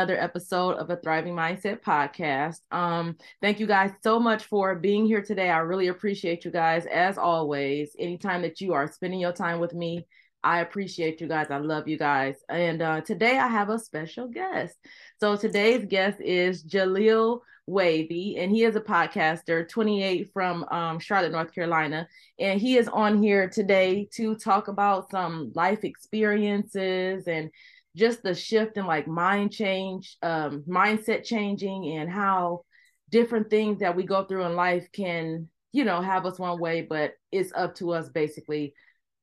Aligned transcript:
another 0.00 0.18
episode 0.18 0.78
of 0.78 0.88
a 0.88 0.96
Thriving 0.96 1.34
Mindset 1.34 1.82
podcast. 1.82 2.60
Um, 2.72 3.18
thank 3.42 3.60
you 3.60 3.66
guys 3.66 3.90
so 4.02 4.18
much 4.18 4.44
for 4.44 4.74
being 4.74 5.04
here 5.04 5.20
today. 5.20 5.50
I 5.50 5.58
really 5.58 5.88
appreciate 5.88 6.42
you 6.42 6.50
guys 6.50 6.86
as 6.86 7.18
always. 7.18 7.94
Anytime 7.98 8.40
that 8.40 8.62
you 8.62 8.72
are 8.72 8.90
spending 8.90 9.20
your 9.20 9.34
time 9.34 9.60
with 9.60 9.74
me, 9.74 10.06
I 10.42 10.60
appreciate 10.60 11.20
you 11.20 11.28
guys. 11.28 11.48
I 11.50 11.58
love 11.58 11.86
you 11.86 11.98
guys. 11.98 12.36
And 12.48 12.80
uh, 12.80 13.02
today 13.02 13.36
I 13.36 13.46
have 13.46 13.68
a 13.68 13.78
special 13.78 14.26
guest. 14.26 14.74
So 15.18 15.36
today's 15.36 15.84
guest 15.84 16.18
is 16.18 16.64
Jaleel 16.64 17.40
Wavy, 17.66 18.38
and 18.38 18.50
he 18.50 18.64
is 18.64 18.76
a 18.76 18.80
podcaster, 18.80 19.68
28 19.68 20.30
from 20.32 20.64
um, 20.70 20.98
Charlotte, 20.98 21.32
North 21.32 21.54
Carolina. 21.54 22.08
And 22.38 22.58
he 22.58 22.78
is 22.78 22.88
on 22.88 23.22
here 23.22 23.50
today 23.50 24.08
to 24.14 24.34
talk 24.34 24.68
about 24.68 25.10
some 25.10 25.52
life 25.54 25.84
experiences 25.84 27.28
and 27.28 27.50
just 27.96 28.22
the 28.22 28.34
shift 28.34 28.76
in 28.76 28.86
like 28.86 29.08
mind 29.08 29.52
change, 29.52 30.16
um, 30.22 30.62
mindset 30.68 31.24
changing, 31.24 31.96
and 31.96 32.10
how 32.10 32.64
different 33.10 33.50
things 33.50 33.80
that 33.80 33.96
we 33.96 34.04
go 34.04 34.24
through 34.24 34.44
in 34.44 34.54
life 34.54 34.88
can, 34.92 35.48
you 35.72 35.84
know, 35.84 36.00
have 36.00 36.26
us 36.26 36.38
one 36.38 36.60
way, 36.60 36.82
but 36.82 37.14
it's 37.32 37.52
up 37.54 37.74
to 37.76 37.92
us 37.92 38.08
basically 38.08 38.74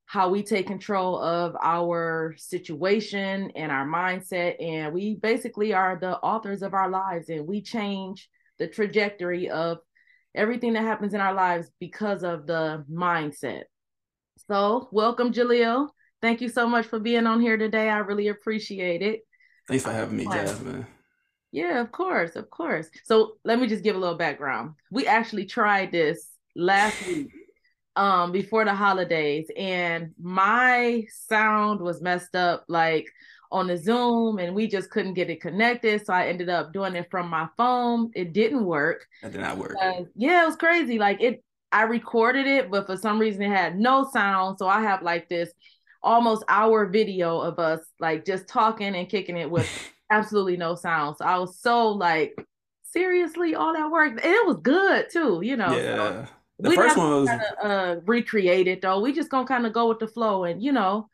how 0.06 0.30
we 0.30 0.42
take 0.42 0.66
control 0.66 1.20
of 1.20 1.54
our 1.62 2.34
situation 2.38 3.52
and 3.54 3.70
our 3.70 3.86
mindset. 3.86 4.62
And 4.62 4.92
we 4.94 5.16
basically 5.16 5.74
are 5.74 5.98
the 6.00 6.16
authors 6.18 6.62
of 6.62 6.72
our 6.72 6.88
lives 6.88 7.28
and 7.28 7.46
we 7.46 7.60
change 7.60 8.28
the 8.58 8.66
trajectory 8.66 9.50
of 9.50 9.78
everything 10.34 10.72
that 10.74 10.82
happens 10.82 11.12
in 11.12 11.20
our 11.20 11.34
lives 11.34 11.70
because 11.78 12.22
of 12.22 12.46
the 12.46 12.84
mindset. 12.90 13.64
So, 14.50 14.88
welcome, 14.92 15.32
Jaleel. 15.32 15.88
Thank 16.20 16.40
you 16.40 16.48
so 16.48 16.66
much 16.66 16.86
for 16.86 16.98
being 16.98 17.26
on 17.26 17.40
here 17.40 17.56
today. 17.56 17.88
I 17.88 17.98
really 17.98 18.28
appreciate 18.28 19.02
it. 19.02 19.20
Thanks 19.68 19.84
for 19.84 19.92
having 19.92 20.16
me, 20.16 20.24
Jasmine. 20.24 20.86
Yeah, 21.52 21.80
of 21.80 21.92
course, 21.92 22.36
of 22.36 22.50
course. 22.50 22.88
So 23.04 23.36
let 23.44 23.58
me 23.58 23.66
just 23.66 23.84
give 23.84 23.96
a 23.96 23.98
little 23.98 24.16
background. 24.16 24.74
We 24.90 25.06
actually 25.06 25.46
tried 25.46 25.92
this 25.92 26.28
last 26.56 27.06
week 27.06 27.28
um 27.96 28.32
before 28.32 28.64
the 28.64 28.74
holidays 28.74 29.50
and 29.56 30.12
my 30.20 31.04
sound 31.26 31.80
was 31.80 32.00
messed 32.00 32.34
up 32.34 32.64
like 32.68 33.06
on 33.50 33.66
the 33.66 33.76
Zoom 33.76 34.38
and 34.38 34.54
we 34.54 34.68
just 34.68 34.90
couldn't 34.90 35.14
get 35.14 35.30
it 35.30 35.40
connected. 35.40 36.04
So 36.04 36.12
I 36.12 36.26
ended 36.26 36.48
up 36.48 36.72
doing 36.72 36.94
it 36.94 37.08
from 37.10 37.28
my 37.28 37.48
phone. 37.56 38.10
It 38.14 38.32
didn't 38.32 38.64
work. 38.64 39.06
It 39.22 39.32
did 39.32 39.40
not 39.40 39.56
work. 39.56 39.74
Uh, 39.80 40.02
yeah, 40.14 40.42
it 40.42 40.46
was 40.46 40.56
crazy. 40.56 40.98
Like 40.98 41.20
it 41.20 41.42
I 41.72 41.82
recorded 41.82 42.46
it, 42.46 42.70
but 42.70 42.86
for 42.86 42.96
some 42.96 43.18
reason 43.18 43.42
it 43.42 43.50
had 43.50 43.78
no 43.78 44.08
sound. 44.12 44.58
So 44.58 44.68
I 44.68 44.82
have 44.82 45.02
like 45.02 45.28
this 45.28 45.50
almost 46.02 46.44
hour 46.48 46.86
video 46.86 47.40
of 47.40 47.58
us 47.58 47.80
like 48.00 48.24
just 48.24 48.46
talking 48.48 48.94
and 48.94 49.08
kicking 49.08 49.36
it 49.36 49.50
with 49.50 49.68
absolutely 50.10 50.56
no 50.56 50.74
sound. 50.74 51.16
So 51.16 51.24
I 51.24 51.38
was 51.38 51.60
so 51.60 51.90
like, 51.90 52.34
seriously, 52.84 53.54
all 53.54 53.72
that 53.74 53.90
work. 53.90 54.12
And 54.12 54.34
it 54.34 54.46
was 54.46 54.58
good 54.62 55.10
too, 55.10 55.40
you 55.42 55.56
know. 55.56 55.76
Yeah. 55.76 56.26
So 56.26 56.70
the 56.70 56.72
first 56.72 56.96
one 56.96 57.10
was 57.10 57.28
kind 57.28 57.42
of 57.42 57.70
uh, 57.70 58.00
recreated 58.06 58.82
though. 58.82 59.00
We 59.00 59.12
just 59.12 59.30
gonna 59.30 59.46
kind 59.46 59.66
of 59.66 59.72
go 59.72 59.88
with 59.88 60.00
the 60.00 60.08
flow 60.08 60.44
and 60.44 60.62
you 60.62 60.72
know, 60.72 61.08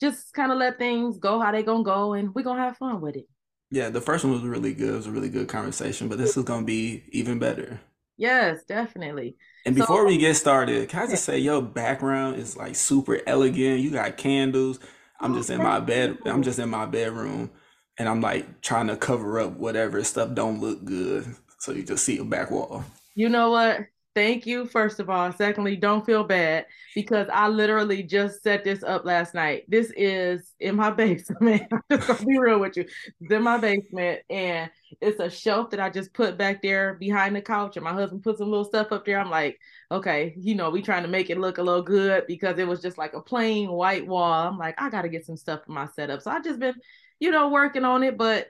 just 0.00 0.32
kind 0.34 0.52
of 0.52 0.58
let 0.58 0.78
things 0.78 1.18
go 1.18 1.40
how 1.40 1.52
they 1.52 1.62
gonna 1.62 1.82
go 1.82 2.12
and 2.12 2.34
we're 2.34 2.42
gonna 2.42 2.62
have 2.62 2.76
fun 2.76 3.00
with 3.00 3.16
it. 3.16 3.26
Yeah, 3.70 3.88
the 3.88 4.00
first 4.00 4.24
one 4.24 4.32
was 4.32 4.42
really 4.42 4.74
good. 4.74 4.90
It 4.90 4.96
was 4.96 5.06
a 5.06 5.10
really 5.10 5.28
good 5.28 5.48
conversation, 5.48 6.08
but 6.08 6.18
this 6.18 6.36
is 6.36 6.44
gonna 6.44 6.66
be 6.66 7.04
even 7.10 7.38
better. 7.38 7.80
Yes, 8.16 8.64
definitely. 8.64 9.36
And 9.64 9.74
before 9.74 10.02
so, 10.02 10.06
we 10.06 10.18
get 10.18 10.36
started, 10.36 10.88
can 10.88 11.02
I 11.02 11.06
just 11.06 11.24
say 11.24 11.38
your 11.38 11.60
background 11.60 12.36
is 12.36 12.56
like 12.56 12.76
super 12.76 13.20
elegant. 13.26 13.80
You 13.80 13.90
got 13.90 14.16
candles. 14.16 14.78
I'm 15.20 15.32
oh, 15.32 15.36
just 15.38 15.50
in 15.50 15.58
my 15.62 15.80
bed. 15.80 16.18
I'm 16.24 16.42
just 16.42 16.58
in 16.58 16.68
my 16.68 16.86
bedroom, 16.86 17.50
and 17.98 18.08
I'm 18.08 18.20
like 18.20 18.60
trying 18.60 18.86
to 18.88 18.96
cover 18.96 19.40
up 19.40 19.52
whatever 19.52 20.02
stuff 20.04 20.34
don't 20.34 20.60
look 20.60 20.84
good, 20.84 21.26
so 21.58 21.72
you 21.72 21.82
just 21.82 22.04
see 22.04 22.18
a 22.18 22.24
back 22.24 22.50
wall. 22.50 22.84
You 23.14 23.28
know 23.28 23.50
what? 23.50 23.80
Thank 24.16 24.46
you, 24.46 24.64
first 24.64 24.98
of 24.98 25.10
all. 25.10 25.30
Secondly, 25.30 25.76
don't 25.76 26.06
feel 26.06 26.24
bad 26.24 26.64
because 26.94 27.28
I 27.30 27.48
literally 27.48 28.02
just 28.02 28.42
set 28.42 28.64
this 28.64 28.82
up 28.82 29.04
last 29.04 29.34
night. 29.34 29.64
This 29.68 29.92
is 29.94 30.54
in 30.58 30.74
my 30.74 30.90
basement. 30.92 31.64
I'm 31.70 31.82
just 31.90 32.08
gonna 32.08 32.24
be 32.24 32.38
real 32.38 32.58
with 32.58 32.78
you. 32.78 32.86
It's 33.20 33.30
in 33.30 33.42
my 33.42 33.58
basement, 33.58 34.22
and 34.30 34.70
it's 35.02 35.20
a 35.20 35.28
shelf 35.28 35.68
that 35.70 35.80
I 35.80 35.90
just 35.90 36.14
put 36.14 36.38
back 36.38 36.62
there 36.62 36.94
behind 36.94 37.36
the 37.36 37.42
couch. 37.42 37.76
And 37.76 37.84
my 37.84 37.92
husband 37.92 38.22
put 38.22 38.38
some 38.38 38.48
little 38.48 38.64
stuff 38.64 38.90
up 38.90 39.04
there. 39.04 39.20
I'm 39.20 39.28
like, 39.30 39.58
okay, 39.92 40.34
you 40.38 40.54
know, 40.54 40.70
we 40.70 40.80
trying 40.80 41.02
to 41.02 41.10
make 41.10 41.28
it 41.28 41.36
look 41.38 41.58
a 41.58 41.62
little 41.62 41.82
good 41.82 42.26
because 42.26 42.58
it 42.58 42.66
was 42.66 42.80
just 42.80 42.96
like 42.96 43.12
a 43.12 43.20
plain 43.20 43.70
white 43.70 44.06
wall. 44.06 44.48
I'm 44.48 44.56
like, 44.56 44.80
I 44.80 44.88
gotta 44.88 45.10
get 45.10 45.26
some 45.26 45.36
stuff 45.36 45.66
for 45.66 45.72
my 45.72 45.88
setup. 45.88 46.22
So 46.22 46.30
I 46.30 46.40
just 46.40 46.58
been, 46.58 46.76
you 47.20 47.30
know, 47.30 47.50
working 47.50 47.84
on 47.84 48.02
it, 48.02 48.16
but 48.16 48.48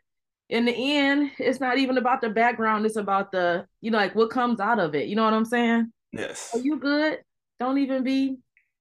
in 0.48 0.64
the 0.64 0.72
end, 0.72 1.32
it's 1.38 1.60
not 1.60 1.78
even 1.78 1.98
about 1.98 2.20
the 2.20 2.30
background. 2.30 2.86
It's 2.86 2.96
about 2.96 3.32
the, 3.32 3.66
you 3.80 3.90
know, 3.90 3.98
like 3.98 4.14
what 4.14 4.30
comes 4.30 4.60
out 4.60 4.78
of 4.78 4.94
it. 4.94 5.08
You 5.08 5.16
know 5.16 5.24
what 5.24 5.34
I'm 5.34 5.44
saying? 5.44 5.92
Yes. 6.12 6.50
Are 6.54 6.60
you 6.60 6.78
good? 6.78 7.18
Don't 7.58 7.78
even 7.78 8.04
be, 8.04 8.36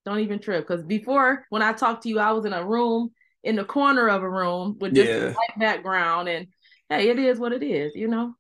don't 0.05 0.19
even 0.19 0.39
trip. 0.39 0.67
Because 0.67 0.83
before, 0.83 1.45
when 1.49 1.61
I 1.61 1.73
talked 1.73 2.03
to 2.03 2.09
you, 2.09 2.19
I 2.19 2.31
was 2.31 2.45
in 2.45 2.53
a 2.53 2.63
room 2.63 3.11
in 3.43 3.55
the 3.55 3.63
corner 3.63 4.09
of 4.09 4.23
a 4.23 4.29
room 4.29 4.77
with 4.79 4.93
just 4.93 5.09
yeah. 5.09 5.31
white 5.31 5.59
background, 5.59 6.27
and 6.27 6.47
hey, 6.89 7.09
it 7.09 7.19
is 7.19 7.39
what 7.39 7.53
it 7.53 7.63
is. 7.63 7.93
You 7.95 8.07
know. 8.07 8.35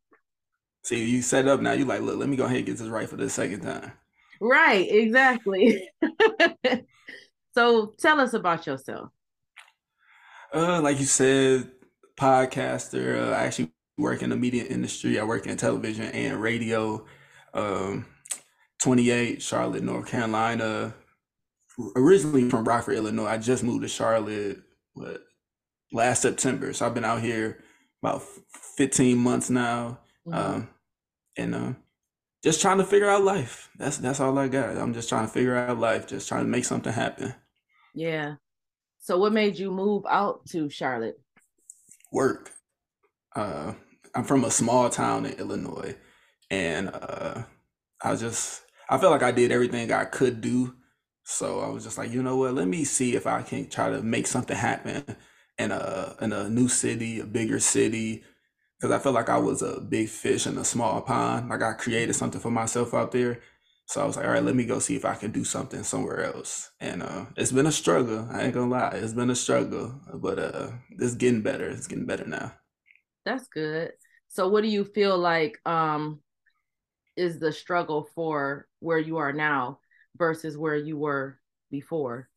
See, 0.83 1.03
you 1.03 1.21
set 1.21 1.47
up 1.47 1.61
now. 1.61 1.71
You 1.71 1.85
like, 1.85 2.01
look, 2.01 2.17
let 2.17 2.29
me 2.29 2.35
go 2.35 2.45
ahead 2.45 2.57
and 2.57 2.65
get 2.65 2.77
this 2.77 2.87
right 2.87 3.09
for 3.09 3.15
the 3.15 3.29
second 3.29 3.61
time. 3.61 3.91
Right. 4.41 4.87
Exactly. 4.91 5.89
so, 7.55 7.95
tell 7.99 8.19
us 8.19 8.33
about 8.33 8.67
yourself. 8.67 9.09
Uh, 10.53 10.81
like 10.81 10.99
you 10.99 11.05
said, 11.05 11.71
podcaster. 12.17 13.21
Uh, 13.21 13.31
I 13.31 13.43
actually 13.43 13.71
work 13.97 14.21
in 14.21 14.29
the 14.29 14.35
media 14.35 14.65
industry. 14.65 15.19
I 15.19 15.23
work 15.23 15.47
in 15.47 15.57
television 15.57 16.05
and 16.05 16.41
radio. 16.41 17.05
Um, 17.53 18.05
28, 18.81 19.41
Charlotte, 19.41 19.83
North 19.83 20.07
Carolina. 20.07 20.93
Originally 21.95 22.49
from 22.49 22.65
Rockford, 22.65 22.95
Illinois. 22.95 23.25
I 23.25 23.37
just 23.37 23.63
moved 23.63 23.81
to 23.83 23.87
Charlotte 23.87 24.61
what 24.93 25.21
last 25.91 26.21
September. 26.21 26.73
So 26.73 26.85
I've 26.85 26.93
been 26.93 27.05
out 27.05 27.21
here 27.21 27.63
about 28.01 28.23
15 28.77 29.17
months 29.17 29.49
now. 29.49 29.99
Mm-hmm. 30.27 30.33
Um, 30.33 30.69
and 31.37 31.55
uh, 31.55 31.73
just 32.43 32.61
trying 32.61 32.77
to 32.77 32.85
figure 32.85 33.09
out 33.09 33.23
life. 33.23 33.69
That's 33.77 33.97
that's 33.97 34.19
all 34.19 34.37
I 34.37 34.47
got. 34.47 34.77
I'm 34.77 34.93
just 34.93 35.09
trying 35.09 35.25
to 35.25 35.31
figure 35.31 35.55
out 35.55 35.79
life, 35.79 36.07
just 36.07 36.27
trying 36.27 36.43
to 36.43 36.49
make 36.49 36.65
something 36.65 36.93
happen. 36.93 37.33
Yeah. 37.93 38.35
So 38.99 39.17
what 39.17 39.33
made 39.33 39.57
you 39.57 39.71
move 39.71 40.03
out 40.09 40.45
to 40.47 40.69
Charlotte? 40.69 41.19
Work. 42.15 42.51
Uh, 43.35 43.73
I'm 44.15 44.25
from 44.25 44.45
a 44.45 44.51
small 44.51 44.89
town 44.89 45.27
in 45.27 45.33
Illinois, 45.33 45.95
and 46.51 46.89
uh, 46.89 47.43
I 48.03 48.15
just 48.15 48.63
I 48.89 48.97
felt 48.97 49.13
like 49.13 49.23
I 49.23 49.31
did 49.31 49.51
everything 49.51 49.91
I 49.91 50.05
could 50.05 50.41
do. 50.41 50.75
So 51.25 51.61
I 51.61 51.69
was 51.69 51.83
just 51.85 51.97
like, 51.97 52.11
you 52.11 52.23
know 52.23 52.37
what? 52.37 52.55
Let 52.55 52.67
me 52.67 52.85
see 52.85 53.15
if 53.15 53.27
I 53.27 53.43
can 53.43 53.69
try 53.69 53.89
to 53.91 54.01
make 54.03 54.27
something 54.27 54.57
happen 54.57 55.05
in 55.59 55.71
a 55.71 56.15
in 56.21 56.33
a 56.33 56.49
new 56.49 56.69
city, 56.69 57.19
a 57.21 57.25
bigger 57.25 57.59
city, 57.59 58.23
because 58.79 58.93
I 58.93 58.99
felt 58.99 59.15
like 59.15 59.29
I 59.29 59.39
was 59.39 59.61
a 59.63 59.81
big 59.81 60.09
fish 60.09 60.47
in 60.47 60.57
a 60.57 60.65
small 60.65 61.01
pond. 61.01 61.49
Like 61.49 61.63
I 61.63 61.73
created 61.73 62.15
something 62.15 62.41
for 62.41 62.51
myself 62.51 62.93
out 62.93 63.11
there. 63.11 63.41
So 63.87 64.01
I 64.01 64.05
was 64.05 64.17
like, 64.17 64.25
all 64.25 64.31
right, 64.31 64.43
let 64.43 64.55
me 64.55 64.65
go 64.65 64.79
see 64.79 64.95
if 64.95 65.05
I 65.05 65.13
can 65.13 65.31
do 65.31 65.43
something 65.43 65.83
somewhere 65.83 66.23
else. 66.23 66.71
And 66.79 67.03
uh, 67.03 67.25
it's 67.37 67.51
been 67.51 67.67
a 67.67 67.71
struggle. 67.71 68.27
I 68.31 68.43
ain't 68.43 68.53
gonna 68.53 68.71
lie, 68.71 68.91
it's 68.95 69.13
been 69.13 69.29
a 69.29 69.35
struggle, 69.35 69.99
but 70.13 70.39
uh, 70.39 70.69
it's 70.89 71.15
getting 71.15 71.41
better. 71.41 71.69
It's 71.69 71.87
getting 71.87 72.05
better 72.07 72.25
now. 72.25 72.53
That's 73.25 73.47
good. 73.47 73.91
So, 74.27 74.47
what 74.47 74.61
do 74.61 74.69
you 74.69 74.83
feel 74.83 75.17
like 75.17 75.59
um, 75.65 76.19
is 77.15 77.39
the 77.39 77.51
struggle 77.51 78.07
for 78.15 78.67
where 78.79 78.97
you 78.97 79.17
are 79.17 79.33
now 79.33 79.79
versus 80.17 80.57
where 80.57 80.75
you 80.75 80.97
were 80.97 81.39
before? 81.71 82.27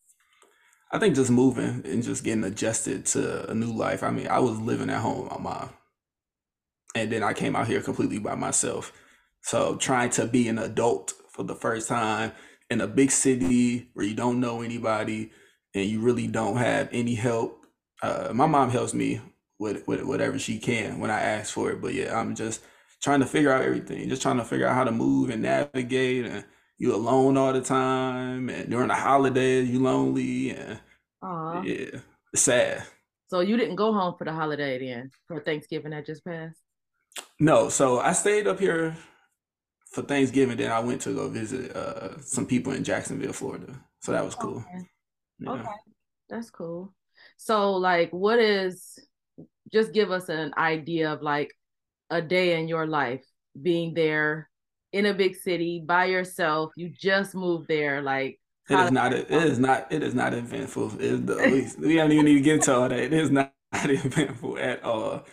I 0.90 0.98
think 0.98 1.14
just 1.14 1.30
moving 1.30 1.82
and 1.84 2.02
just 2.02 2.24
getting 2.24 2.44
adjusted 2.44 3.04
to 3.06 3.50
a 3.50 3.54
new 3.54 3.72
life. 3.72 4.02
I 4.02 4.10
mean, 4.10 4.28
I 4.28 4.38
was 4.38 4.58
living 4.58 4.90
at 4.90 5.00
home 5.00 5.22
with 5.22 5.32
my 5.32 5.38
mom, 5.38 5.70
and 6.94 7.10
then 7.10 7.22
I 7.22 7.32
came 7.32 7.56
out 7.56 7.66
here 7.68 7.80
completely 7.80 8.18
by 8.18 8.34
myself. 8.34 8.92
So 9.42 9.76
trying 9.76 10.10
to 10.10 10.26
be 10.26 10.48
an 10.48 10.58
adult 10.58 11.12
for 11.38 11.44
the 11.44 11.54
first 11.54 11.86
time 11.86 12.32
in 12.68 12.80
a 12.80 12.86
big 12.88 13.12
city 13.12 13.90
where 13.94 14.04
you 14.04 14.14
don't 14.14 14.40
know 14.40 14.60
anybody 14.60 15.30
and 15.72 15.88
you 15.88 16.00
really 16.00 16.26
don't 16.26 16.56
have 16.56 16.88
any 16.90 17.14
help. 17.14 17.64
Uh, 18.02 18.30
my 18.34 18.46
mom 18.46 18.70
helps 18.70 18.92
me 18.92 19.20
with, 19.60 19.86
with 19.86 20.02
whatever 20.02 20.36
she 20.36 20.58
can 20.58 20.98
when 20.98 21.12
I 21.12 21.20
ask 21.20 21.54
for 21.54 21.70
it. 21.70 21.80
But 21.80 21.94
yeah, 21.94 22.18
I'm 22.18 22.34
just 22.34 22.60
trying 23.00 23.20
to 23.20 23.26
figure 23.26 23.52
out 23.52 23.62
everything, 23.62 24.08
just 24.08 24.20
trying 24.20 24.38
to 24.38 24.44
figure 24.44 24.66
out 24.66 24.74
how 24.74 24.82
to 24.82 24.90
move 24.90 25.30
and 25.30 25.42
navigate. 25.42 26.26
And 26.26 26.44
you 26.76 26.92
alone 26.92 27.36
all 27.36 27.52
the 27.52 27.60
time, 27.60 28.48
and 28.48 28.68
during 28.68 28.88
the 28.88 28.94
holidays 28.94 29.68
you 29.68 29.80
lonely, 29.80 30.50
and 30.50 30.80
Aww. 31.22 31.64
yeah, 31.64 32.00
it's 32.32 32.42
sad. 32.42 32.84
So 33.28 33.40
you 33.40 33.56
didn't 33.56 33.76
go 33.76 33.92
home 33.92 34.14
for 34.18 34.24
the 34.24 34.32
holiday 34.32 34.78
then 34.78 35.10
for 35.28 35.40
Thanksgiving 35.40 35.90
that 35.90 36.06
just 36.06 36.24
passed? 36.24 36.58
No, 37.38 37.68
so 37.68 38.00
I 38.00 38.12
stayed 38.12 38.46
up 38.46 38.58
here 38.58 38.96
for 39.90 40.02
Thanksgiving, 40.02 40.56
then 40.56 40.70
I 40.70 40.80
went 40.80 41.00
to 41.02 41.14
go 41.14 41.28
visit 41.28 41.74
uh, 41.74 42.20
some 42.20 42.46
people 42.46 42.72
in 42.72 42.84
Jacksonville, 42.84 43.32
Florida. 43.32 43.74
So 44.00 44.12
that 44.12 44.24
was 44.24 44.34
cool. 44.34 44.58
Okay. 44.58 44.86
Yeah. 45.40 45.50
okay. 45.52 45.68
That's 46.28 46.50
cool. 46.50 46.94
So 47.36 47.72
like 47.72 48.10
what 48.10 48.38
is 48.38 48.98
just 49.72 49.92
give 49.92 50.10
us 50.10 50.28
an 50.28 50.52
idea 50.56 51.12
of 51.12 51.22
like 51.22 51.52
a 52.10 52.22
day 52.22 52.58
in 52.58 52.68
your 52.68 52.86
life 52.86 53.24
being 53.60 53.94
there 53.94 54.48
in 54.92 55.06
a 55.06 55.14
big 55.14 55.36
city 55.36 55.82
by 55.84 56.06
yourself. 56.06 56.72
You 56.76 56.90
just 56.90 57.34
moved 57.34 57.68
there, 57.68 58.02
like 58.02 58.40
it 58.68 58.78
is 58.78 58.90
not. 58.90 59.12
It 59.12 59.30
is 59.30 59.58
not. 59.68 59.90
It 59.90 60.02
is 60.02 60.14
not 60.14 60.34
eventful. 60.34 61.00
It, 61.00 61.26
the, 61.26 61.74
we 61.78 61.96
don't 61.96 62.12
even 62.12 62.24
need 62.24 62.34
to 62.34 62.40
get 62.40 62.62
to 62.62 62.74
all 62.74 62.88
that. 62.88 62.98
It 62.98 63.12
is 63.12 63.30
not, 63.30 63.52
not 63.72 63.90
eventful 63.90 64.58
at 64.58 64.82
all. 64.84 65.24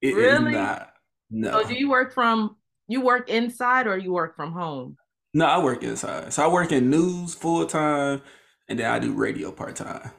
It 0.00 0.14
really? 0.14 0.52
is 0.52 0.58
not. 0.58 0.92
No. 1.30 1.62
So 1.62 1.68
do 1.68 1.74
you 1.74 1.90
work 1.90 2.12
from? 2.12 2.56
You 2.88 3.02
work 3.02 3.28
inside 3.28 3.86
or 3.86 3.98
you 3.98 4.12
work 4.12 4.34
from 4.34 4.52
home? 4.52 4.96
No, 5.34 5.44
I 5.44 5.62
work 5.62 5.82
inside. 5.82 6.32
So 6.32 6.42
I 6.42 6.48
work 6.48 6.72
in 6.72 6.90
news 6.90 7.34
full 7.34 7.66
time, 7.66 8.22
and 8.68 8.78
then 8.78 8.90
I 8.90 8.98
do 8.98 9.12
radio 9.12 9.52
part 9.52 9.76
time. 9.76 10.10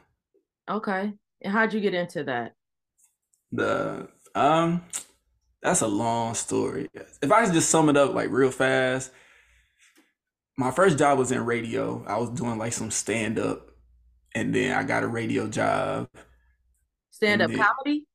Okay. 0.70 1.12
And 1.42 1.52
how'd 1.52 1.74
you 1.74 1.80
get 1.80 1.94
into 1.94 2.24
that? 2.24 2.52
The 3.50 4.08
um, 4.36 4.82
that's 5.62 5.80
a 5.80 5.88
long 5.88 6.34
story. 6.34 6.88
If 7.20 7.32
I 7.32 7.44
could 7.44 7.54
just 7.54 7.70
sum 7.70 7.88
it 7.88 7.96
up 7.96 8.14
like 8.14 8.30
real 8.30 8.52
fast, 8.52 9.10
my 10.56 10.70
first 10.70 10.96
job 10.96 11.18
was 11.18 11.32
in 11.32 11.44
radio. 11.44 12.04
I 12.06 12.18
was 12.18 12.30
doing 12.30 12.56
like 12.56 12.72
some 12.72 12.92
stand 12.92 13.40
up, 13.40 13.68
and 14.34 14.54
then 14.54 14.76
I 14.76 14.84
got 14.84 15.02
a 15.02 15.08
radio 15.08 15.48
job. 15.48 16.08
Stand 17.10 17.42
up 17.42 17.50
comedy. 17.52 18.06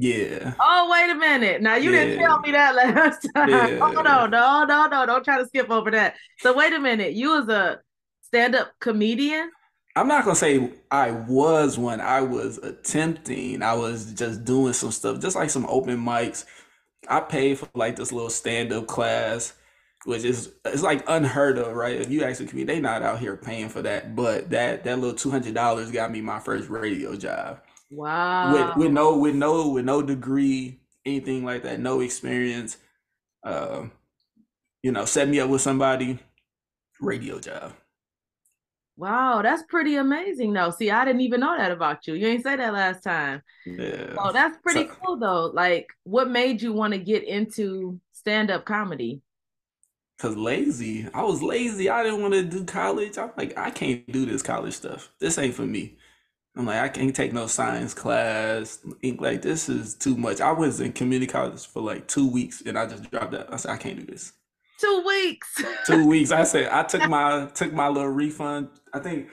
Yeah. 0.00 0.54
Oh 0.60 0.88
wait 0.92 1.10
a 1.10 1.16
minute! 1.16 1.60
Now 1.60 1.74
you 1.74 1.90
yeah. 1.90 2.04
didn't 2.04 2.20
tell 2.20 2.38
me 2.38 2.52
that 2.52 2.76
last 2.76 3.28
time. 3.34 3.48
Yeah. 3.48 3.78
Oh 3.82 3.90
no, 3.90 4.26
no, 4.26 4.64
no, 4.64 4.86
no! 4.86 5.06
Don't 5.06 5.24
try 5.24 5.38
to 5.38 5.46
skip 5.46 5.70
over 5.70 5.90
that. 5.90 6.14
So 6.38 6.54
wait 6.54 6.72
a 6.72 6.78
minute. 6.78 7.14
You 7.14 7.30
was 7.30 7.48
a 7.48 7.80
stand 8.22 8.54
up 8.54 8.70
comedian. 8.80 9.50
I'm 9.96 10.06
not 10.06 10.24
gonna 10.24 10.36
say 10.36 10.70
I 10.92 11.10
was 11.10 11.78
one. 11.78 12.00
I 12.00 12.20
was 12.20 12.58
attempting. 12.58 13.60
I 13.60 13.74
was 13.74 14.12
just 14.12 14.44
doing 14.44 14.72
some 14.72 14.92
stuff, 14.92 15.18
just 15.18 15.34
like 15.34 15.50
some 15.50 15.66
open 15.66 15.98
mics. 15.98 16.44
I 17.08 17.18
paid 17.18 17.58
for 17.58 17.68
like 17.74 17.96
this 17.96 18.12
little 18.12 18.30
stand 18.30 18.72
up 18.72 18.86
class 18.86 19.52
which 20.04 20.24
is 20.24 20.52
it's 20.64 20.82
like 20.82 21.04
unheard 21.08 21.58
of, 21.58 21.74
right? 21.74 22.00
If 22.00 22.10
you 22.10 22.22
actually 22.22 22.52
me, 22.52 22.64
they 22.64 22.80
not 22.80 23.02
out 23.02 23.18
here 23.18 23.36
paying 23.36 23.68
for 23.68 23.82
that. 23.82 24.14
But 24.14 24.50
that 24.50 24.84
that 24.84 24.98
little 24.98 25.16
two 25.16 25.30
hundred 25.30 25.54
dollars 25.54 25.90
got 25.90 26.10
me 26.12 26.20
my 26.20 26.38
first 26.38 26.68
radio 26.68 27.16
job. 27.16 27.60
Wow. 27.90 28.52
With 28.52 28.76
with 28.76 28.92
no 28.92 29.16
with 29.16 29.34
no 29.34 29.68
with 29.70 29.84
no 29.84 30.02
degree, 30.02 30.80
anything 31.04 31.44
like 31.44 31.62
that, 31.62 31.80
no 31.80 32.00
experience. 32.00 32.76
Uh, 33.42 33.86
you 34.82 34.92
know, 34.92 35.04
set 35.04 35.28
me 35.28 35.40
up 35.40 35.48
with 35.48 35.60
somebody, 35.60 36.18
radio 37.00 37.38
job. 37.38 37.72
Wow, 38.96 39.42
that's 39.42 39.62
pretty 39.68 39.94
amazing 39.94 40.52
though. 40.52 40.70
See, 40.70 40.90
I 40.90 41.04
didn't 41.04 41.20
even 41.20 41.40
know 41.40 41.56
that 41.56 41.70
about 41.70 42.06
you. 42.06 42.14
You 42.14 42.26
ain't 42.26 42.42
say 42.42 42.56
that 42.56 42.72
last 42.72 43.04
time. 43.04 43.42
Yeah. 43.64 44.14
Oh, 44.18 44.32
that's 44.32 44.58
pretty 44.58 44.88
so, 44.88 44.94
cool 44.94 45.16
though. 45.18 45.46
Like, 45.54 45.86
what 46.02 46.28
made 46.28 46.60
you 46.60 46.72
want 46.72 46.94
to 46.94 46.98
get 46.98 47.22
into 47.22 48.00
stand-up 48.12 48.64
comedy? 48.64 49.22
Cause 50.18 50.36
lazy. 50.36 51.06
I 51.14 51.22
was 51.22 51.40
lazy. 51.40 51.88
I 51.88 52.02
didn't 52.02 52.22
want 52.22 52.34
to 52.34 52.42
do 52.42 52.64
college. 52.64 53.18
I'm 53.18 53.30
like, 53.36 53.56
I 53.56 53.70
can't 53.70 54.10
do 54.10 54.26
this 54.26 54.42
college 54.42 54.74
stuff. 54.74 55.12
This 55.20 55.38
ain't 55.38 55.54
for 55.54 55.66
me. 55.66 55.96
I'm 56.58 56.66
like, 56.66 56.80
I 56.80 56.88
can't 56.88 57.14
take 57.14 57.32
no 57.32 57.46
science 57.46 57.94
class. 57.94 58.80
Like, 59.02 59.42
this 59.42 59.68
is 59.68 59.94
too 59.94 60.16
much. 60.16 60.40
I 60.40 60.50
was 60.50 60.80
in 60.80 60.92
community 60.92 61.30
college 61.30 61.64
for 61.64 61.80
like 61.80 62.08
two 62.08 62.28
weeks 62.28 62.62
and 62.66 62.76
I 62.76 62.84
just 62.86 63.08
dropped 63.12 63.32
out. 63.32 63.52
I 63.52 63.56
said, 63.56 63.70
I 63.70 63.76
can't 63.76 64.00
do 64.00 64.04
this. 64.04 64.32
Two 64.80 65.04
weeks. 65.06 65.62
two 65.86 66.04
weeks. 66.04 66.32
I 66.32 66.42
said, 66.42 66.68
I 66.68 66.82
took 66.82 67.08
my 67.08 67.46
took 67.54 67.72
my 67.72 67.86
little 67.86 68.10
refund. 68.10 68.70
I 68.92 68.98
think 68.98 69.28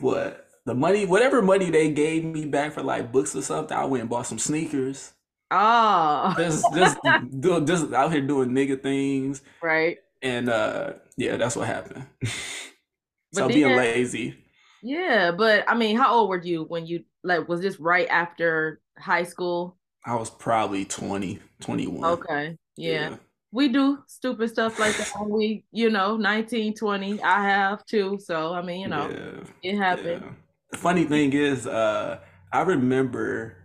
what 0.00 0.46
the 0.66 0.74
money, 0.74 1.06
whatever 1.06 1.40
money 1.40 1.70
they 1.70 1.90
gave 1.90 2.22
me 2.22 2.44
back 2.44 2.72
for 2.72 2.82
like 2.82 3.12
books 3.12 3.34
or 3.34 3.40
something, 3.40 3.76
I 3.76 3.86
went 3.86 4.02
and 4.02 4.10
bought 4.10 4.26
some 4.26 4.38
sneakers. 4.38 5.14
Oh, 5.50 6.34
just 6.36 6.66
just 6.74 6.98
do, 7.40 7.64
just 7.64 7.92
out 7.94 8.12
here 8.12 8.20
doing 8.20 8.50
nigga 8.50 8.82
things, 8.82 9.42
right? 9.62 9.98
And 10.20 10.50
uh, 10.50 10.94
yeah, 11.16 11.36
that's 11.36 11.56
what 11.56 11.66
happened. 11.66 12.06
so 13.32 13.48
being 13.48 13.74
lazy. 13.74 14.36
Yeah, 14.82 15.30
but 15.30 15.64
I 15.68 15.74
mean, 15.74 15.96
how 15.96 16.12
old 16.12 16.28
were 16.28 16.42
you 16.42 16.64
when 16.64 16.86
you 16.86 17.04
like? 17.22 17.48
Was 17.48 17.60
this 17.60 17.78
right 17.78 18.08
after 18.08 18.80
high 18.98 19.22
school? 19.22 19.76
I 20.04 20.16
was 20.16 20.28
probably 20.28 20.84
20, 20.84 21.38
21. 21.60 22.04
Okay, 22.04 22.58
yeah. 22.76 22.92
yeah. 22.92 23.16
We 23.52 23.68
do 23.68 24.02
stupid 24.08 24.48
stuff 24.48 24.80
like 24.80 24.96
that 24.96 25.12
when 25.20 25.30
we, 25.30 25.64
you 25.70 25.90
know, 25.90 26.16
19, 26.16 26.74
20. 26.74 27.22
I 27.22 27.42
have 27.44 27.84
too. 27.84 28.18
So, 28.20 28.54
I 28.54 28.62
mean, 28.62 28.80
you 28.80 28.88
know, 28.88 29.08
yeah. 29.10 29.70
it 29.70 29.76
happened. 29.76 30.22
Yeah. 30.24 30.32
The 30.72 30.78
funny 30.78 31.04
thing 31.04 31.32
is, 31.34 31.66
uh, 31.66 32.18
I 32.52 32.62
remember 32.62 33.58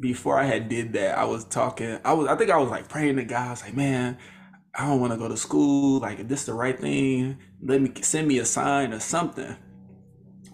before 0.00 0.38
I 0.38 0.44
had 0.44 0.68
did 0.68 0.92
that, 0.94 1.18
I 1.18 1.24
was 1.24 1.44
talking. 1.44 1.98
I 2.04 2.12
was, 2.12 2.28
I 2.28 2.36
think 2.36 2.50
I 2.50 2.56
was 2.56 2.70
like 2.70 2.88
praying 2.88 3.16
to 3.16 3.24
God. 3.24 3.48
I 3.48 3.50
was 3.50 3.62
like, 3.62 3.76
man, 3.76 4.16
I 4.74 4.86
don't 4.86 5.00
want 5.00 5.12
to 5.12 5.18
go 5.18 5.28
to 5.28 5.36
school. 5.36 6.00
Like, 6.00 6.20
if 6.20 6.28
this 6.28 6.40
is 6.40 6.46
the 6.46 6.54
right 6.54 6.78
thing, 6.78 7.38
let 7.60 7.82
me 7.82 7.92
send 8.00 8.28
me 8.28 8.38
a 8.38 8.44
sign 8.46 8.94
or 8.94 9.00
something. 9.00 9.56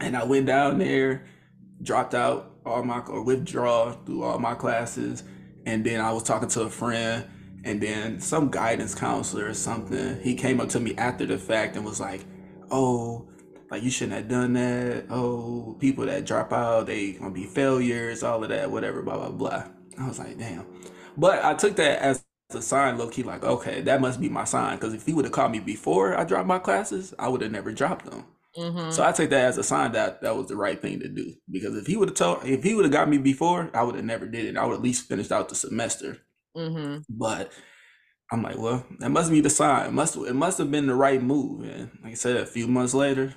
And 0.01 0.17
I 0.17 0.25
went 0.25 0.47
down 0.47 0.79
there, 0.79 1.27
dropped 1.83 2.15
out 2.15 2.53
all 2.67 2.83
my 2.83 3.01
or 3.01 3.23
withdraw 3.23 3.93
through 3.93 4.23
all 4.23 4.39
my 4.39 4.55
classes, 4.55 5.23
and 5.67 5.85
then 5.85 6.01
I 6.01 6.13
was 6.13 6.23
talking 6.23 6.49
to 6.51 6.63
a 6.63 6.71
friend, 6.71 7.25
and 7.65 7.81
then 7.81 8.21
some 8.21 8.51
guidance 8.51 8.95
counselor 8.95 9.47
or 9.47 9.55
something. 9.55 10.21
He 10.21 10.35
came 10.35 10.61
up 10.61 10.69
to 10.71 10.81
me 10.81 10.95
after 10.97 11.27
the 11.27 11.39
fact 11.39 11.77
and 11.77 11.85
was 11.85 12.01
like, 12.01 12.25
"Oh, 12.71 13.29
like 13.71 13.83
you 13.83 13.91
shouldn't 13.91 14.17
have 14.17 14.29
done 14.29 14.53
that. 14.55 15.07
Oh, 15.11 15.77
people 15.81 16.07
that 16.07 16.27
drop 16.27 16.53
out, 16.53 16.87
they 16.87 17.13
gonna 17.13 17.31
be 17.33 17.45
failures, 17.45 18.23
all 18.23 18.43
of 18.43 18.51
that, 18.51 18.71
whatever, 18.71 19.03
blah 19.03 19.17
blah 19.17 19.31
blah. 19.31 19.65
I 19.99 20.09
was 20.09 20.19
like, 20.19 20.39
damn. 20.39 20.67
But 21.17 21.45
I 21.45 21.55
took 21.55 21.77
that 21.77 22.01
as 22.01 22.25
a 22.53 22.63
sign, 22.63 22.99
low 22.99 23.09
key, 23.09 23.23
like, 23.23 23.45
okay, 23.45 23.81
that 23.83 24.01
must 24.01 24.21
be 24.21 24.29
my 24.29 24.45
sign. 24.45 24.77
Because 24.77 24.95
if 24.95 25.07
he 25.07 25.13
would 25.13 25.25
have 25.25 25.33
called 25.33 25.53
me 25.53 25.61
before 25.61 26.17
I 26.19 26.25
dropped 26.25 26.47
my 26.47 26.59
classes, 26.59 27.15
I 27.19 27.29
would 27.29 27.41
have 27.41 27.53
never 27.53 27.73
dropped 27.73 28.07
them. 28.07 28.25
Mm-hmm. 28.57 28.91
So 28.91 29.05
I 29.05 29.13
take 29.13 29.31
that 29.31 29.47
as 29.47 29.59
a 29.59 29.65
sign 29.65 29.93
that 29.93 30.23
that 30.23 30.37
was 30.37 30.47
the 30.47 30.57
right 30.57 30.81
thing 30.81 31.01
to 31.01 31.09
do. 31.09 31.35
Because 31.51 31.77
if 31.77 31.87
he 31.87 31.97
would 31.97 32.09
have 32.09 32.17
told, 32.17 32.45
if 32.45 32.63
he 32.63 32.75
would 32.75 32.85
have 32.85 32.93
got 32.93 33.09
me 33.09 33.19
before, 33.19 33.71
I 33.75 33.83
would 33.83 33.97
have 33.97 34.05
never 34.05 34.27
did 34.27 34.45
it. 34.45 34.57
I 34.57 34.65
would 34.65 34.75
at 34.75 34.83
least 34.83 35.09
finished 35.09 35.33
out 35.33 35.49
the 35.49 35.55
semester. 35.55 36.19
Mm-hmm. 36.57 37.01
But 37.09 37.53
I'm 38.31 38.43
like, 38.43 38.59
well, 38.59 38.87
that 39.01 39.11
must 39.11 39.31
be 39.31 39.41
the 39.41 39.51
sign. 39.51 39.87
It 39.87 39.93
must 39.93 40.17
it 40.17 40.35
must 40.35 40.59
have 40.59 40.71
been 40.71 40.87
the 40.87 40.95
right 40.95 41.23
move. 41.23 41.65
And 41.65 41.91
like 42.03 42.13
I 42.13 42.15
said, 42.15 42.37
a 42.37 42.47
few 42.47 42.69
months 42.69 42.95
later, 42.95 43.35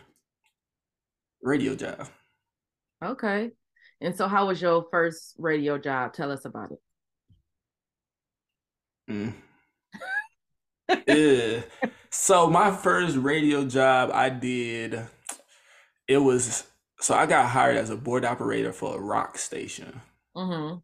radio 1.42 1.76
job. 1.76 2.08
Okay. 3.04 3.52
And 4.02 4.16
so 4.16 4.28
how 4.28 4.48
was 4.48 4.62
your 4.62 4.86
first 4.92 5.36
radio 5.40 5.78
job? 5.78 6.14
Tell 6.14 6.32
us 6.32 6.46
about 6.46 6.72
it. 6.72 6.80
Mm. 9.10 9.34
yeah. 11.08 11.90
So 12.20 12.50
my 12.50 12.72
first 12.72 13.16
radio 13.16 13.64
job 13.64 14.10
I 14.12 14.30
did, 14.30 15.08
it 16.08 16.18
was 16.18 16.66
so 17.00 17.14
I 17.14 17.28
got 17.28 17.50
hired 17.50 17.78
as 17.78 17.92
a 17.92 17.96
board 17.96 18.26
operator 18.26 18.74
for 18.74 18.98
a 18.98 19.00
rock 19.00 19.38
station. 19.38 20.02
Mm-hmm. 20.36 20.80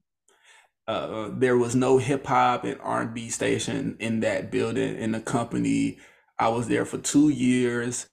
Uh, 0.88 1.30
there 1.34 1.58
was 1.58 1.76
no 1.76 1.98
hip 1.98 2.28
hop 2.28 2.64
and 2.66 2.80
R 2.82 3.02
and 3.02 3.14
B 3.16 3.30
station 3.30 3.98
in 4.00 4.20
that 4.20 4.52
building 4.52 4.96
in 4.96 5.12
the 5.12 5.20
company. 5.20 5.98
I 6.38 6.50
was 6.50 6.68
there 6.68 6.86
for 6.86 7.00
two 7.00 7.30
years. 7.30 8.08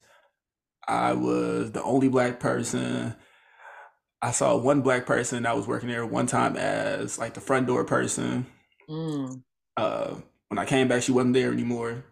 I 0.89 1.12
was 1.12 1.73
the 1.73 1.83
only 1.83 2.09
black 2.09 2.41
person. 2.41 3.15
I 4.23 4.31
saw 4.31 4.57
one 4.57 4.81
black 4.81 5.05
person 5.05 5.43
that 5.43 5.57
was 5.57 5.69
working 5.69 5.91
there 5.91 6.07
one 6.07 6.27
time 6.27 6.57
as 6.57 7.19
like 7.19 7.35
the 7.35 7.41
front 7.41 7.67
door 7.67 7.85
person. 7.85 8.47
Mm. 8.89 9.43
Uh, 9.77 10.15
when 10.49 10.59
I 10.59 10.65
came 10.65 10.89
back, 10.89 11.03
she 11.03 11.12
wasn't 11.12 11.35
there 11.35 11.53
anymore. 11.53 12.05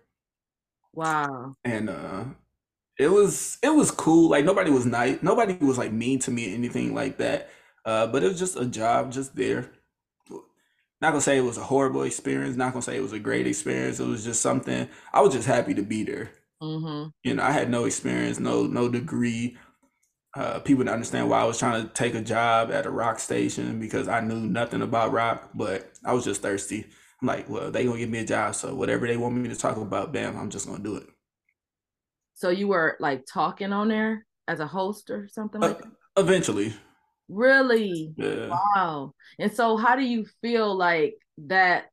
Wow. 0.99 1.55
And 1.65 1.89
uh, 1.89 2.25
it 2.99 3.07
was 3.07 3.59
it 3.63 3.69
was 3.69 3.93
cool. 3.93 4.31
Like 4.31 4.45
nobody 4.45 4.73
was 4.73 4.85
nice. 4.85 5.19
Nobody 5.23 5.55
was 5.55 5.79
like 5.79 5.93
mean 5.93 6.19
to 6.21 6.33
me 6.33 6.51
or 6.51 6.57
anything 6.57 6.93
like 6.93 7.19
that. 7.19 7.51
Uh, 7.85 8.09
but 8.09 8.25
it 8.25 8.29
was 8.29 8.39
just 8.39 8.57
a 8.57 8.67
job, 8.67 9.13
just 9.13 9.37
there. 9.37 9.71
Not 11.01 11.11
gonna 11.11 11.21
say 11.21 11.39
it 11.39 11.43
was 11.43 11.57
a 11.57 11.63
horrible 11.63 12.03
experience. 12.03 12.57
Not 12.57 12.73
gonna 12.73 12.83
say 12.83 12.97
it 12.97 13.03
was 13.03 13.13
a 13.13 13.21
great 13.21 13.47
experience. 13.47 14.01
It 14.01 14.09
was 14.09 14.25
just 14.25 14.43
something. 14.43 14.89
I 15.13 15.21
was 15.21 15.35
just 15.35 15.47
happy 15.47 15.73
to 15.75 15.83
be 15.83 16.03
there. 16.03 16.33
Mm-hmm. 16.61 17.11
You 17.23 17.35
know, 17.35 17.45
I 17.45 17.53
had 17.53 17.71
no 17.71 17.85
experience, 17.85 18.41
no 18.41 18.65
no 18.67 18.89
degree. 18.89 19.57
Uh, 20.35 20.59
people 20.59 20.83
didn't 20.83 20.95
understand 20.95 21.31
why 21.31 21.43
I 21.43 21.45
was 21.45 21.61
trying 21.61 21.81
to 21.81 21.89
take 21.95 22.17
a 22.17 22.21
job 22.21 22.73
at 22.73 22.87
a 22.87 22.91
rock 22.91 23.21
station 23.21 23.79
because 23.79 24.09
I 24.09 24.21
knew 24.21 24.41
nothing 24.41 24.83
about 24.83 25.13
rock, 25.13 25.51
but 25.55 25.93
I 26.05 26.13
was 26.13 26.25
just 26.25 26.43
thirsty. 26.43 26.87
I'm 27.21 27.29
like, 27.29 27.49
well, 27.49 27.71
they 27.71 27.85
gonna 27.85 27.99
give 27.99 28.11
me 28.11 28.21
a 28.21 28.25
job, 28.25 28.55
so 28.55 28.75
whatever 28.75 29.07
they 29.07 29.17
want 29.17 29.35
me 29.35 29.49
to 29.49 29.57
talk 29.57 29.77
about, 29.77 30.13
bam, 30.13 30.37
I'm 30.37 30.51
just 30.51 30.67
gonna 30.67 30.83
do 30.83 30.97
it. 30.97 31.07
So 32.35 32.51
you 32.51 32.69
were 32.69 32.97
like 33.01 33.25
talking 33.27 33.73
on 33.73 33.89
there 33.89 34.27
as 34.47 34.61
a 34.61 34.67
host 34.67 35.11
or 35.11 35.29
something 35.29 35.61
like 35.61 35.77
uh, 35.77 35.79
that? 35.79 36.23
Eventually. 36.23 36.73
Really? 37.29 38.15
Yeah. 38.17 38.49
Wow. 38.49 39.15
And 39.39 39.53
so 39.53 39.77
how 39.77 39.97
do 39.97 40.03
you 40.03 40.25
feel 40.41 40.75
like 40.75 41.15
that 41.39 41.87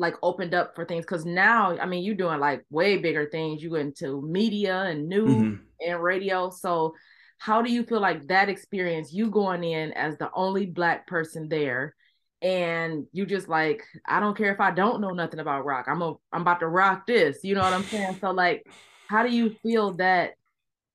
like 0.00 0.16
opened 0.22 0.54
up 0.54 0.74
for 0.74 0.84
things 0.84 1.04
because 1.04 1.26
now 1.26 1.78
i 1.78 1.84
mean 1.84 2.02
you're 2.02 2.14
doing 2.14 2.40
like 2.40 2.64
way 2.70 2.96
bigger 2.96 3.28
things 3.30 3.62
you 3.62 3.76
into 3.76 4.22
media 4.22 4.84
and 4.84 5.08
news 5.08 5.30
mm-hmm. 5.30 5.62
and 5.86 6.02
radio 6.02 6.48
so 6.48 6.94
how 7.38 7.62
do 7.62 7.70
you 7.70 7.84
feel 7.84 8.00
like 8.00 8.26
that 8.26 8.48
experience 8.48 9.12
you 9.12 9.30
going 9.30 9.62
in 9.62 9.92
as 9.92 10.16
the 10.16 10.30
only 10.34 10.64
black 10.64 11.06
person 11.06 11.48
there 11.48 11.94
and 12.42 13.06
you 13.12 13.26
just 13.26 13.48
like 13.48 13.84
i 14.06 14.18
don't 14.18 14.36
care 14.36 14.52
if 14.52 14.60
i 14.60 14.70
don't 14.70 15.00
know 15.00 15.10
nothing 15.10 15.40
about 15.40 15.64
rock. 15.64 15.86
I'm 15.88 16.02
a 16.02 16.14
i'm 16.32 16.42
about 16.42 16.60
to 16.60 16.68
rock 16.68 17.06
this. 17.06 17.40
You 17.42 17.54
know 17.54 17.62
what 17.62 17.72
i'm 17.72 17.84
saying? 17.84 18.18
So 18.20 18.30
like 18.30 18.66
how 19.08 19.22
do 19.22 19.34
you 19.34 19.56
feel 19.62 19.92
that 19.94 20.34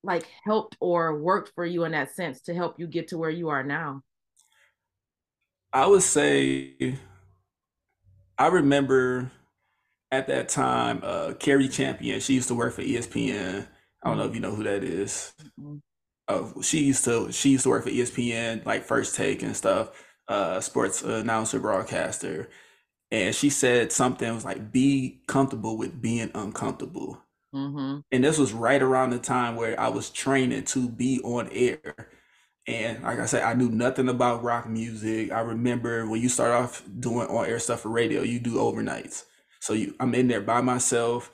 like 0.02 0.26
helped 0.44 0.76
or 0.80 1.18
worked 1.18 1.52
for 1.54 1.64
you 1.64 1.84
in 1.84 1.92
that 1.92 2.14
sense 2.14 2.40
to 2.42 2.54
help 2.54 2.78
you 2.78 2.86
get 2.86 3.08
to 3.08 3.18
where 3.18 3.30
you 3.30 3.48
are 3.48 3.62
now? 3.62 4.02
I 5.72 5.86
would 5.86 6.02
say 6.02 6.98
i 8.38 8.48
remember 8.48 9.30
at 10.10 10.26
that 10.26 10.48
time 10.48 11.00
uh 11.02 11.32
cari 11.38 11.68
champion 11.68 12.20
she 12.20 12.34
used 12.34 12.48
to 12.48 12.54
work 12.54 12.74
for 12.74 12.82
espn 12.82 13.66
i 14.02 14.08
don't 14.08 14.18
know 14.18 14.24
if 14.24 14.34
you 14.34 14.40
know 14.40 14.54
who 14.54 14.64
that 14.64 14.84
is. 14.84 15.32
Mm-hmm. 15.58 15.76
Oh, 16.28 16.60
she 16.60 16.80
used 16.80 17.04
to 17.04 17.30
she 17.30 17.50
used 17.50 17.62
to 17.62 17.68
work 17.68 17.84
for 17.84 17.90
espn 17.90 18.64
like 18.66 18.84
first 18.84 19.14
take 19.14 19.42
and 19.42 19.56
stuff 19.56 19.90
uh, 20.28 20.60
sports 20.60 21.02
announcer 21.02 21.60
broadcaster, 21.60 22.48
and 23.10 23.34
she 23.34 23.50
said 23.50 23.92
something 23.92 24.34
was 24.34 24.44
like, 24.44 24.72
"Be 24.72 25.22
comfortable 25.26 25.76
with 25.76 26.00
being 26.00 26.30
uncomfortable." 26.34 27.22
Mm-hmm. 27.54 28.00
And 28.12 28.24
this 28.24 28.38
was 28.38 28.52
right 28.52 28.82
around 28.82 29.10
the 29.10 29.18
time 29.18 29.56
where 29.56 29.78
I 29.80 29.88
was 29.88 30.10
training 30.10 30.64
to 30.64 30.88
be 30.88 31.20
on 31.22 31.48
air. 31.52 32.08
And 32.66 33.02
like 33.04 33.20
I 33.20 33.26
said, 33.26 33.44
I 33.44 33.54
knew 33.54 33.70
nothing 33.70 34.08
about 34.08 34.42
rock 34.42 34.68
music. 34.68 35.32
I 35.32 35.40
remember 35.40 36.08
when 36.08 36.20
you 36.20 36.28
start 36.28 36.50
off 36.50 36.82
doing 36.98 37.28
on 37.28 37.46
air 37.46 37.58
stuff 37.58 37.80
for 37.80 37.90
radio, 37.90 38.22
you 38.22 38.40
do 38.40 38.54
overnights. 38.56 39.24
So 39.60 39.72
you, 39.72 39.94
I'm 40.00 40.14
in 40.14 40.28
there 40.28 40.40
by 40.40 40.60
myself, 40.60 41.30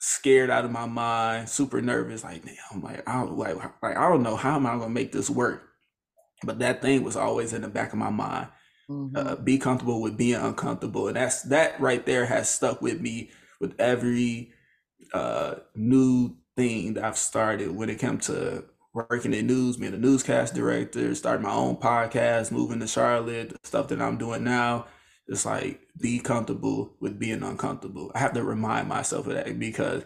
scared 0.00 0.50
out 0.50 0.64
of 0.64 0.72
my 0.72 0.86
mind, 0.86 1.48
super 1.48 1.80
nervous. 1.80 2.24
Like, 2.24 2.44
damn, 2.44 2.56
I'm 2.72 2.82
like, 2.82 3.08
I 3.08 3.14
don't 3.14 3.38
like, 3.38 3.56
like 3.82 3.96
I 3.96 4.08
don't 4.08 4.22
know 4.22 4.36
how 4.36 4.56
am 4.56 4.66
I 4.66 4.76
gonna 4.76 4.88
make 4.90 5.12
this 5.12 5.30
work. 5.30 5.71
But 6.44 6.58
that 6.58 6.82
thing 6.82 7.02
was 7.04 7.16
always 7.16 7.52
in 7.52 7.62
the 7.62 7.68
back 7.68 7.92
of 7.92 7.98
my 7.98 8.10
mind. 8.10 8.48
Mm-hmm. 8.90 9.16
Uh, 9.16 9.36
be 9.36 9.58
comfortable 9.58 10.02
with 10.02 10.16
being 10.16 10.40
uncomfortable, 10.40 11.06
and 11.06 11.16
that's 11.16 11.42
that 11.44 11.80
right 11.80 12.04
there 12.04 12.26
has 12.26 12.48
stuck 12.48 12.82
with 12.82 13.00
me 13.00 13.30
with 13.60 13.78
every 13.80 14.52
uh, 15.14 15.54
new 15.74 16.36
thing 16.56 16.94
that 16.94 17.04
I've 17.04 17.16
started 17.16 17.74
when 17.74 17.88
it 17.88 18.00
comes 18.00 18.26
to 18.26 18.64
working 18.92 19.32
in 19.32 19.46
news, 19.46 19.76
being 19.76 19.94
a 19.94 19.98
newscast 19.98 20.54
director, 20.54 21.14
starting 21.14 21.44
my 21.44 21.52
own 21.52 21.76
podcast, 21.76 22.50
moving 22.50 22.80
to 22.80 22.86
Charlotte, 22.86 23.56
stuff 23.64 23.88
that 23.88 24.02
I'm 24.02 24.18
doing 24.18 24.44
now. 24.44 24.86
It's 25.28 25.46
like 25.46 25.80
be 26.00 26.18
comfortable 26.18 26.94
with 27.00 27.18
being 27.18 27.42
uncomfortable. 27.42 28.10
I 28.14 28.18
have 28.18 28.34
to 28.34 28.42
remind 28.42 28.88
myself 28.88 29.26
of 29.26 29.34
that 29.34 29.58
because 29.58 30.04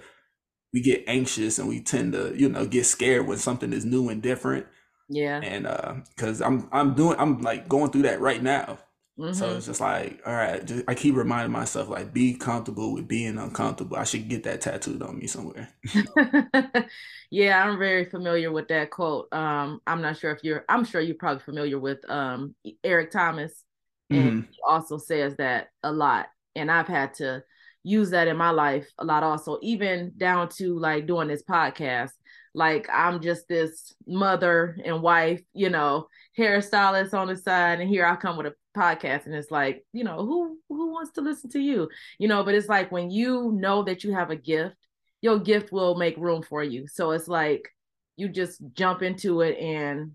we 0.73 0.83
get 0.83 1.05
anxious 1.07 1.59
and 1.59 1.69
we 1.69 1.81
tend 1.81 2.12
to, 2.12 2.35
you 2.37 2.49
know, 2.49 2.66
get 2.66 2.85
scared 2.85 3.26
when 3.26 3.38
something 3.38 3.73
is 3.73 3.85
new 3.85 4.09
and 4.09 4.23
different. 4.23 4.66
Yeah. 5.08 5.40
And 5.42 5.66
uh, 5.66 5.94
cause 6.16 6.40
I'm 6.40 6.68
I'm 6.72 6.94
doing 6.94 7.16
I'm 7.18 7.40
like 7.42 7.68
going 7.68 7.90
through 7.90 8.02
that 8.02 8.20
right 8.20 8.42
now. 8.42 8.78
Mm-hmm. 9.18 9.32
So 9.32 9.56
it's 9.56 9.64
just 9.64 9.80
like, 9.80 10.20
all 10.26 10.34
right, 10.34 10.62
just, 10.62 10.84
I 10.86 10.94
keep 10.94 11.14
reminding 11.14 11.50
myself 11.50 11.88
like 11.88 12.12
be 12.12 12.34
comfortable 12.34 12.92
with 12.92 13.08
being 13.08 13.38
uncomfortable. 13.38 13.96
I 13.96 14.04
should 14.04 14.28
get 14.28 14.42
that 14.44 14.60
tattooed 14.60 15.00
on 15.02 15.18
me 15.18 15.26
somewhere. 15.26 15.70
yeah, 17.30 17.64
I'm 17.64 17.78
very 17.78 18.04
familiar 18.04 18.52
with 18.52 18.68
that 18.68 18.90
quote. 18.90 19.32
Um, 19.32 19.80
I'm 19.86 20.02
not 20.02 20.18
sure 20.18 20.32
if 20.32 20.44
you're 20.44 20.64
I'm 20.68 20.84
sure 20.84 21.00
you're 21.00 21.16
probably 21.16 21.42
familiar 21.42 21.78
with 21.78 21.98
um 22.10 22.54
Eric 22.84 23.10
Thomas. 23.10 23.64
And 24.10 24.18
mm-hmm. 24.18 24.50
he 24.50 24.58
also 24.66 24.98
says 24.98 25.34
that 25.36 25.68
a 25.82 25.90
lot. 25.90 26.26
And 26.54 26.70
I've 26.70 26.86
had 26.86 27.14
to 27.14 27.42
use 27.82 28.10
that 28.10 28.28
in 28.28 28.36
my 28.36 28.50
life 28.50 28.88
a 28.98 29.04
lot 29.04 29.22
also, 29.22 29.58
even 29.62 30.12
down 30.16 30.48
to 30.48 30.78
like 30.78 31.06
doing 31.06 31.28
this 31.28 31.42
podcast 31.42 32.10
like 32.56 32.88
I'm 32.90 33.20
just 33.20 33.48
this 33.48 33.94
mother 34.06 34.78
and 34.82 35.02
wife, 35.02 35.42
you 35.52 35.68
know, 35.68 36.08
hairstylist 36.38 37.12
on 37.12 37.28
the 37.28 37.36
side, 37.36 37.80
and 37.80 37.88
here 37.88 38.06
I 38.06 38.16
come 38.16 38.38
with 38.38 38.46
a 38.46 38.54
podcast, 38.75 39.26
and 39.26 39.34
it's 39.34 39.50
like, 39.50 39.84
you 39.92 40.04
know, 40.04 40.25
who 40.25 40.58
who 40.70 40.90
wants 40.90 41.12
to 41.12 41.20
listen 41.20 41.50
to 41.50 41.60
you, 41.60 41.90
you 42.18 42.28
know? 42.28 42.42
But 42.44 42.54
it's 42.54 42.68
like 42.68 42.90
when 42.90 43.10
you 43.10 43.52
know 43.52 43.82
that 43.82 44.04
you 44.04 44.14
have 44.14 44.30
a 44.30 44.36
gift, 44.36 44.75
your 45.20 45.38
gift 45.38 45.70
will 45.70 45.96
make 45.96 46.16
room 46.16 46.42
for 46.42 46.64
you. 46.64 46.86
So 46.88 47.10
it's 47.10 47.28
like 47.28 47.68
you 48.16 48.30
just 48.30 48.62
jump 48.72 49.02
into 49.02 49.42
it 49.42 49.58
and 49.58 50.12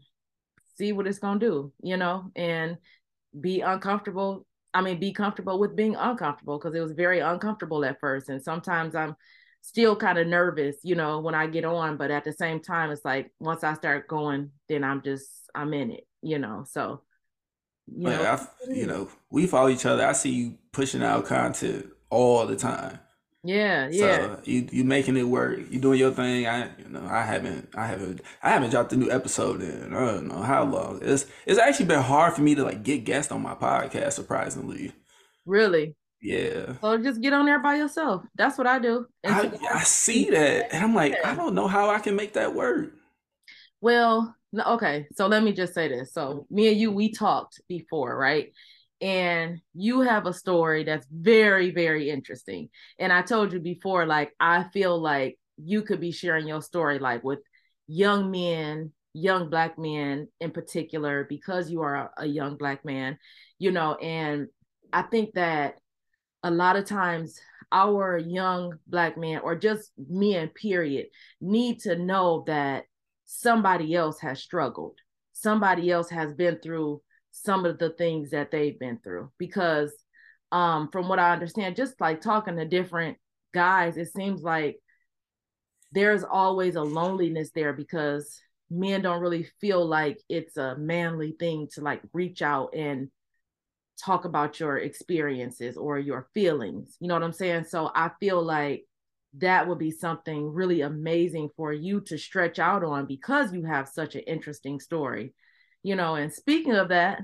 see 0.80 0.94
what 0.94 1.06
it's 1.06 1.20
gonna 1.20 1.40
do, 1.40 1.72
you 1.84 1.98
know, 1.98 2.32
and 2.36 2.78
be 3.40 3.62
uncomfortable. 3.62 4.48
I 4.74 4.82
mean, 4.82 5.00
be 5.00 5.14
comfortable 5.14 5.60
with 5.60 5.76
being 5.76 5.96
uncomfortable 5.96 6.58
because 6.58 6.74
it 6.74 6.82
was 6.82 6.94
very 6.94 7.20
uncomfortable 7.20 7.86
at 7.86 8.00
first, 8.00 8.30
and 8.30 8.42
sometimes 8.42 8.96
I'm 8.96 9.16
still 9.62 9.96
kind 9.96 10.18
of 10.18 10.28
nervous, 10.28 10.78
you 10.84 10.96
know, 10.96 11.20
when 11.20 11.36
I 11.36 11.48
get 11.48 11.66
on, 11.66 11.98
but 11.98 12.12
at 12.12 12.24
the 12.24 12.34
same 12.34 12.60
time, 12.60 12.92
it's 12.92 13.06
like 13.06 13.32
once 13.40 13.64
I 13.64 13.74
start 13.76 14.08
going, 14.08 14.52
then 14.68 14.84
I'm 14.84 15.02
just 15.02 15.28
I'm 15.56 15.74
in 15.74 15.92
it, 15.92 16.08
you 16.22 16.40
know. 16.40 16.66
So, 16.70 17.02
you 17.88 18.10
know, 18.10 18.24
I, 18.24 18.74
you 18.74 18.88
know, 18.88 19.10
we 19.30 19.48
follow 19.48 19.70
each 19.70 19.86
other. 19.86 20.06
I 20.06 20.14
see 20.14 20.32
you 20.32 20.58
pushing 20.72 21.04
out 21.04 21.26
content 21.26 21.88
all 22.10 22.46
the 22.46 22.56
time. 22.56 23.00
Yeah, 23.44 23.90
yeah. 23.92 24.36
So 24.36 24.42
you 24.46 24.68
you 24.72 24.84
making 24.84 25.18
it 25.18 25.24
work. 25.24 25.60
You 25.72 25.80
doing 25.80 26.00
your 26.00 26.12
thing. 26.12 26.46
I 26.46 26.70
you 26.78 26.90
know 26.90 27.04
I 27.10 27.24
haven't 27.24 27.70
I 27.76 27.88
haven't 27.88 28.22
I 28.44 28.52
haven't 28.52 28.70
dropped 28.70 28.94
a 28.94 28.98
new 28.98 29.10
episode 29.10 29.62
in 29.64 29.94
I 29.96 30.00
don't 30.00 30.28
know 30.28 30.44
how 30.44 30.64
long. 30.64 31.00
It's 31.02 31.26
it's 31.48 31.60
actually 31.60 31.88
been 31.88 32.04
hard 32.04 32.34
for 32.36 32.42
me 32.42 32.54
to 32.54 32.64
like 32.64 32.84
get 32.84 33.04
guests 33.04 33.32
on 33.32 33.42
my 33.42 33.56
podcast. 33.56 34.14
Surprisingly. 34.14 34.94
Really. 35.46 35.96
Yeah. 36.22 36.74
So 36.82 36.98
just 37.00 37.22
get 37.22 37.34
on 37.34 37.46
there 37.46 37.60
by 37.60 37.76
yourself. 37.76 38.24
That's 38.36 38.58
what 38.58 38.68
I 38.68 38.78
do. 38.78 39.08
I, 39.26 39.52
I 39.74 39.84
see 39.84 40.30
that. 40.30 40.72
And 40.72 40.84
I'm 40.84 40.94
like, 40.94 41.16
I 41.26 41.34
don't 41.34 41.56
know 41.56 41.68
how 41.68 41.90
I 41.90 42.00
can 42.00 42.16
make 42.16 42.34
that 42.34 42.54
work. 42.54 42.94
Well, 43.82 44.36
okay. 44.56 45.08
So 45.16 45.26
let 45.26 45.42
me 45.42 45.52
just 45.52 45.74
say 45.74 45.88
this. 45.88 46.14
So 46.14 46.46
me 46.52 46.70
and 46.70 46.80
you, 46.80 46.92
we 46.92 47.12
talked 47.12 47.62
before, 47.68 48.16
right? 48.16 48.54
And 49.02 49.62
you 49.74 50.02
have 50.02 50.28
a 50.28 50.34
story 50.34 50.84
that's 50.84 51.08
very, 51.12 51.72
very 51.72 52.12
interesting. 52.12 52.70
And 53.00 53.12
I 53.12 53.24
told 53.24 53.52
you 53.52 53.60
before, 53.60 54.06
like, 54.06 54.32
I 54.40 54.66
feel 54.66 55.02
like 55.02 55.40
you 55.58 55.82
could 55.82 56.00
be 56.00 56.12
sharing 56.12 56.48
your 56.48 56.62
story, 56.62 57.00
like, 57.00 57.24
with 57.24 57.40
young 57.88 58.30
men, 58.30 58.92
young 59.14 59.50
Black 59.50 59.80
men 59.80 60.28
in 60.40 60.52
particular, 60.52 61.26
because 61.28 61.72
you 61.72 61.82
are 61.82 61.96
a, 61.96 62.12
a 62.18 62.26
young 62.28 62.58
Black 62.58 62.86
man, 62.86 63.18
you 63.58 63.72
know, 63.72 63.96
and 63.96 64.50
I 64.94 65.02
think 65.02 65.34
that 65.34 65.80
a 66.44 66.52
lot 66.52 66.76
of 66.76 66.86
times 66.86 67.40
our 67.72 68.18
young 68.18 68.78
black 68.88 69.18
men 69.18 69.40
or 69.44 69.56
just 69.56 69.92
men 70.10 70.50
period 70.50 71.08
need 71.40 71.80
to 71.80 71.96
know 71.96 72.44
that 72.48 72.86
somebody 73.26 73.96
else 73.96 74.20
has 74.20 74.42
struggled. 74.42 74.98
Somebody 75.34 75.90
else 75.90 76.10
has 76.10 76.34
been 76.34 76.60
through 76.62 77.02
some 77.32 77.66
of 77.66 77.80
the 77.80 77.92
things 77.92 78.32
that 78.32 78.52
they've 78.52 78.78
been 78.78 79.00
through. 79.04 79.32
Because 79.38 79.94
um 80.52 80.90
from 80.92 81.08
what 81.08 81.20
i 81.20 81.32
understand 81.32 81.76
just 81.76 82.00
like 82.02 82.22
talking 82.22 82.58
to 82.58 82.66
different 82.66 83.18
guys 83.54 83.98
it 83.98 84.12
seems 84.12 84.42
like 84.42 84.78
there's 85.92 86.24
always 86.24 86.76
a 86.76 86.82
loneliness 86.82 87.52
there 87.54 87.74
because 87.74 88.40
men 88.70 89.02
don't 89.02 89.22
really 89.22 89.48
feel 89.60 89.86
like 89.86 90.20
it's 90.30 90.56
a 90.58 90.78
manly 90.78 91.36
thing 91.38 91.68
to 91.74 91.82
like 91.82 92.02
reach 92.14 92.42
out 92.42 92.74
and 92.74 93.10
talk 94.00 94.26
about 94.26 94.60
your 94.60 94.78
experiences 94.78 95.78
or 95.78 96.00
your 96.00 96.28
feelings. 96.34 96.98
You 97.00 97.08
know 97.08 97.14
what 97.14 97.24
I'm 97.24 97.34
saying? 97.34 97.66
So 97.66 97.92
I 97.94 98.12
feel 98.20 98.42
like 98.42 98.86
that 99.38 99.68
would 99.68 99.78
be 99.78 99.92
something 99.92 100.54
really 100.54 100.82
amazing 100.82 101.50
for 101.56 101.72
you 101.72 102.02
to 102.02 102.18
stretch 102.18 102.60
out 102.60 102.84
on 102.84 103.06
because 103.06 103.54
you 103.54 103.64
have 103.64 103.88
such 103.88 104.16
an 104.16 104.22
interesting 104.22 104.80
story. 104.80 105.34
You 105.84 105.96
know, 105.96 106.16
and 106.16 106.32
speaking 106.32 106.74
of 106.76 106.90
that, 106.90 107.22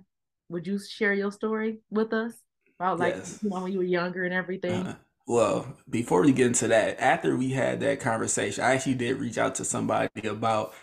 would 0.50 0.65
you 0.65 0.79
share 0.79 1.13
your 1.13 1.31
story 1.31 1.79
with 1.89 2.13
us 2.13 2.33
about 2.79 3.00
like 3.00 3.15
yes. 3.15 3.39
you 3.43 3.50
know 3.50 3.62
when 3.62 3.71
you 3.71 3.79
were 3.79 3.83
younger 3.83 4.24
and 4.24 4.33
everything? 4.33 4.88
Uh, 4.88 4.95
well, 5.27 5.77
before 5.89 6.21
we 6.21 6.31
get 6.31 6.47
into 6.47 6.69
that, 6.69 7.00
after 7.01 7.36
we 7.36 7.50
had 7.51 7.81
that 7.81 8.00
conversation, 8.00 8.63
I 8.63 8.75
actually 8.75 8.95
did 8.95 9.19
reach 9.19 9.38
out 9.38 9.55
to 9.55 9.65
somebody 9.65 10.27
about 10.27 10.74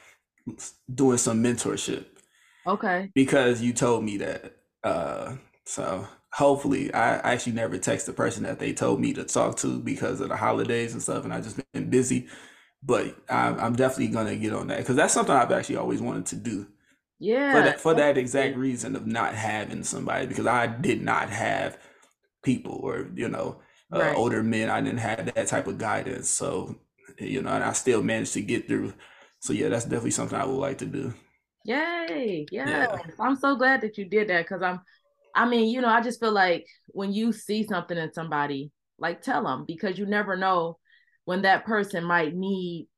doing 0.95 1.17
some 1.17 1.43
mentorship. 1.43 2.05
Okay. 2.67 3.11
Because 3.15 3.63
you 3.63 3.73
told 3.73 4.05
me 4.05 4.19
that. 4.19 4.57
Uh, 4.83 5.37
so 5.65 6.07
hopefully, 6.33 6.93
I 6.93 7.17
actually 7.33 7.53
never 7.53 7.79
text 7.79 8.07
the 8.07 8.13
person 8.13 8.43
that 8.43 8.59
they 8.59 8.73
told 8.73 9.01
me 9.01 9.13
to 9.15 9.25
talk 9.25 9.57
to 9.59 9.79
because 9.79 10.21
of 10.21 10.29
the 10.29 10.37
holidays 10.37 10.93
and 10.93 11.03
stuff, 11.03 11.25
and 11.25 11.33
I 11.33 11.41
just 11.41 11.61
been 11.73 11.91
busy. 11.91 12.29
But 12.83 13.17
I'm, 13.31 13.59
I'm 13.59 13.77
definitely 13.77 14.09
gonna 14.09 14.37
get 14.37 14.53
on 14.53 14.69
that 14.69 14.79
because 14.79 14.97
that's 14.97 15.15
something 15.15 15.35
I've 15.35 15.53
actually 15.53 15.77
always 15.77 16.03
wanted 16.03 16.27
to 16.27 16.37
do. 16.37 16.67
Yeah. 17.19 17.53
For 17.53 17.63
that, 17.63 17.81
for 17.81 17.95
that 17.95 18.19
exact 18.19 18.57
reason 18.57 18.97
of 18.97 19.07
not 19.07 19.35
having 19.35 19.85
somebody 19.85 20.27
because 20.27 20.47
I 20.47 20.67
did 20.67 21.01
not 21.01 21.31
have 21.31 21.79
people 22.43 22.81
or 22.83 23.09
you 23.15 23.29
know 23.29 23.61
uh, 23.93 24.01
right. 24.01 24.17
older 24.17 24.43
men. 24.43 24.69
I 24.69 24.81
didn't 24.83 24.99
have 24.99 25.33
that 25.35 25.47
type 25.47 25.67
of 25.67 25.79
guidance. 25.79 26.29
So 26.29 26.77
you 27.19 27.41
know, 27.41 27.51
and 27.51 27.65
I 27.65 27.73
still 27.73 28.03
managed 28.03 28.35
to 28.35 28.43
get 28.43 28.69
through. 28.69 28.93
So 29.41 29.53
yeah, 29.53 29.69
that's 29.69 29.85
definitely 29.85 30.11
something 30.11 30.39
I 30.39 30.45
would 30.45 30.55
like 30.55 30.79
to 30.79 30.87
do. 30.87 31.15
Yay! 31.65 32.47
Yes. 32.51 32.69
Yeah. 32.69 32.97
I'm 33.19 33.37
so 33.37 33.57
glad 33.57 33.81
that 33.81 33.97
you 33.97 34.05
did 34.05 34.29
that 34.29 34.45
because 34.45 34.63
I'm 34.63 34.81
I 35.35 35.49
mean, 35.49 35.69
you 35.69 35.81
know, 35.81 35.89
I 35.89 36.01
just 36.01 36.21
feel 36.21 36.33
like 36.33 36.67
when 36.89 37.13
you 37.13 37.33
see 37.33 37.65
something 37.65 37.97
in 37.97 38.13
somebody, 38.13 38.71
like 38.99 39.23
tell 39.23 39.45
them 39.45 39.65
because 39.67 39.99
you 39.99 40.07
never 40.07 40.37
know 40.37 40.79
when 41.25 41.43
that 41.43 41.65
person 41.65 42.05
might 42.05 42.35
need 42.35 42.89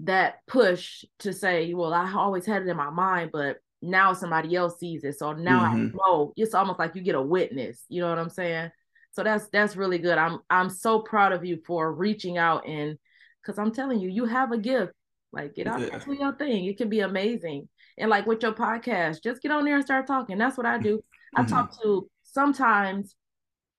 that 0.00 0.46
push 0.46 1.04
to 1.20 1.32
say, 1.32 1.72
well, 1.74 1.92
I 1.92 2.12
always 2.12 2.46
had 2.46 2.62
it 2.62 2.68
in 2.68 2.76
my 2.76 2.90
mind, 2.90 3.30
but 3.32 3.58
now 3.82 4.12
somebody 4.12 4.54
else 4.56 4.78
sees 4.78 5.04
it. 5.04 5.18
So 5.18 5.32
now 5.32 5.64
mm-hmm. 5.64 5.76
I 5.76 5.90
know 5.94 6.32
it's 6.36 6.54
almost 6.54 6.78
like 6.78 6.94
you 6.94 7.02
get 7.02 7.14
a 7.14 7.22
witness. 7.22 7.84
You 7.88 8.02
know 8.02 8.08
what 8.08 8.18
I'm 8.18 8.30
saying? 8.30 8.70
So 9.12 9.22
that's 9.22 9.48
that's 9.48 9.76
really 9.76 9.98
good. 9.98 10.18
I'm 10.18 10.40
I'm 10.50 10.70
so 10.70 11.00
proud 11.00 11.32
of 11.32 11.44
you 11.44 11.58
for 11.66 11.92
reaching 11.92 12.38
out 12.38 12.66
and 12.66 12.98
because 13.42 13.58
I'm 13.58 13.72
telling 13.72 14.00
you, 14.00 14.08
you 14.08 14.26
have 14.26 14.52
a 14.52 14.58
gift. 14.58 14.92
Like 15.32 15.54
get 15.54 15.66
out 15.66 15.80
yeah. 15.80 15.98
do 15.98 16.12
your 16.14 16.34
thing. 16.34 16.64
It 16.64 16.78
can 16.78 16.88
be 16.88 17.00
amazing. 17.00 17.68
And 17.98 18.10
like 18.10 18.26
with 18.26 18.42
your 18.42 18.52
podcast, 18.52 19.22
just 19.22 19.42
get 19.42 19.50
on 19.50 19.64
there 19.64 19.74
and 19.74 19.84
start 19.84 20.06
talking. 20.06 20.38
That's 20.38 20.56
what 20.56 20.66
I 20.66 20.78
do. 20.78 21.02
I 21.34 21.42
mm-hmm. 21.42 21.50
talk 21.50 21.80
to 21.82 22.08
sometimes 22.22 23.14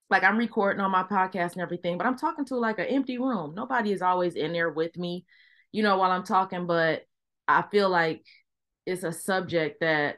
like 0.10 0.24
I'm 0.24 0.38
recording 0.38 0.82
on 0.82 0.92
my 0.92 1.04
podcast 1.04 1.54
and 1.54 1.62
everything, 1.62 1.98
but 1.98 2.08
I'm 2.08 2.18
talking 2.18 2.46
to 2.46 2.56
like 2.56 2.80
an 2.80 2.86
empty 2.86 3.18
room. 3.18 3.54
Nobody 3.56 3.92
is 3.92 4.02
always 4.02 4.36
in 4.36 4.54
there 4.54 4.70
with 4.70 4.98
me, 4.98 5.26
you 5.72 5.84
know, 5.84 5.98
while 5.98 6.12
I'm 6.12 6.24
talking, 6.24 6.66
but 6.66 7.04
I 7.48 7.64
feel 7.72 7.90
like 7.90 8.24
it's 8.86 9.04
a 9.04 9.12
subject 9.12 9.82
that 9.82 10.18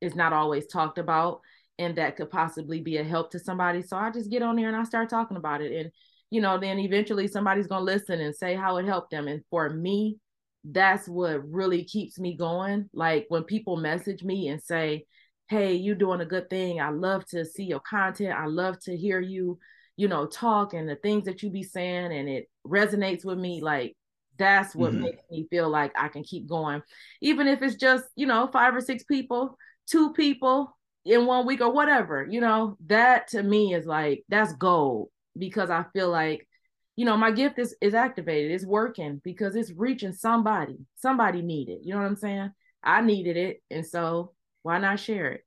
is 0.00 0.14
not 0.14 0.32
always 0.32 0.66
talked 0.66 0.98
about 0.98 1.40
and 1.78 1.96
that 1.96 2.16
could 2.16 2.30
possibly 2.30 2.80
be 2.80 2.98
a 2.98 3.04
help 3.04 3.30
to 3.30 3.38
somebody. 3.38 3.82
So 3.82 3.96
I 3.96 4.10
just 4.10 4.30
get 4.30 4.42
on 4.42 4.56
there 4.56 4.68
and 4.68 4.76
I 4.76 4.84
start 4.84 5.08
talking 5.08 5.36
about 5.36 5.62
it. 5.62 5.72
And, 5.72 5.90
you 6.30 6.40
know, 6.40 6.58
then 6.58 6.78
eventually 6.78 7.28
somebody's 7.28 7.66
going 7.66 7.80
to 7.80 7.92
listen 7.92 8.20
and 8.20 8.34
say 8.34 8.54
how 8.54 8.76
it 8.76 8.84
helped 8.84 9.10
them. 9.10 9.26
And 9.26 9.42
for 9.48 9.70
me, 9.70 10.18
that's 10.64 11.08
what 11.08 11.48
really 11.50 11.84
keeps 11.84 12.18
me 12.18 12.36
going. 12.36 12.90
Like 12.92 13.26
when 13.28 13.44
people 13.44 13.76
message 13.76 14.22
me 14.22 14.48
and 14.48 14.62
say, 14.62 15.06
Hey, 15.52 15.74
you're 15.74 15.94
doing 15.94 16.22
a 16.22 16.24
good 16.24 16.48
thing. 16.48 16.80
I 16.80 16.88
love 16.88 17.26
to 17.26 17.44
see 17.44 17.64
your 17.64 17.80
content. 17.80 18.32
I 18.32 18.46
love 18.46 18.78
to 18.84 18.96
hear 18.96 19.20
you, 19.20 19.58
you 19.98 20.08
know, 20.08 20.24
talk 20.24 20.72
and 20.72 20.88
the 20.88 20.96
things 20.96 21.26
that 21.26 21.42
you 21.42 21.50
be 21.50 21.62
saying 21.62 22.10
and 22.10 22.26
it 22.26 22.48
resonates 22.66 23.22
with 23.22 23.36
me. 23.36 23.60
Like 23.60 23.94
that's 24.38 24.74
what 24.74 24.92
mm-hmm. 24.92 25.02
makes 25.02 25.22
me 25.30 25.46
feel 25.50 25.68
like 25.68 25.92
I 25.94 26.08
can 26.08 26.22
keep 26.22 26.48
going. 26.48 26.80
Even 27.20 27.48
if 27.48 27.60
it's 27.60 27.74
just, 27.74 28.04
you 28.16 28.24
know, 28.24 28.48
five 28.50 28.74
or 28.74 28.80
six 28.80 29.04
people, 29.04 29.58
two 29.86 30.14
people 30.14 30.74
in 31.04 31.26
one 31.26 31.44
week 31.44 31.60
or 31.60 31.70
whatever, 31.70 32.26
you 32.26 32.40
know, 32.40 32.78
that 32.86 33.28
to 33.28 33.42
me 33.42 33.74
is 33.74 33.84
like 33.84 34.24
that's 34.30 34.54
gold 34.54 35.10
because 35.36 35.68
I 35.68 35.84
feel 35.92 36.08
like, 36.08 36.48
you 36.96 37.04
know, 37.04 37.18
my 37.18 37.30
gift 37.30 37.58
is 37.58 37.76
is 37.82 37.92
activated, 37.92 38.52
it's 38.52 38.64
working 38.64 39.20
because 39.22 39.54
it's 39.54 39.70
reaching 39.76 40.14
somebody. 40.14 40.78
Somebody 40.94 41.42
needed. 41.42 41.80
You 41.82 41.92
know 41.92 42.00
what 42.00 42.06
I'm 42.06 42.16
saying? 42.16 42.52
I 42.82 43.02
needed 43.02 43.36
it. 43.36 43.62
And 43.70 43.86
so 43.86 44.32
why 44.62 44.78
not 44.78 45.00
share 45.00 45.32
it? 45.32 45.44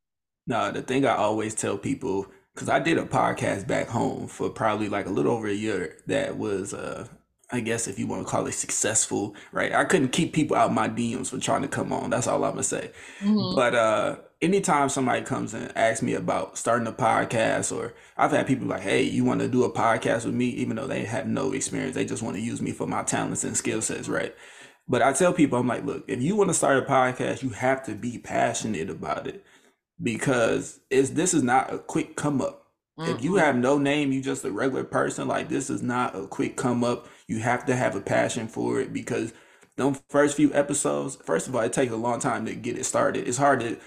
No, 0.47 0.71
the 0.71 0.81
thing 0.81 1.05
I 1.05 1.15
always 1.15 1.55
tell 1.55 1.77
people, 1.77 2.27
because 2.53 2.69
I 2.69 2.79
did 2.79 2.97
a 2.97 3.05
podcast 3.05 3.67
back 3.67 3.87
home 3.87 4.27
for 4.27 4.49
probably 4.49 4.89
like 4.89 5.07
a 5.07 5.11
little 5.11 5.33
over 5.33 5.47
a 5.47 5.53
year 5.53 5.97
that 6.07 6.37
was 6.37 6.73
uh 6.73 7.07
I 7.51 7.59
guess 7.59 7.87
if 7.87 7.99
you 7.99 8.07
want 8.07 8.25
to 8.25 8.29
call 8.29 8.47
it 8.47 8.53
successful, 8.53 9.35
right? 9.51 9.71
I 9.71 9.85
couldn't 9.85 10.09
keep 10.09 10.33
people 10.33 10.57
out 10.57 10.73
my 10.73 10.89
DMs 10.89 11.29
for 11.29 11.37
trying 11.37 11.61
to 11.61 11.67
come 11.67 11.93
on. 11.93 12.09
That's 12.09 12.27
all 12.27 12.43
I'm 12.43 12.51
gonna 12.51 12.63
say. 12.63 12.91
Mm-hmm. 13.21 13.55
But 13.55 13.75
uh 13.75 14.15
anytime 14.41 14.89
somebody 14.89 15.21
comes 15.23 15.53
and 15.53 15.75
asks 15.75 16.01
me 16.01 16.13
about 16.13 16.57
starting 16.57 16.87
a 16.87 16.91
podcast, 16.91 17.75
or 17.75 17.93
I've 18.17 18.31
had 18.31 18.47
people 18.47 18.67
like, 18.67 18.81
"Hey, 18.81 19.03
you 19.03 19.23
want 19.23 19.41
to 19.41 19.47
do 19.47 19.63
a 19.63 19.71
podcast 19.71 20.25
with 20.25 20.35
me?" 20.35 20.47
Even 20.47 20.75
though 20.75 20.87
they 20.87 21.05
have 21.05 21.27
no 21.27 21.51
experience, 21.53 21.95
they 21.95 22.05
just 22.05 22.23
want 22.23 22.35
to 22.35 22.41
use 22.41 22.61
me 22.61 22.71
for 22.71 22.87
my 22.87 23.03
talents 23.03 23.43
and 23.43 23.55
skill 23.57 23.81
sets, 23.81 24.07
right? 24.07 24.35
But 24.87 25.01
I 25.01 25.13
tell 25.13 25.33
people, 25.33 25.57
I'm 25.57 25.67
like, 25.67 25.85
look, 25.85 26.05
if 26.07 26.21
you 26.21 26.35
want 26.35 26.49
to 26.49 26.53
start 26.53 26.77
a 26.77 26.85
podcast, 26.85 27.41
you 27.41 27.49
have 27.49 27.83
to 27.85 27.95
be 27.95 28.17
passionate 28.17 28.89
about 28.89 29.27
it 29.27 29.43
because 30.01 30.79
it's 30.89 31.11
this 31.11 31.33
is 31.33 31.43
not 31.43 31.73
a 31.73 31.79
quick 31.79 32.15
come 32.15 32.41
up. 32.41 32.67
Mm-hmm. 32.99 33.11
If 33.11 33.23
you 33.23 33.35
have 33.35 33.55
no 33.55 33.77
name, 33.77 34.11
you 34.11 34.21
just 34.21 34.45
a 34.45 34.51
regular 34.51 34.83
person. 34.83 35.27
Like 35.27 35.49
this 35.49 35.69
is 35.69 35.81
not 35.81 36.15
a 36.15 36.27
quick 36.27 36.55
come 36.55 36.83
up. 36.83 37.07
You 37.27 37.39
have 37.39 37.65
to 37.65 37.75
have 37.75 37.95
a 37.95 38.01
passion 38.01 38.47
for 38.47 38.79
it 38.79 38.93
because 38.93 39.33
them 39.75 39.97
first 40.09 40.37
few 40.37 40.53
episodes, 40.53 41.17
first 41.17 41.47
of 41.47 41.55
all, 41.55 41.61
it 41.61 41.73
takes 41.73 41.91
a 41.91 41.97
long 41.97 42.19
time 42.19 42.45
to 42.45 42.55
get 42.55 42.77
it 42.77 42.85
started. 42.85 43.27
It's 43.27 43.37
hard 43.37 43.59
to 43.61 43.77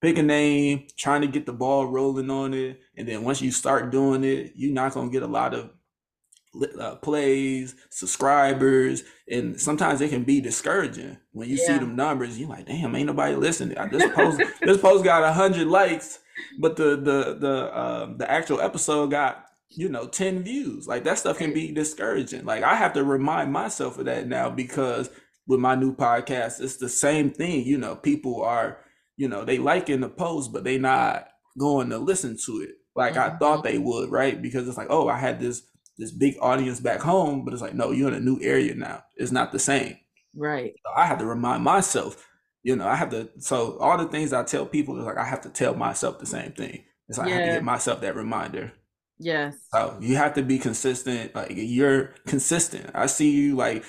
pick 0.00 0.18
a 0.18 0.22
name, 0.22 0.86
trying 0.96 1.20
to 1.20 1.26
get 1.26 1.46
the 1.46 1.52
ball 1.52 1.86
rolling 1.86 2.30
on 2.30 2.54
it, 2.54 2.80
and 2.96 3.06
then 3.06 3.22
once 3.22 3.40
you 3.40 3.50
start 3.50 3.90
doing 3.90 4.24
it, 4.24 4.52
you're 4.56 4.74
not 4.74 4.94
gonna 4.94 5.10
get 5.10 5.22
a 5.22 5.28
lot 5.28 5.54
of 5.54 5.70
uh, 6.80 6.96
plays, 6.96 7.74
subscribers, 7.90 9.02
and 9.30 9.60
sometimes 9.60 10.00
it 10.00 10.10
can 10.10 10.24
be 10.24 10.40
discouraging 10.40 11.18
when 11.32 11.48
you 11.48 11.56
yeah. 11.56 11.66
see 11.66 11.78
them 11.78 11.96
numbers. 11.96 12.38
You're 12.38 12.48
like, 12.48 12.66
damn, 12.66 12.94
ain't 12.94 13.06
nobody 13.06 13.34
listening. 13.34 13.76
This 13.90 14.10
post, 14.12 14.42
this 14.62 14.78
post 14.78 15.04
got 15.04 15.22
a 15.22 15.32
hundred 15.32 15.68
likes, 15.68 16.20
but 16.58 16.76
the 16.76 16.96
the 16.96 17.36
the 17.38 17.78
um, 17.78 18.18
the 18.18 18.30
actual 18.30 18.60
episode 18.60 19.10
got 19.10 19.44
you 19.70 19.88
know 19.88 20.06
10 20.06 20.42
views 20.42 20.86
like 20.86 21.04
that 21.04 21.18
stuff 21.18 21.38
can 21.38 21.52
be 21.52 21.72
discouraging 21.72 22.44
like 22.44 22.62
i 22.62 22.74
have 22.74 22.94
to 22.94 23.04
remind 23.04 23.52
myself 23.52 23.98
of 23.98 24.06
that 24.06 24.26
now 24.26 24.48
because 24.48 25.10
with 25.46 25.60
my 25.60 25.74
new 25.74 25.94
podcast 25.94 26.60
it's 26.60 26.76
the 26.76 26.88
same 26.88 27.30
thing 27.30 27.64
you 27.64 27.76
know 27.76 27.94
people 27.94 28.42
are 28.42 28.78
you 29.16 29.28
know 29.28 29.44
they 29.44 29.58
liking 29.58 30.00
the 30.00 30.08
post 30.08 30.52
but 30.52 30.64
they 30.64 30.78
not 30.78 31.28
going 31.58 31.90
to 31.90 31.98
listen 31.98 32.36
to 32.46 32.60
it 32.62 32.70
like 32.96 33.14
mm-hmm. 33.14 33.34
i 33.34 33.38
thought 33.38 33.62
they 33.62 33.78
would 33.78 34.10
right 34.10 34.40
because 34.40 34.66
it's 34.66 34.78
like 34.78 34.88
oh 34.90 35.08
i 35.08 35.18
had 35.18 35.38
this 35.38 35.62
this 35.98 36.12
big 36.12 36.36
audience 36.40 36.80
back 36.80 37.00
home 37.00 37.44
but 37.44 37.52
it's 37.52 37.62
like 37.62 37.74
no 37.74 37.90
you're 37.90 38.08
in 38.08 38.14
a 38.14 38.20
new 38.20 38.38
area 38.40 38.74
now 38.74 39.02
it's 39.16 39.32
not 39.32 39.52
the 39.52 39.58
same 39.58 39.96
right 40.34 40.74
so 40.84 40.92
i 40.96 41.04
have 41.04 41.18
to 41.18 41.26
remind 41.26 41.62
myself 41.62 42.26
you 42.62 42.76
know 42.76 42.86
i 42.86 42.94
have 42.94 43.10
to 43.10 43.28
so 43.38 43.76
all 43.78 43.98
the 43.98 44.06
things 44.06 44.32
i 44.32 44.42
tell 44.42 44.64
people 44.64 44.98
is 44.98 45.04
like 45.04 45.18
i 45.18 45.24
have 45.24 45.40
to 45.40 45.48
tell 45.48 45.74
myself 45.74 46.18
the 46.18 46.26
same 46.26 46.52
thing 46.52 46.84
it's 47.08 47.18
like 47.18 47.28
yeah. 47.28 47.34
i 47.34 47.38
have 47.38 47.46
to 47.48 47.52
get 47.54 47.64
myself 47.64 48.00
that 48.00 48.16
reminder 48.16 48.72
Yes. 49.18 49.56
So 49.72 49.96
you 50.00 50.16
have 50.16 50.34
to 50.34 50.42
be 50.42 50.58
consistent. 50.58 51.34
Like 51.34 51.52
you're 51.54 52.14
consistent. 52.26 52.90
I 52.94 53.06
see 53.06 53.30
you 53.30 53.56
like 53.56 53.84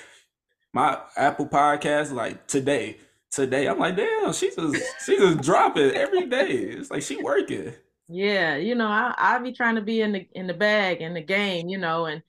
my 0.72 0.98
Apple 1.16 1.46
podcast 1.46 2.12
like 2.12 2.46
today. 2.46 2.98
Today 3.30 3.68
I'm 3.68 3.78
like, 3.78 3.96
damn, 3.96 4.32
she 4.32 4.50
just 4.50 4.76
she 5.06 5.16
just 5.16 5.40
dropping 5.40 5.92
every 5.92 6.26
day. 6.26 6.48
It's 6.48 6.90
like 6.90 7.02
she 7.02 7.22
working. 7.22 7.72
Yeah, 8.10 8.56
you 8.56 8.74
know, 8.74 8.86
I 8.86 9.14
I 9.16 9.38
be 9.38 9.52
trying 9.52 9.76
to 9.76 9.82
be 9.82 10.00
in 10.00 10.12
the 10.12 10.28
in 10.32 10.46
the 10.46 10.54
bag 10.54 11.00
in 11.00 11.14
the 11.14 11.22
game, 11.22 11.68
you 11.68 11.78
know, 11.78 12.06
and 12.06 12.22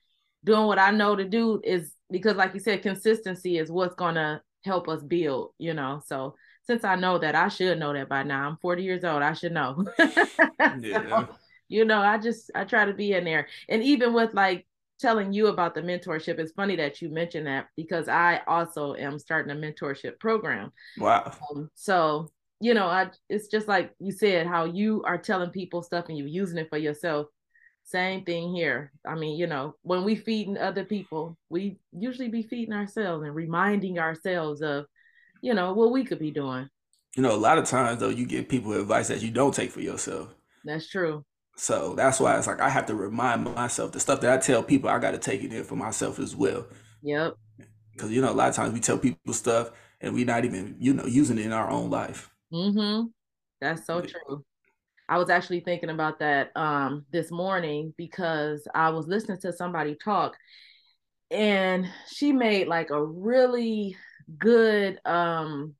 doing 0.44 0.66
what 0.66 0.78
I 0.78 0.90
know 0.90 1.16
to 1.16 1.24
do 1.28 1.60
is 1.64 1.92
because 2.10 2.36
like 2.36 2.54
you 2.54 2.60
said, 2.60 2.82
consistency 2.82 3.58
is 3.58 3.70
what's 3.70 3.94
gonna 3.94 4.42
help 4.64 4.88
us 4.88 5.02
build, 5.02 5.54
you 5.58 5.74
know. 5.74 6.00
So 6.06 6.36
since 6.64 6.84
I 6.84 6.94
know 6.94 7.18
that, 7.18 7.34
I 7.34 7.48
should 7.48 7.78
know 7.78 7.92
that 7.92 8.08
by 8.08 8.22
now. 8.22 8.48
I'm 8.48 8.56
40 8.58 8.82
years 8.82 9.04
old. 9.04 9.22
I 9.22 9.32
should 9.32 9.52
know. 9.52 9.84
yeah. 9.98 11.26
So, 11.26 11.28
you 11.72 11.86
know 11.86 12.00
i 12.00 12.18
just 12.18 12.50
i 12.54 12.64
try 12.64 12.84
to 12.84 12.92
be 12.92 13.14
in 13.14 13.24
there 13.24 13.48
and 13.68 13.82
even 13.82 14.12
with 14.12 14.32
like 14.34 14.66
telling 15.00 15.32
you 15.32 15.46
about 15.48 15.74
the 15.74 15.80
mentorship 15.80 16.38
it's 16.38 16.52
funny 16.52 16.76
that 16.76 17.00
you 17.00 17.08
mentioned 17.08 17.46
that 17.46 17.66
because 17.76 18.08
i 18.08 18.40
also 18.46 18.94
am 18.94 19.18
starting 19.18 19.50
a 19.50 19.58
mentorship 19.58 20.18
program 20.20 20.70
wow 20.98 21.32
um, 21.50 21.70
so 21.74 22.30
you 22.62 22.74
know 22.74 22.86
i 22.86 23.08
it's 23.28 23.48
just 23.48 23.66
like 23.68 23.92
you 23.98 24.12
said 24.12 24.46
how 24.46 24.64
you 24.64 25.02
are 25.04 25.18
telling 25.18 25.50
people 25.50 25.82
stuff 25.82 26.06
and 26.08 26.16
you're 26.16 26.26
using 26.26 26.58
it 26.58 26.68
for 26.68 26.78
yourself 26.78 27.26
same 27.84 28.24
thing 28.24 28.54
here 28.54 28.92
i 29.06 29.14
mean 29.14 29.36
you 29.38 29.46
know 29.46 29.74
when 29.82 30.04
we 30.04 30.14
feeding 30.14 30.56
other 30.56 30.84
people 30.84 31.36
we 31.48 31.76
usually 31.92 32.28
be 32.28 32.42
feeding 32.42 32.72
ourselves 32.72 33.24
and 33.24 33.34
reminding 33.34 33.98
ourselves 33.98 34.62
of 34.62 34.86
you 35.42 35.52
know 35.52 35.72
what 35.72 35.90
we 35.90 36.04
could 36.04 36.20
be 36.20 36.30
doing 36.30 36.68
you 37.16 37.22
know 37.22 37.34
a 37.34 37.36
lot 37.36 37.58
of 37.58 37.64
times 37.64 37.98
though 37.98 38.08
you 38.08 38.24
give 38.24 38.48
people 38.48 38.72
advice 38.72 39.08
that 39.08 39.22
you 39.22 39.30
don't 39.30 39.54
take 39.54 39.72
for 39.72 39.80
yourself 39.80 40.28
that's 40.64 40.88
true 40.88 41.24
so 41.56 41.94
that's 41.94 42.18
why 42.18 42.36
it's 42.38 42.46
like 42.46 42.60
I 42.60 42.68
have 42.68 42.86
to 42.86 42.94
remind 42.94 43.44
myself 43.44 43.92
the 43.92 44.00
stuff 44.00 44.20
that 44.22 44.32
I 44.32 44.38
tell 44.38 44.62
people 44.62 44.88
I 44.88 44.98
got 44.98 45.10
to 45.10 45.18
take 45.18 45.42
it 45.42 45.52
in 45.52 45.64
for 45.64 45.76
myself 45.76 46.18
as 46.18 46.34
well. 46.34 46.66
Yep. 47.02 47.34
Because 47.92 48.10
you 48.10 48.22
know 48.22 48.32
a 48.32 48.34
lot 48.34 48.48
of 48.48 48.54
times 48.54 48.72
we 48.72 48.80
tell 48.80 48.98
people 48.98 49.34
stuff 49.34 49.70
and 50.00 50.14
we're 50.14 50.24
not 50.26 50.44
even 50.44 50.76
you 50.78 50.94
know 50.94 51.04
using 51.04 51.38
it 51.38 51.46
in 51.46 51.52
our 51.52 51.68
own 51.68 51.90
life. 51.90 52.30
Mm-hmm. 52.52 53.06
That's 53.60 53.86
so 53.86 54.00
true. 54.00 54.44
I 55.08 55.18
was 55.18 55.30
actually 55.30 55.60
thinking 55.60 55.90
about 55.90 56.18
that 56.20 56.56
um, 56.56 57.04
this 57.10 57.30
morning 57.30 57.94
because 57.96 58.66
I 58.74 58.90
was 58.90 59.06
listening 59.06 59.38
to 59.40 59.52
somebody 59.52 59.96
talk, 60.02 60.36
and 61.30 61.88
she 62.10 62.32
made 62.32 62.68
like 62.68 62.90
a 62.90 63.04
really 63.04 63.96
good 64.38 65.00
um, 65.04 65.74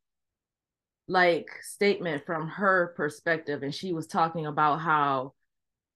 like 1.09 1.49
statement 1.63 2.25
from 2.27 2.49
her 2.49 2.95
perspective, 2.97 3.63
and 3.63 3.75
she 3.75 3.93
was 3.93 4.07
talking 4.07 4.47
about 4.47 4.77
how 4.81 5.35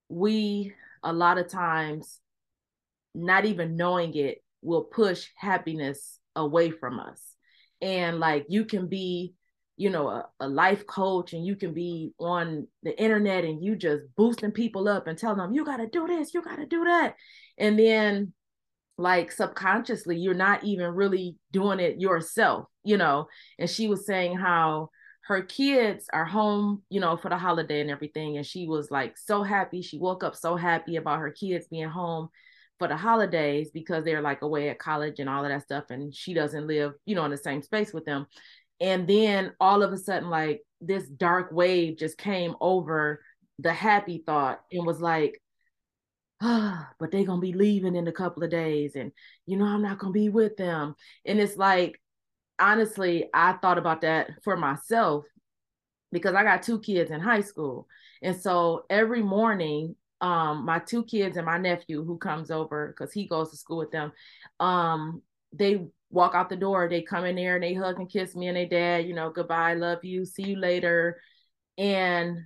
we 0.09 0.73
a 1.03 1.13
lot 1.13 1.39
of 1.39 1.49
times 1.49 2.21
not 3.15 3.45
even 3.45 3.77
knowing 3.77 4.15
it 4.15 4.43
will 4.63 4.85
push 4.85 5.29
happiness 5.37 6.19
away 6.35 6.71
from 6.71 7.01
us 7.01 7.21
and 7.81 8.21
like 8.21 8.45
you 8.49 8.65
can 8.65 8.89
be 8.89 9.35
you 9.77 9.91
know 9.91 10.09
a, 10.09 10.29
a, 10.41 10.49
life 10.49 10.87
coach 10.87 11.33
and 11.33 11.45
you 11.45 11.57
can 11.57 11.75
be 11.75 12.13
on 12.19 12.67
the 12.83 12.99
internet 13.01 13.45
and 13.45 13.63
you 13.63 13.77
just 13.77 14.03
boosting 14.17 14.51
people 14.51 14.89
up 14.89 15.07
and 15.07 15.19
telling 15.19 15.39
them 15.39 15.53
you 15.53 15.65
got 15.65 15.79
to 15.79 15.87
do 15.87 16.07
this 16.07 16.33
you 16.33 16.43
got 16.43 16.57
to 16.57 16.67
do 16.67 16.85
that 16.85 17.15
and 17.59 17.79
then 17.79 18.33
like 18.99 19.31
subconsciously 19.31 20.17
you're 20.17 20.35
not 20.35 20.65
even 20.65 20.95
really 20.95 21.37
doing 21.53 21.81
it 21.81 22.01
yourself 22.01 22.67
you 22.85 22.97
know 22.97 23.27
and 23.59 23.69
she 23.69 23.89
was 23.89 24.07
saying 24.07 24.37
how 24.37 24.89
her 25.27 25.43
kids 25.43 26.07
are 26.13 26.25
home, 26.25 26.83
you 26.89 27.01
know, 27.01 27.17
for 27.17 27.29
the 27.29 27.37
holiday 27.37 27.81
and 27.81 27.91
everything. 27.91 28.37
And 28.37 28.47
she 28.47 28.69
was 28.69 28.93
like 28.93 29.19
so 29.19 29.43
happy. 29.43 29.83
She 29.83 29.99
woke 29.99 30.23
up 30.23 30.37
so 30.37 30.55
happy 30.55 30.97
about 30.97 31.19
her 31.19 31.33
kids 31.33 31.67
being 31.67 31.89
home 31.89 32.29
for 32.79 32.87
the 32.87 32.97
holidays 32.97 33.71
because 33.75 34.05
they're 34.05 34.23
like 34.23 34.43
away 34.43 34.69
at 34.69 34.79
college 34.79 35.19
and 35.19 35.29
all 35.29 35.45
of 35.45 35.51
that 35.51 35.63
stuff. 35.63 35.87
And 35.91 36.15
she 36.15 36.33
doesn't 36.33 36.69
live, 36.69 36.93
you 37.07 37.17
know, 37.17 37.25
in 37.25 37.33
the 37.33 37.37
same 37.37 37.61
space 37.63 37.93
with 37.93 38.05
them. 38.05 38.27
And 38.81 39.09
then 39.09 39.53
all 39.61 39.83
of 39.83 39.93
a 39.93 39.99
sudden, 39.99 40.31
like 40.31 40.63
this 40.81 41.09
dark 41.09 41.51
wave 41.53 41.99
just 41.99 42.19
came 42.19 42.55
over 42.61 43.23
the 43.59 43.73
happy 43.73 44.23
thought 44.27 44.61
and 44.71 44.87
was 44.87 45.01
like, 45.01 45.41
ah, 46.43 46.91
but 46.99 47.11
they're 47.11 47.25
gonna 47.25 47.41
be 47.41 47.53
leaving 47.53 47.97
in 47.97 48.09
a 48.09 48.13
couple 48.13 48.43
of 48.43 48.51
days, 48.51 48.97
and 48.97 49.13
you 49.47 49.57
know 49.57 49.65
I'm 49.65 49.83
not 49.83 49.99
gonna 49.99 50.13
be 50.13 50.29
with 50.29 50.57
them. 50.57 50.95
And 51.25 51.41
it's 51.41 51.57
like, 51.57 52.01
honestly, 52.59 53.29
I 53.33 53.55
thought 53.55 53.79
about 53.79 54.03
that 54.03 54.31
for 54.45 54.57
myself 54.57 55.25
because 56.13 56.35
I 56.35 56.43
got 56.43 56.63
two 56.63 56.81
kids 56.81 57.11
in 57.11 57.21
high 57.21 57.41
school. 57.43 57.87
And 58.23 58.41
so 58.41 58.85
every 58.89 59.23
morning, 59.23 59.97
um, 60.21 60.65
my 60.65 60.79
two 60.79 61.05
kids 61.05 61.37
and 61.37 61.45
my 61.45 61.59
nephew 61.59 62.05
who 62.05 62.17
comes 62.17 62.51
over 62.51 62.89
because 62.89 63.13
he 63.13 63.27
goes 63.27 63.51
to 63.51 63.57
school 63.57 63.79
with 63.79 63.91
them, 63.91 64.13
um, 64.61 65.23
they 65.53 65.87
walk 66.11 66.35
out 66.35 66.49
the 66.49 66.57
door, 66.57 66.89
they 66.89 67.03
come 67.03 67.25
in 67.25 67.37
there 67.37 67.55
and 67.55 67.65
they 67.65 67.75
hug 67.75 67.99
and 67.99 68.11
kiss 68.11 68.35
me 68.35 68.49
and 68.49 68.57
they 68.57 68.67
dad, 68.67 69.07
you 69.07 69.15
know, 69.15 69.31
goodbye, 69.31 69.75
love 69.75 70.05
you, 70.05 70.25
see 70.25 70.45
you 70.45 70.57
later. 70.57 71.21
And 71.79 72.39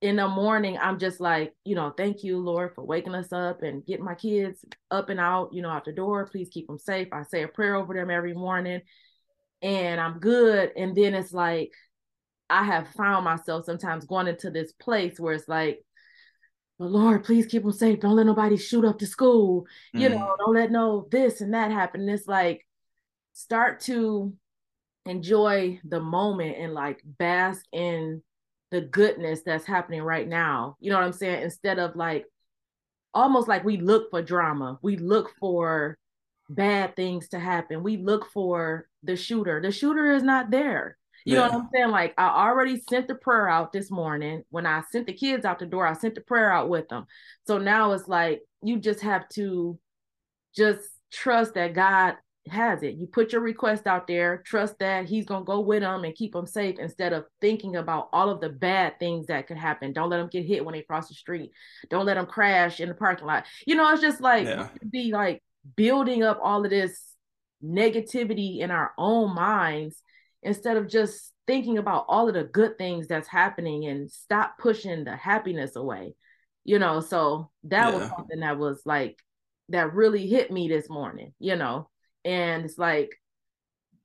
in 0.00 0.16
the 0.16 0.28
morning, 0.28 0.76
I'm 0.76 0.98
just 0.98 1.20
like, 1.20 1.54
you 1.64 1.74
know, 1.74 1.90
thank 1.96 2.24
you, 2.24 2.38
Lord, 2.38 2.74
for 2.74 2.84
waking 2.84 3.14
us 3.14 3.32
up 3.32 3.62
and 3.62 3.86
getting 3.86 4.04
my 4.04 4.14
kids 4.14 4.64
up 4.90 5.08
and 5.08 5.18
out, 5.18 5.50
you 5.52 5.62
know, 5.62 5.70
out 5.70 5.86
the 5.86 5.92
door. 5.92 6.26
Please 6.26 6.50
keep 6.50 6.66
them 6.66 6.78
safe. 6.78 7.08
I 7.12 7.22
say 7.22 7.42
a 7.42 7.48
prayer 7.48 7.74
over 7.74 7.94
them 7.94 8.10
every 8.10 8.34
morning 8.34 8.82
and 9.62 10.00
I'm 10.00 10.18
good. 10.18 10.72
And 10.76 10.94
then 10.94 11.14
it's 11.14 11.32
like, 11.32 11.72
I 12.50 12.64
have 12.64 12.88
found 12.88 13.24
myself 13.24 13.64
sometimes 13.64 14.04
going 14.04 14.26
into 14.26 14.50
this 14.50 14.72
place 14.72 15.18
where 15.18 15.32
it's 15.32 15.48
like, 15.48 15.82
but 16.78 16.90
Lord, 16.90 17.24
please 17.24 17.46
keep 17.46 17.62
them 17.62 17.72
safe. 17.72 18.00
Don't 18.00 18.16
let 18.16 18.26
nobody 18.26 18.56
shoot 18.56 18.84
up 18.84 18.98
the 18.98 19.06
school. 19.06 19.66
Mm. 19.94 20.00
You 20.00 20.08
know, 20.10 20.36
don't 20.38 20.54
let 20.54 20.70
no 20.70 21.06
this 21.10 21.40
and 21.40 21.54
that 21.54 21.70
happen. 21.70 22.02
And 22.02 22.10
it's 22.10 22.26
like 22.26 22.66
start 23.32 23.80
to 23.80 24.34
enjoy 25.06 25.80
the 25.84 26.00
moment 26.00 26.56
and 26.58 26.74
like 26.74 27.00
bask 27.04 27.64
in 27.72 28.22
the 28.70 28.80
goodness 28.80 29.42
that's 29.44 29.66
happening 29.66 30.02
right 30.02 30.26
now. 30.26 30.76
You 30.80 30.90
know 30.90 30.96
what 30.96 31.04
I'm 31.04 31.12
saying? 31.12 31.42
Instead 31.42 31.78
of 31.78 31.94
like 31.94 32.26
almost 33.14 33.48
like 33.48 33.64
we 33.64 33.76
look 33.76 34.10
for 34.10 34.22
drama. 34.22 34.78
We 34.82 34.96
look 34.96 35.32
for 35.38 35.96
bad 36.50 36.96
things 36.96 37.28
to 37.28 37.38
happen. 37.38 37.82
We 37.82 37.96
look 37.96 38.26
for 38.32 38.88
the 39.02 39.16
shooter. 39.16 39.60
The 39.60 39.70
shooter 39.70 40.12
is 40.12 40.22
not 40.22 40.50
there. 40.50 40.98
You 41.24 41.36
yeah. 41.36 41.40
know 41.40 41.52
what 41.52 41.54
I'm 41.54 41.68
saying? 41.74 41.90
Like 41.90 42.14
I 42.18 42.46
already 42.46 42.80
sent 42.88 43.08
the 43.08 43.14
prayer 43.14 43.48
out 43.48 43.72
this 43.72 43.90
morning. 43.90 44.42
When 44.50 44.66
I 44.66 44.82
sent 44.90 45.06
the 45.06 45.12
kids 45.12 45.44
out 45.44 45.58
the 45.58 45.66
door, 45.66 45.86
I 45.86 45.94
sent 45.94 46.14
the 46.14 46.20
prayer 46.20 46.52
out 46.52 46.68
with 46.68 46.88
them. 46.88 47.06
So 47.46 47.58
now 47.58 47.92
it's 47.92 48.08
like 48.08 48.42
you 48.62 48.78
just 48.78 49.00
have 49.00 49.28
to 49.30 49.78
just 50.54 50.80
trust 51.12 51.54
that 51.54 51.74
God 51.74 52.16
has 52.50 52.82
it. 52.82 52.96
You 52.96 53.06
put 53.06 53.32
your 53.32 53.40
request 53.40 53.86
out 53.86 54.06
there, 54.06 54.42
trust 54.44 54.78
that 54.80 55.06
he's 55.06 55.24
going 55.24 55.42
to 55.42 55.46
go 55.46 55.60
with 55.60 55.80
them 55.80 56.04
and 56.04 56.14
keep 56.14 56.32
them 56.32 56.46
safe 56.46 56.78
instead 56.78 57.14
of 57.14 57.24
thinking 57.40 57.76
about 57.76 58.08
all 58.12 58.28
of 58.28 58.40
the 58.40 58.50
bad 58.50 58.98
things 58.98 59.26
that 59.26 59.46
could 59.46 59.56
happen. 59.56 59.92
Don't 59.92 60.10
let 60.10 60.18
them 60.18 60.28
get 60.28 60.44
hit 60.44 60.64
when 60.64 60.74
they 60.74 60.82
cross 60.82 61.08
the 61.08 61.14
street. 61.14 61.52
Don't 61.88 62.04
let 62.04 62.14
them 62.14 62.26
crash 62.26 62.80
in 62.80 62.88
the 62.88 62.94
parking 62.94 63.26
lot. 63.26 63.46
You 63.66 63.76
know, 63.76 63.90
it's 63.92 64.02
just 64.02 64.20
like 64.20 64.46
yeah. 64.46 64.68
be 64.90 65.10
like 65.12 65.42
building 65.76 66.22
up 66.22 66.38
all 66.42 66.64
of 66.64 66.70
this 66.70 67.00
negativity 67.64 68.58
in 68.58 68.70
our 68.70 68.92
own 68.98 69.34
minds 69.34 69.96
instead 70.44 70.76
of 70.76 70.88
just 70.88 71.32
thinking 71.46 71.78
about 71.78 72.06
all 72.08 72.28
of 72.28 72.34
the 72.34 72.44
good 72.44 72.78
things 72.78 73.06
that's 73.06 73.28
happening 73.28 73.86
and 73.86 74.10
stop 74.10 74.56
pushing 74.58 75.04
the 75.04 75.16
happiness 75.16 75.76
away 75.76 76.14
you 76.66 76.78
know? 76.78 77.00
So 77.00 77.50
that 77.64 77.92
yeah. 77.92 77.98
was 77.98 78.08
something 78.08 78.40
that 78.40 78.58
was 78.58 78.80
like 78.86 79.18
that 79.68 79.92
really 79.92 80.26
hit 80.26 80.50
me 80.50 80.68
this 80.68 80.88
morning 80.88 81.32
you 81.38 81.56
know? 81.56 81.88
And 82.24 82.64
it's 82.64 82.78
like 82.78 83.10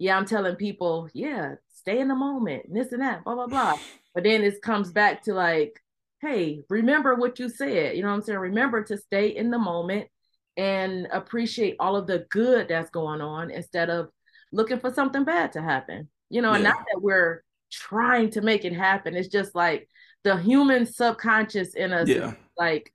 yeah 0.02 0.18
i'm 0.18 0.26
telling 0.26 0.56
people 0.56 1.10
yeah 1.14 1.56
stay 1.74 2.00
in 2.00 2.08
the 2.08 2.16
moment 2.16 2.64
this 2.74 2.94
and 2.94 3.02
that 3.02 3.24
blah 3.24 3.36
blah 3.36 3.48
blah. 3.48 3.76
But 4.16 4.24
then 4.24 4.44
it 4.44 4.62
comes 4.62 4.92
back 4.92 5.24
to 5.24 5.34
like 5.34 5.80
hey 6.22 6.62
remember 6.70 7.16
what 7.16 7.38
you 7.40 7.48
said 7.48 7.96
you 7.96 8.02
know 8.02 8.10
what 8.10 8.16
i'm 8.16 8.22
saying? 8.22 8.40
Remember 8.40 8.84
to 8.84 8.98
stay 8.98 9.28
in 9.28 9.52
the 9.52 9.60
moment 9.60 10.08
and 10.58 11.08
appreciate 11.12 11.76
all 11.80 11.96
of 11.96 12.08
the 12.08 12.26
good 12.30 12.68
that's 12.68 12.90
going 12.90 13.22
on 13.22 13.52
instead 13.52 13.90
of 13.90 14.10
looking 14.52 14.80
for 14.80 14.92
something 14.92 15.24
bad 15.24 15.54
to 15.54 15.62
happen 15.62 16.10
you 16.30 16.42
know, 16.42 16.50
yeah. 16.50 16.56
and 16.56 16.64
not 16.64 16.86
that 16.92 17.02
we're 17.02 17.44
trying 17.72 18.30
to 18.32 18.42
make 18.42 18.66
it 18.66 18.74
happen. 18.74 19.16
It's 19.16 19.28
just 19.28 19.56
like 19.56 19.88
the 20.24 20.38
human 20.38 20.86
subconscious 20.86 21.76
in 21.76 21.94
us, 21.94 22.08
yeah. 22.08 22.34
like 22.58 22.94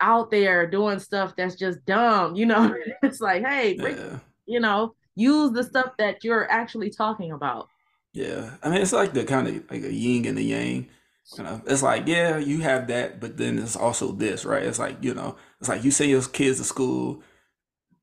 out 0.00 0.30
there 0.30 0.66
doing 0.66 0.98
stuff 0.98 1.34
that's 1.36 1.54
just 1.54 1.84
dumb. 1.84 2.34
You 2.34 2.46
know, 2.46 2.74
it's 3.02 3.20
like, 3.20 3.44
hey, 3.44 3.76
yeah. 3.78 4.18
you 4.46 4.60
know, 4.60 4.94
use 5.14 5.52
the 5.52 5.64
stuff 5.64 5.92
that 5.98 6.24
you're 6.24 6.50
actually 6.50 6.90
talking 6.90 7.32
about. 7.32 7.68
Yeah, 8.12 8.54
I 8.62 8.70
mean, 8.70 8.80
it's 8.80 8.92
like 8.92 9.12
the 9.12 9.24
kind 9.24 9.46
of 9.46 9.70
like 9.70 9.82
a 9.82 9.92
yin 9.92 10.26
and 10.26 10.38
a 10.38 10.42
yang. 10.42 10.88
You 11.36 11.42
know, 11.42 11.60
it's 11.66 11.82
like 11.82 12.06
yeah, 12.06 12.38
you 12.38 12.60
have 12.60 12.86
that, 12.86 13.20
but 13.20 13.36
then 13.36 13.58
it's 13.58 13.76
also 13.76 14.12
this, 14.12 14.44
right? 14.44 14.62
It's 14.62 14.78
like 14.78 15.02
you 15.02 15.12
know, 15.12 15.36
it's 15.60 15.68
like 15.68 15.84
you 15.84 15.90
send 15.90 16.10
your 16.10 16.22
kids 16.22 16.58
to 16.58 16.64
school, 16.64 17.22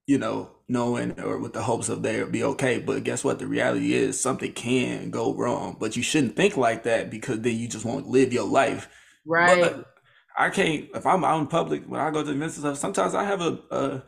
you 0.07 0.17
know, 0.17 0.49
knowing 0.67 1.19
or 1.19 1.37
with 1.37 1.53
the 1.53 1.61
hopes 1.61 1.89
of 1.89 2.01
they'll 2.03 2.29
be 2.29 2.43
okay. 2.43 2.79
But 2.79 3.03
guess 3.03 3.23
what? 3.23 3.39
The 3.39 3.47
reality 3.47 3.93
is 3.93 4.19
something 4.19 4.51
can 4.51 5.09
go 5.11 5.33
wrong. 5.33 5.77
But 5.79 5.95
you 5.95 6.03
shouldn't 6.03 6.35
think 6.35 6.57
like 6.57 6.83
that 6.83 7.09
because 7.09 7.41
then 7.41 7.55
you 7.55 7.67
just 7.67 7.85
won't 7.85 8.07
live 8.07 8.33
your 8.33 8.47
life. 8.47 8.89
Right. 9.25 9.61
But 9.61 9.93
I 10.37 10.49
can't 10.49 10.89
if 10.93 11.05
I'm 11.05 11.23
out 11.23 11.39
in 11.39 11.47
public 11.47 11.85
when 11.85 12.01
I 12.01 12.11
go 12.11 12.23
to 12.23 12.31
events 12.31 12.57
and 12.57 12.63
stuff, 12.63 12.77
sometimes 12.77 13.15
I 13.15 13.23
have 13.23 13.41
a 13.41 13.59
a, 13.71 14.03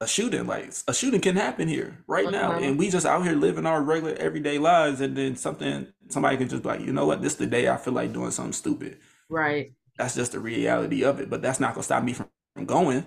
a 0.00 0.06
shooting. 0.06 0.46
Like 0.46 0.72
a 0.88 0.94
shooting 0.94 1.20
can 1.20 1.36
happen 1.36 1.68
here 1.68 2.02
right 2.06 2.30
now. 2.30 2.52
Uh-huh. 2.52 2.64
And 2.64 2.78
we 2.78 2.88
just 2.88 3.06
out 3.06 3.24
here 3.24 3.34
living 3.34 3.66
our 3.66 3.82
regular 3.82 4.14
everyday 4.14 4.58
lives 4.58 5.00
and 5.00 5.16
then 5.16 5.36
something 5.36 5.88
somebody 6.08 6.36
can 6.36 6.48
just 6.48 6.62
be 6.62 6.68
like, 6.68 6.80
you 6.80 6.92
know 6.92 7.06
what, 7.06 7.20
this 7.20 7.32
is 7.32 7.38
the 7.38 7.46
day 7.46 7.68
I 7.68 7.76
feel 7.76 7.94
like 7.94 8.12
doing 8.12 8.30
something 8.30 8.52
stupid. 8.52 8.98
Right. 9.28 9.72
That's 9.98 10.14
just 10.14 10.32
the 10.32 10.40
reality 10.40 11.04
of 11.04 11.20
it. 11.20 11.28
But 11.28 11.42
that's 11.42 11.60
not 11.60 11.74
gonna 11.74 11.82
stop 11.82 12.04
me 12.04 12.14
from, 12.14 12.28
from 12.54 12.64
going. 12.64 13.06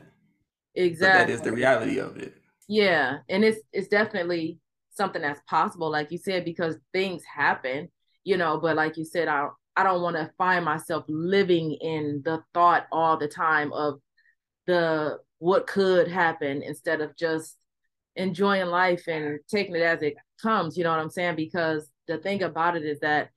Exactly. 0.78 1.20
But 1.22 1.28
that 1.28 1.34
is 1.34 1.42
the 1.42 1.52
reality 1.52 1.98
of 1.98 2.18
it. 2.18 2.36
Yeah, 2.68 3.20
and 3.30 3.44
it's 3.44 3.60
it's 3.74 3.88
definitely 3.88 4.60
something 4.92 5.22
that's 5.22 5.42
possible, 5.50 5.90
like 5.90 6.12
you 6.12 6.18
said, 6.18 6.46
because 6.46 6.76
things 6.94 7.24
happen, 7.24 7.90
you 8.24 8.38
know. 8.38 8.60
But 8.60 8.76
like 8.76 8.96
you 8.96 9.04
said, 9.04 9.28
I 9.28 9.48
I 9.76 9.84
don't 9.84 10.04
want 10.04 10.18
to 10.18 10.32
find 10.38 10.64
myself 10.64 11.06
living 11.08 11.74
in 11.82 12.22
the 12.24 12.44
thought 12.54 12.86
all 12.92 13.18
the 13.18 13.28
time 13.28 13.74
of 13.74 14.00
the 14.68 15.18
what 15.40 15.66
could 15.66 16.08
happen 16.08 16.62
instead 16.62 17.02
of 17.02 17.16
just 17.16 17.56
enjoying 18.16 18.68
life 18.68 19.08
and 19.08 19.40
taking 19.50 19.76
it 19.76 19.82
as 19.82 20.02
it 20.04 20.16
comes. 20.42 20.78
You 20.78 20.84
know 20.84 20.92
what 20.92 21.00
I'm 21.00 21.10
saying? 21.10 21.38
Because 21.38 21.90
the 22.08 22.18
thing 22.20 22.44
about 22.44 22.78
it 22.78 22.84
is 22.84 23.00
that 23.00 23.30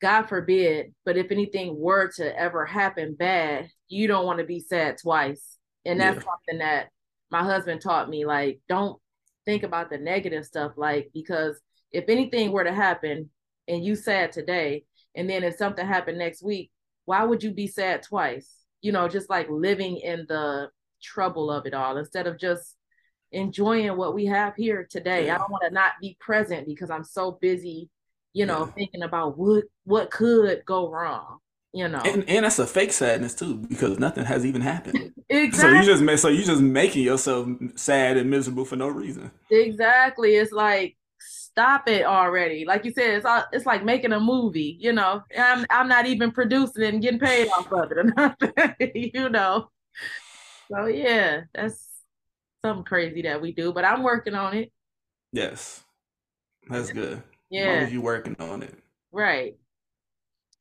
God 0.00 0.24
forbid, 0.24 0.94
but 1.04 1.16
if 1.16 1.32
anything 1.32 1.78
were 1.78 2.10
to 2.16 2.38
ever 2.38 2.64
happen 2.64 3.14
bad, 3.14 3.70
you 3.88 4.06
don't 4.06 4.24
want 4.26 4.38
to 4.38 4.44
be 4.44 4.60
sad 4.60 4.98
twice 4.98 5.49
and 5.84 6.00
that's 6.00 6.16
yeah. 6.16 6.30
something 6.30 6.58
that 6.58 6.88
my 7.30 7.42
husband 7.42 7.80
taught 7.80 8.08
me 8.08 8.24
like 8.24 8.60
don't 8.68 9.00
think 9.44 9.62
about 9.62 9.90
the 9.90 9.98
negative 9.98 10.44
stuff 10.44 10.72
like 10.76 11.10
because 11.14 11.60
if 11.92 12.04
anything 12.08 12.52
were 12.52 12.64
to 12.64 12.72
happen 12.72 13.30
and 13.68 13.84
you 13.84 13.94
sad 13.94 14.32
today 14.32 14.84
and 15.14 15.28
then 15.28 15.42
if 15.42 15.56
something 15.56 15.86
happened 15.86 16.18
next 16.18 16.42
week 16.42 16.70
why 17.04 17.24
would 17.24 17.42
you 17.42 17.50
be 17.50 17.66
sad 17.66 18.02
twice 18.02 18.50
you 18.80 18.92
know 18.92 19.08
just 19.08 19.30
like 19.30 19.48
living 19.48 19.96
in 19.98 20.26
the 20.28 20.68
trouble 21.02 21.50
of 21.50 21.66
it 21.66 21.74
all 21.74 21.96
instead 21.96 22.26
of 22.26 22.38
just 22.38 22.76
enjoying 23.32 23.96
what 23.96 24.14
we 24.14 24.26
have 24.26 24.54
here 24.56 24.86
today 24.90 25.26
yeah. 25.26 25.36
i 25.36 25.38
don't 25.38 25.50
want 25.50 25.62
to 25.66 25.72
not 25.72 25.92
be 26.00 26.16
present 26.20 26.66
because 26.66 26.90
i'm 26.90 27.04
so 27.04 27.38
busy 27.40 27.88
you 28.32 28.44
know 28.44 28.66
yeah. 28.66 28.72
thinking 28.72 29.02
about 29.02 29.38
what 29.38 29.64
what 29.84 30.10
could 30.10 30.62
go 30.66 30.90
wrong 30.90 31.38
you 31.72 31.88
know. 31.88 32.00
And, 32.00 32.28
and 32.28 32.44
that's 32.44 32.58
a 32.58 32.66
fake 32.66 32.92
sadness 32.92 33.34
too 33.34 33.56
because 33.56 33.98
nothing 33.98 34.24
has 34.24 34.44
even 34.44 34.60
happened. 34.60 35.12
Exactly 35.28 35.84
so 35.84 35.92
you 35.94 35.98
just 35.98 36.22
so 36.22 36.28
you 36.28 36.44
just 36.44 36.60
making 36.62 37.04
yourself 37.04 37.48
sad 37.76 38.16
and 38.16 38.28
miserable 38.30 38.64
for 38.64 38.76
no 38.76 38.88
reason. 38.88 39.30
Exactly. 39.50 40.34
It's 40.34 40.52
like 40.52 40.96
stop 41.20 41.88
it 41.88 42.04
already. 42.04 42.64
Like 42.64 42.84
you 42.84 42.92
said 42.92 43.10
it's 43.10 43.24
all, 43.24 43.44
it's 43.52 43.66
like 43.66 43.84
making 43.84 44.12
a 44.12 44.20
movie 44.20 44.76
you 44.80 44.92
know. 44.92 45.22
I'm 45.38 45.66
i'm 45.70 45.88
not 45.88 46.06
even 46.06 46.32
producing 46.32 46.82
it 46.82 46.94
and 46.94 47.02
getting 47.02 47.20
paid 47.20 47.48
off 47.48 47.72
of 47.72 47.92
it 47.92 47.98
or 47.98 48.04
nothing 48.16 49.10
you 49.14 49.28
know. 49.28 49.70
So 50.70 50.86
yeah 50.86 51.42
that's 51.54 51.86
something 52.62 52.84
crazy 52.84 53.22
that 53.22 53.40
we 53.40 53.52
do 53.52 53.72
but 53.72 53.84
i'm 53.84 54.02
working 54.02 54.34
on 54.34 54.54
it. 54.54 54.72
Yes. 55.32 55.84
That's 56.68 56.90
good. 56.92 57.22
Yeah 57.50 57.60
as 57.60 57.66
long 57.66 57.76
as 57.86 57.92
you 57.92 58.00
working 58.00 58.36
on 58.40 58.62
it. 58.62 58.74
Right. 59.12 59.54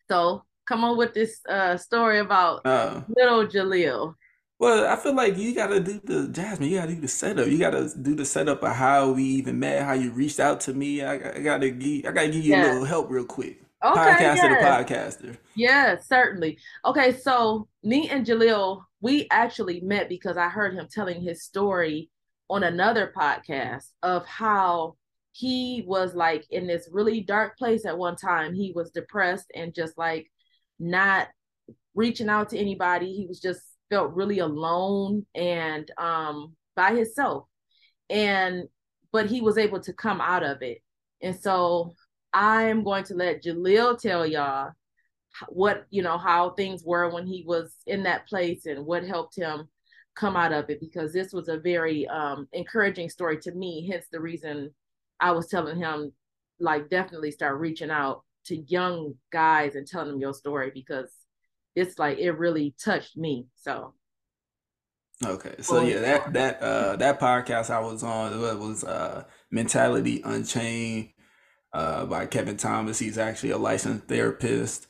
So 0.10 0.44
come 0.70 0.84
on 0.84 0.96
with 0.96 1.16
this 1.16 1.42
uh, 1.50 1.76
story 1.76 2.20
about 2.20 2.64
uh, 2.66 3.02
little 3.10 3.46
Jaleel. 3.46 4.14
Well, 4.60 4.86
I 4.86 4.96
feel 4.98 5.16
like 5.16 5.38
you 5.38 5.56
gotta 5.56 5.80
do 5.80 6.00
the 6.04 6.28
Jasmine. 6.28 6.70
You 6.70 6.78
gotta 6.78 6.94
do 6.94 7.02
the 7.02 7.08
setup. 7.08 7.48
You 7.48 7.58
gotta 7.58 7.90
do 8.00 8.14
the 8.14 8.26
setup 8.26 8.62
of 8.62 8.74
how 8.74 9.12
we 9.12 9.24
even 9.24 9.58
met, 9.60 9.84
how 9.84 9.94
you 9.94 10.12
reached 10.12 10.40
out 10.40 10.60
to 10.62 10.74
me. 10.74 11.02
I, 11.02 11.14
I 11.14 11.40
gotta 11.40 11.72
give, 11.72 12.06
I 12.06 12.12
gotta 12.12 12.30
give 12.30 12.46
you 12.46 12.56
a 12.56 12.62
little 12.62 12.86
help 12.86 13.10
real 13.10 13.26
quick. 13.26 13.62
Okay, 13.84 14.00
podcaster 14.00 14.36
yes. 14.36 15.18
to 15.18 15.26
podcaster. 15.26 15.38
Yeah, 15.56 15.98
certainly. 15.98 16.60
Okay, 16.86 17.18
so 17.18 17.68
me 17.82 18.10
and 18.10 18.26
Jaleel, 18.26 18.84
we 19.02 19.28
actually 19.32 19.80
met 19.80 20.10
because 20.10 20.38
I 20.38 20.50
heard 20.50 20.76
him 20.76 20.88
telling 20.92 21.22
his 21.22 21.44
story 21.44 22.12
on 22.50 22.64
another 22.64 23.14
podcast 23.16 23.86
of 24.04 24.26
how 24.26 24.98
he 25.32 25.86
was 25.88 26.14
like 26.14 26.46
in 26.50 26.68
this 26.68 26.90
really 26.92 27.22
dark 27.22 27.58
place 27.58 27.86
at 27.86 27.98
one 27.98 28.18
time. 28.18 28.54
He 28.54 28.74
was 28.76 28.92
depressed 28.92 29.50
and 29.56 29.74
just 29.74 29.98
like 29.98 30.30
not 30.80 31.28
reaching 31.96 32.30
out 32.30 32.50
to 32.50 32.58
anybody. 32.58 33.14
He 33.14 33.26
was 33.26 33.40
just 33.40 33.62
felt 33.90 34.14
really 34.14 34.40
alone 34.40 35.26
and 35.34 35.90
um 35.98 36.56
by 36.76 36.94
himself. 36.94 37.46
And 38.10 38.64
but 39.12 39.28
he 39.28 39.42
was 39.42 39.58
able 39.58 39.80
to 39.82 39.94
come 39.94 40.22
out 40.22 40.44
of 40.44 40.62
it. 40.62 40.80
And 41.22 41.36
so 41.36 41.94
I'm 42.34 42.84
going 42.84 43.04
to 43.06 43.16
let 43.16 43.44
Jaleel 43.44 44.00
tell 44.00 44.26
y'all 44.26 44.72
what 45.48 45.86
you 45.90 46.02
know 46.02 46.18
how 46.18 46.52
things 46.52 46.84
were 46.84 47.10
when 47.10 47.26
he 47.26 47.44
was 47.46 47.76
in 47.88 48.04
that 48.04 48.28
place 48.28 48.66
and 48.66 48.86
what 48.86 49.04
helped 49.04 49.36
him 49.36 49.68
come 50.16 50.36
out 50.36 50.52
of 50.52 50.70
it 50.70 50.80
because 50.80 51.14
this 51.14 51.32
was 51.32 51.48
a 51.48 51.60
very 51.60 52.08
um, 52.08 52.48
encouraging 52.52 53.10
story 53.10 53.38
to 53.40 53.52
me 53.54 53.88
hence 53.90 54.06
the 54.12 54.20
reason 54.20 54.74
i 55.20 55.32
was 55.32 55.48
telling 55.48 55.78
him 55.78 56.12
like 56.60 56.90
definitely 56.90 57.32
start 57.32 57.60
reaching 57.60 57.92
out 57.92 58.24
to 58.50 58.58
young 58.58 59.16
guys 59.32 59.76
and 59.76 59.88
telling 59.88 60.10
them 60.10 60.20
your 60.20 60.34
story 60.34 60.72
because 60.74 61.12
it's 61.76 61.98
like 61.98 62.18
it 62.18 62.32
really 62.32 62.76
touched 62.84 63.18
me 63.18 63.48
so 63.56 63.94
okay 65.26 65.56
so 65.62 65.82
yeah 65.82 66.00
that 66.00 66.34
that 66.34 66.62
uh 66.62 66.96
that 66.96 67.20
podcast 67.20 67.70
i 67.70 67.80
was 67.80 68.04
on 68.04 68.34
it 68.34 68.60
was 68.60 68.84
uh 68.84 69.24
mentality 69.52 70.22
unchained 70.24 71.10
uh 71.74 72.06
by 72.06 72.26
kevin 72.26 72.58
thomas 72.58 73.00
he's 73.00 73.18
actually 73.18 73.52
a 73.52 73.58
licensed 73.58 74.08
therapist 74.08 74.88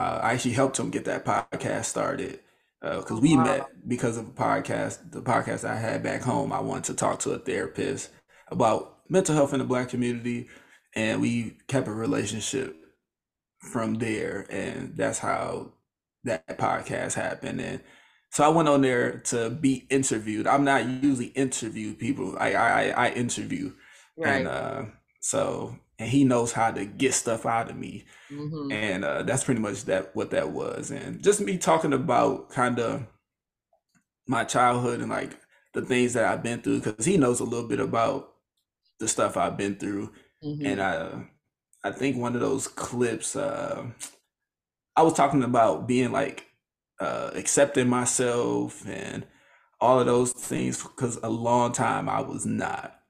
uh, 0.00 0.20
I 0.22 0.32
actually 0.32 0.52
helped 0.52 0.78
him 0.78 0.90
get 0.90 1.04
that 1.04 1.26
podcast 1.26 1.84
started 1.84 2.40
because 2.80 3.18
uh, 3.18 3.20
we 3.20 3.36
wow. 3.36 3.44
met 3.44 3.66
because 3.86 4.16
of 4.16 4.28
a 4.28 4.32
podcast, 4.32 5.12
the 5.12 5.20
podcast 5.20 5.68
I 5.68 5.76
had 5.76 6.02
back 6.02 6.22
home. 6.22 6.52
I 6.52 6.60
wanted 6.60 6.84
to 6.84 6.94
talk 6.94 7.20
to 7.20 7.32
a 7.32 7.38
therapist 7.38 8.10
about 8.48 9.00
mental 9.10 9.34
health 9.34 9.52
in 9.52 9.58
the 9.58 9.66
Black 9.66 9.90
community, 9.90 10.48
and 10.94 11.20
we 11.20 11.58
kept 11.68 11.86
a 11.86 11.92
relationship 11.92 12.76
from 13.60 13.94
there, 13.94 14.46
and 14.50 14.96
that's 14.96 15.18
how 15.18 15.72
that 16.24 16.58
podcast 16.58 17.14
happened. 17.14 17.60
And 17.60 17.80
so 18.30 18.44
I 18.44 18.48
went 18.48 18.68
on 18.68 18.82
there 18.82 19.18
to 19.26 19.50
be 19.50 19.86
interviewed. 19.90 20.46
I'm 20.46 20.64
not 20.64 20.86
usually 20.86 21.26
interview 21.26 21.94
people. 21.94 22.36
I 22.38 22.54
I, 22.54 22.82
I 22.88 23.10
interview, 23.10 23.72
right. 24.16 24.36
and 24.36 24.48
uh, 24.48 24.84
so 25.20 25.76
and 26.00 26.08
he 26.08 26.24
knows 26.24 26.50
how 26.50 26.70
to 26.70 26.84
get 26.86 27.12
stuff 27.12 27.44
out 27.44 27.70
of 27.70 27.76
me 27.76 28.06
mm-hmm. 28.32 28.72
and 28.72 29.04
uh, 29.04 29.22
that's 29.22 29.44
pretty 29.44 29.60
much 29.60 29.84
that 29.84 30.16
what 30.16 30.30
that 30.30 30.50
was 30.50 30.90
and 30.90 31.22
just 31.22 31.40
me 31.40 31.58
talking 31.58 31.92
about 31.92 32.48
kind 32.48 32.80
of 32.80 33.06
my 34.26 34.42
childhood 34.42 35.00
and 35.00 35.10
like 35.10 35.36
the 35.74 35.82
things 35.82 36.14
that 36.14 36.24
i've 36.24 36.42
been 36.42 36.60
through 36.60 36.80
because 36.80 37.04
he 37.04 37.16
knows 37.16 37.40
a 37.40 37.44
little 37.44 37.68
bit 37.68 37.80
about 37.80 38.32
the 38.98 39.06
stuff 39.06 39.36
i've 39.36 39.58
been 39.58 39.76
through 39.76 40.10
mm-hmm. 40.42 40.64
and 40.64 40.80
i 40.80 41.22
i 41.84 41.90
think 41.90 42.16
one 42.16 42.34
of 42.34 42.40
those 42.40 42.68
clips 42.68 43.36
uh, 43.36 43.84
i 44.96 45.02
was 45.02 45.14
talking 45.14 45.42
about 45.42 45.86
being 45.86 46.12
like 46.12 46.46
uh, 47.00 47.30
accepting 47.34 47.88
myself 47.88 48.86
and 48.86 49.26
all 49.80 49.98
of 49.98 50.06
those 50.06 50.32
things 50.32 50.82
because 50.82 51.18
a 51.22 51.30
long 51.30 51.72
time 51.72 52.08
i 52.08 52.20
was 52.20 52.44
not 52.44 53.00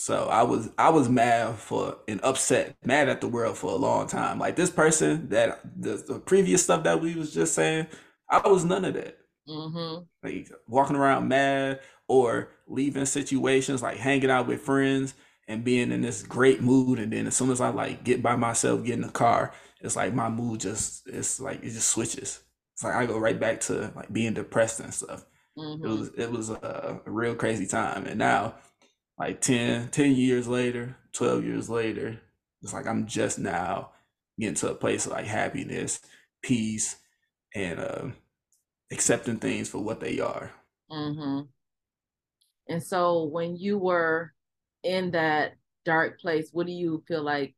so 0.00 0.28
I 0.28 0.44
was 0.44 0.70
I 0.78 0.88
was 0.88 1.10
mad 1.10 1.56
for 1.56 1.98
and 2.08 2.20
upset, 2.24 2.74
mad 2.82 3.10
at 3.10 3.20
the 3.20 3.28
world 3.28 3.58
for 3.58 3.70
a 3.70 3.76
long 3.76 4.06
time. 4.06 4.38
Like 4.38 4.56
this 4.56 4.70
person 4.70 5.28
that 5.28 5.60
the, 5.78 6.02
the 6.08 6.18
previous 6.18 6.64
stuff 6.64 6.84
that 6.84 7.02
we 7.02 7.14
was 7.14 7.34
just 7.34 7.54
saying, 7.54 7.86
I 8.26 8.48
was 8.48 8.64
none 8.64 8.86
of 8.86 8.94
that. 8.94 9.18
Mm-hmm. 9.46 10.04
Like 10.22 10.48
walking 10.66 10.96
around 10.96 11.28
mad 11.28 11.80
or 12.08 12.48
leaving 12.66 13.04
situations, 13.04 13.82
like 13.82 13.98
hanging 13.98 14.30
out 14.30 14.46
with 14.46 14.62
friends 14.62 15.12
and 15.50 15.64
being 15.64 15.90
in 15.90 16.00
this 16.00 16.22
great 16.22 16.62
mood, 16.62 17.00
and 17.00 17.12
then 17.12 17.26
as 17.26 17.36
soon 17.36 17.50
as 17.50 17.60
I 17.60 17.70
like 17.70 18.04
get 18.04 18.22
by 18.22 18.36
myself, 18.36 18.84
get 18.84 18.94
in 18.94 19.02
the 19.02 19.08
car, 19.08 19.52
it's 19.80 19.96
like 19.96 20.14
my 20.14 20.28
mood 20.28 20.60
just 20.60 21.08
it's 21.08 21.40
like 21.40 21.58
it 21.64 21.70
just 21.70 21.90
switches. 21.90 22.40
It's 22.74 22.84
like 22.84 22.94
I 22.94 23.04
go 23.04 23.18
right 23.18 23.38
back 23.38 23.60
to 23.62 23.92
like 23.96 24.12
being 24.12 24.32
depressed 24.32 24.78
and 24.78 24.94
stuff. 24.94 25.24
Mm-hmm. 25.58 25.84
It 25.84 25.88
was 25.88 26.10
it 26.16 26.30
was 26.30 26.50
a, 26.50 27.00
a 27.04 27.10
real 27.10 27.34
crazy 27.34 27.66
time, 27.66 28.06
and 28.06 28.18
now 28.18 28.54
like 29.18 29.40
10, 29.40 29.88
10 29.88 30.12
years 30.12 30.46
later, 30.46 30.96
12 31.12 31.44
years 31.44 31.68
later, 31.68 32.18
it's 32.62 32.72
like 32.72 32.86
I'm 32.86 33.06
just 33.06 33.38
now 33.38 33.90
getting 34.38 34.54
to 34.54 34.70
a 34.70 34.74
place 34.74 35.04
of 35.04 35.12
like 35.12 35.26
happiness, 35.26 36.00
peace, 36.42 36.96
and 37.54 37.80
uh, 37.80 38.06
accepting 38.92 39.36
things 39.36 39.68
for 39.68 39.78
what 39.78 40.00
they 40.00 40.20
are. 40.20 40.52
Mm-hmm. 40.90 41.40
And 42.68 42.82
so 42.82 43.24
when 43.24 43.56
you 43.56 43.78
were 43.78 44.32
in 44.82 45.10
that 45.12 45.54
dark 45.84 46.20
place, 46.20 46.50
what 46.52 46.66
do 46.66 46.72
you 46.72 47.02
feel 47.06 47.22
like 47.22 47.54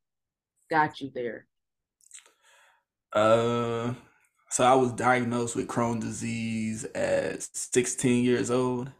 got 0.71 1.01
you 1.01 1.11
there? 1.15 1.47
Uh, 3.13 3.95
so 4.49 4.65
I 4.65 4.75
was 4.75 4.93
diagnosed 4.93 5.57
with 5.57 5.69
Crohn's 5.69 6.05
disease 6.05 6.85
at 6.95 7.43
16 7.43 8.25
years 8.25 8.51
old. 8.51 8.91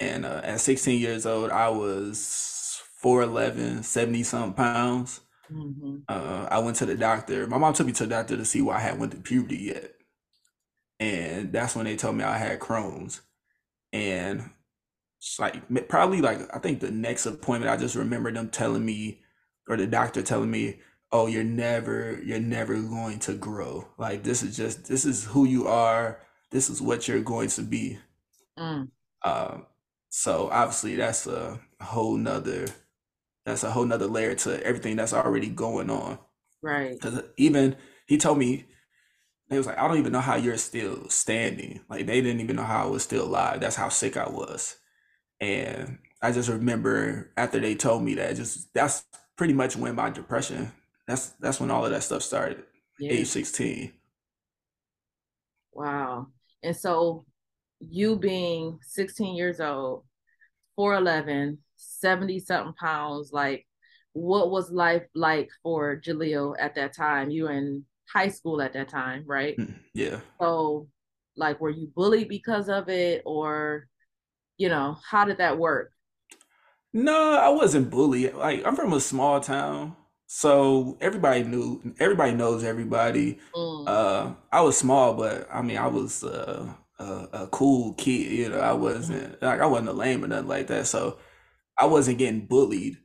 And 0.00 0.26
uh, 0.26 0.40
at 0.42 0.60
16 0.60 1.00
years 1.00 1.24
old, 1.24 1.50
I 1.50 1.68
was 1.68 2.82
4'11, 3.02 3.84
70 3.84 4.22
something 4.24 4.52
pounds. 4.54 5.20
Mm-hmm. 5.52 5.96
Uh, 6.08 6.48
I 6.50 6.58
went 6.58 6.76
to 6.78 6.86
the 6.86 6.96
doctor. 6.96 7.46
My 7.46 7.58
mom 7.58 7.74
took 7.74 7.86
me 7.86 7.92
to 7.92 8.04
the 8.04 8.10
doctor 8.10 8.36
to 8.36 8.44
see 8.44 8.62
why 8.62 8.76
I 8.76 8.80
hadn't 8.80 9.00
went 9.00 9.12
to 9.12 9.18
puberty 9.18 9.56
yet. 9.56 9.92
And 10.98 11.52
that's 11.52 11.76
when 11.76 11.84
they 11.84 11.96
told 11.96 12.16
me 12.16 12.24
I 12.24 12.38
had 12.38 12.60
Crohn's. 12.60 13.20
And 13.92 14.50
like 15.38 15.88
probably 15.88 16.20
like 16.20 16.40
I 16.54 16.58
think 16.58 16.80
the 16.80 16.90
next 16.90 17.26
appointment, 17.26 17.72
I 17.72 17.76
just 17.76 17.94
remember 17.96 18.32
them 18.32 18.50
telling 18.50 18.84
me, 18.84 19.20
or 19.68 19.76
the 19.76 19.86
doctor 19.86 20.22
telling 20.22 20.50
me, 20.50 20.80
"Oh, 21.12 21.26
you're 21.26 21.44
never, 21.44 22.20
you're 22.24 22.40
never 22.40 22.74
going 22.80 23.18
to 23.20 23.34
grow. 23.34 23.88
Like 23.98 24.22
this 24.22 24.42
is 24.42 24.56
just, 24.56 24.86
this 24.88 25.04
is 25.04 25.24
who 25.24 25.44
you 25.46 25.66
are. 25.68 26.20
This 26.50 26.70
is 26.70 26.80
what 26.80 27.08
you're 27.08 27.22
going 27.22 27.48
to 27.50 27.62
be." 27.62 27.98
Mm. 28.58 28.88
Uh, 29.24 29.58
so 30.10 30.48
obviously 30.52 30.96
that's 30.96 31.26
a 31.26 31.60
whole 31.80 32.16
nother 32.16 32.66
that's 33.44 33.64
a 33.64 33.70
whole 33.70 33.84
nother 33.84 34.06
layer 34.06 34.34
to 34.34 34.62
everything 34.64 34.96
that's 34.96 35.12
already 35.12 35.48
going 35.48 35.90
on. 35.90 36.18
Right. 36.62 36.92
Because 36.94 37.22
even 37.36 37.76
he 38.06 38.16
told 38.16 38.38
me 38.38 38.66
he 39.50 39.56
was 39.56 39.66
like, 39.66 39.78
I 39.78 39.86
don't 39.86 39.98
even 39.98 40.12
know 40.12 40.20
how 40.20 40.36
you're 40.36 40.56
still 40.56 41.08
standing. 41.10 41.80
Like 41.88 42.06
they 42.06 42.20
didn't 42.20 42.40
even 42.40 42.56
know 42.56 42.62
how 42.64 42.84
I 42.84 42.90
was 42.90 43.02
still 43.02 43.24
alive. 43.24 43.60
That's 43.60 43.76
how 43.76 43.88
sick 43.90 44.16
I 44.16 44.28
was. 44.28 44.76
And 45.44 45.98
I 46.22 46.32
just 46.32 46.48
remember 46.48 47.30
after 47.36 47.60
they 47.60 47.74
told 47.74 48.02
me 48.02 48.14
that, 48.14 48.36
just 48.36 48.72
that's 48.72 49.04
pretty 49.36 49.52
much 49.52 49.76
when 49.76 49.94
my 49.94 50.10
depression. 50.10 50.72
That's 51.06 51.28
that's 51.40 51.60
when 51.60 51.70
all 51.70 51.84
of 51.84 51.90
that 51.90 52.02
stuff 52.02 52.22
started. 52.22 52.64
Yeah. 52.98 53.12
Age 53.12 53.26
sixteen. 53.26 53.92
Wow. 55.72 56.28
And 56.62 56.76
so 56.76 57.26
you 57.80 58.16
being 58.16 58.78
16 58.82 59.36
years 59.36 59.60
old, 59.60 60.04
4'11, 60.78 61.58
70 61.76 62.38
something 62.40 62.74
pounds, 62.74 63.32
like 63.32 63.66
what 64.12 64.50
was 64.50 64.70
life 64.70 65.02
like 65.14 65.50
for 65.62 66.00
Jaleel 66.00 66.54
at 66.58 66.76
that 66.76 66.94
time? 66.94 67.30
You 67.30 67.44
were 67.44 67.52
in 67.52 67.84
high 68.08 68.28
school 68.28 68.62
at 68.62 68.72
that 68.74 68.88
time, 68.88 69.24
right? 69.26 69.56
Mm, 69.58 69.74
yeah. 69.92 70.20
So 70.40 70.88
like 71.36 71.60
were 71.60 71.70
you 71.70 71.90
bullied 71.94 72.28
because 72.28 72.68
of 72.68 72.88
it 72.88 73.22
or 73.26 73.88
you 74.58 74.68
know, 74.68 74.98
how 75.08 75.24
did 75.24 75.38
that 75.38 75.58
work? 75.58 75.90
No, 76.92 77.38
I 77.38 77.48
wasn't 77.48 77.90
bullied. 77.90 78.34
Like 78.34 78.64
I'm 78.66 78.76
from 78.76 78.92
a 78.92 79.00
small 79.00 79.40
town. 79.40 79.96
So 80.26 80.96
everybody 81.00 81.44
knew 81.44 81.94
everybody 81.98 82.34
knows 82.34 82.64
everybody. 82.64 83.38
Mm. 83.54 83.88
Uh 83.88 84.34
I 84.52 84.60
was 84.62 84.78
small, 84.78 85.14
but 85.14 85.48
I 85.52 85.62
mean 85.62 85.76
I 85.76 85.88
was 85.88 86.22
uh 86.24 86.72
a, 86.98 87.04
a 87.32 87.46
cool 87.48 87.94
kid. 87.94 88.32
You 88.32 88.48
know, 88.50 88.60
I 88.60 88.72
wasn't 88.72 89.42
like 89.42 89.60
I 89.60 89.66
wasn't 89.66 89.88
a 89.90 89.92
lame 89.92 90.24
or 90.24 90.28
nothing 90.28 90.48
like 90.48 90.68
that. 90.68 90.86
So 90.86 91.18
I 91.78 91.86
wasn't 91.86 92.18
getting 92.18 92.46
bullied. 92.46 92.96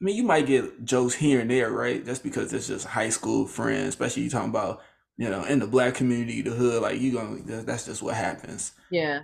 I 0.00 0.04
mean, 0.04 0.16
you 0.16 0.24
might 0.24 0.46
get 0.46 0.84
jokes 0.84 1.14
here 1.14 1.40
and 1.40 1.50
there, 1.50 1.70
right? 1.70 2.04
That's 2.04 2.18
because 2.18 2.52
it's 2.52 2.66
just 2.68 2.86
high 2.86 3.08
school 3.10 3.46
friends, 3.46 3.88
especially 3.90 4.24
you 4.24 4.30
talking 4.30 4.50
about, 4.50 4.82
you 5.16 5.28
know, 5.30 5.44
in 5.44 5.58
the 5.58 5.66
black 5.66 5.94
community, 5.94 6.42
the 6.42 6.50
hood, 6.50 6.82
like 6.82 7.00
you 7.00 7.12
gonna 7.12 7.40
that's 7.62 7.86
just 7.86 8.02
what 8.02 8.14
happens. 8.14 8.72
Yeah. 8.90 9.20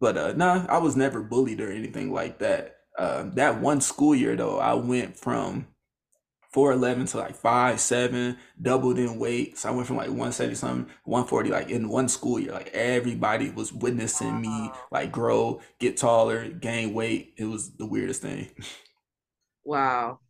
But 0.00 0.16
uh 0.16 0.32
nah, 0.34 0.66
I 0.68 0.78
was 0.78 0.96
never 0.96 1.22
bullied 1.22 1.60
or 1.60 1.70
anything 1.70 2.12
like 2.12 2.38
that. 2.38 2.76
Uh, 2.98 3.24
that 3.34 3.60
one 3.60 3.80
school 3.80 4.14
year 4.14 4.36
though, 4.36 4.58
I 4.58 4.74
went 4.74 5.16
from 5.18 5.66
4'11 6.54 7.10
to 7.10 7.18
like 7.18 7.34
five 7.34 7.80
seven, 7.80 8.38
doubled 8.62 8.98
in 8.98 9.18
weight. 9.18 9.58
So 9.58 9.68
I 9.68 9.72
went 9.72 9.88
from 9.88 9.96
like 9.96 10.08
170 10.08 10.54
something, 10.54 10.94
140, 11.04 11.50
like 11.50 11.70
in 11.70 11.88
one 11.88 12.08
school 12.08 12.38
year. 12.38 12.52
Like 12.52 12.70
everybody 12.72 13.50
was 13.50 13.72
witnessing 13.72 14.40
me 14.40 14.70
like 14.92 15.10
grow, 15.10 15.60
get 15.80 15.96
taller, 15.96 16.48
gain 16.48 16.94
weight. 16.94 17.34
It 17.36 17.46
was 17.46 17.76
the 17.76 17.86
weirdest 17.86 18.22
thing. 18.22 18.50
Wow. 19.64 20.20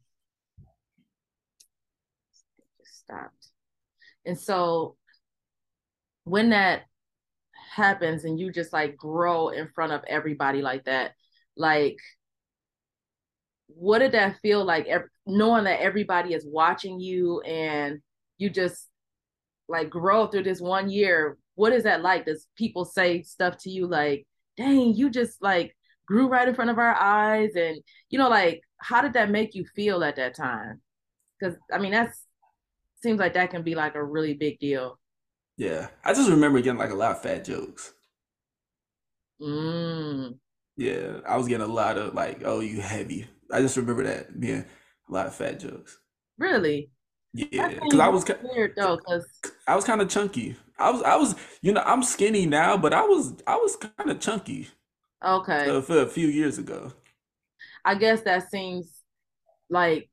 stopped. 2.83 3.48
And 4.27 4.38
so 4.38 4.96
when 6.24 6.50
that 6.50 6.83
happens 7.74 8.24
and 8.24 8.38
you 8.38 8.52
just 8.52 8.72
like 8.72 8.96
grow 8.96 9.48
in 9.48 9.68
front 9.74 9.92
of 9.92 10.02
everybody 10.08 10.62
like 10.62 10.84
that, 10.84 11.12
like 11.56 11.98
what 13.68 13.98
did 13.98 14.12
that 14.12 14.38
feel 14.40 14.64
like 14.64 14.87
knowing 15.26 15.64
that 15.64 15.80
everybody 15.80 16.34
is 16.34 16.46
watching 16.46 17.00
you 17.00 17.40
and 17.40 18.00
you 18.38 18.50
just 18.50 18.88
like 19.68 19.90
grow 19.90 20.26
through 20.26 20.42
this 20.42 20.60
one 20.60 20.90
year 20.90 21.38
what 21.56 21.72
is 21.72 21.84
that 21.84 22.02
like? 22.02 22.26
Does 22.26 22.46
people 22.56 22.84
say 22.84 23.22
stuff 23.22 23.56
to 23.58 23.70
you 23.70 23.87
like 23.87 24.26
dang 24.56 24.94
you 24.94 25.10
just 25.10 25.42
like 25.42 25.76
grew 26.06 26.28
right 26.28 26.48
in 26.48 26.54
front 26.54 26.70
of 26.70 26.78
our 26.78 26.94
eyes 26.94 27.50
and 27.56 27.78
you 28.10 28.18
know 28.18 28.28
like 28.28 28.60
how 28.78 29.00
did 29.00 29.14
that 29.14 29.30
make 29.30 29.54
you 29.54 29.64
feel 29.74 30.04
at 30.04 30.16
that 30.16 30.34
time? 30.37 30.80
Because 31.38 31.56
i 31.72 31.78
mean 31.78 31.92
that's 31.92 32.24
seems 33.02 33.20
like 33.20 33.34
that 33.34 33.50
can 33.50 33.62
be 33.62 33.74
like 33.74 33.94
a 33.94 34.04
really 34.04 34.34
big 34.34 34.58
deal 34.58 34.98
yeah. 35.56 35.88
I 36.04 36.14
just 36.14 36.30
remember 36.30 36.60
getting 36.60 36.78
like 36.78 36.90
a 36.90 36.94
lot 36.94 37.12
of 37.12 37.22
fat 37.22 37.44
jokes. 37.44 37.92
Mm. 39.40 40.38
yeah. 40.76 41.18
I 41.28 41.36
was 41.36 41.48
getting 41.48 41.66
a 41.66 41.72
lot 41.72 41.98
of 41.98 42.14
like 42.14 42.42
oh 42.44 42.60
you 42.60 42.80
heavy. 42.80 43.26
I 43.52 43.60
just 43.60 43.76
remember 43.76 44.04
that 44.04 44.38
being 44.40 44.64
a 45.08 45.12
lot 45.12 45.26
of 45.26 45.34
fat 45.34 45.60
jokes. 45.60 45.98
Really? 46.38 46.90
Yeah. 47.32 47.68
because 47.68 47.98
i 47.98 48.08
was 48.08 48.24
weird 48.44 48.74
though 48.76 48.96
because 48.96 49.26
i 49.66 49.74
was 49.74 49.84
kind 49.84 50.00
of 50.00 50.08
chunky. 50.08 50.54
I 50.78 50.90
was 50.90 51.02
i 51.02 51.16
was 51.16 51.34
you 51.62 51.72
know 51.72 51.82
i'm 51.84 52.04
skinny 52.04 52.46
now 52.46 52.76
but 52.76 52.92
i 52.94 53.02
was 53.02 53.34
i 53.46 53.56
was 53.56 53.74
kind 53.76 54.08
of 54.10 54.20
chunky 54.20 54.68
Okay. 55.24 55.70
Uh, 55.70 55.80
for 55.80 56.00
a 56.02 56.06
few 56.06 56.28
years 56.28 56.58
ago. 56.58 56.92
I 57.84 57.94
guess 57.94 58.20
that 58.22 58.50
seems 58.50 59.00
like 59.70 60.10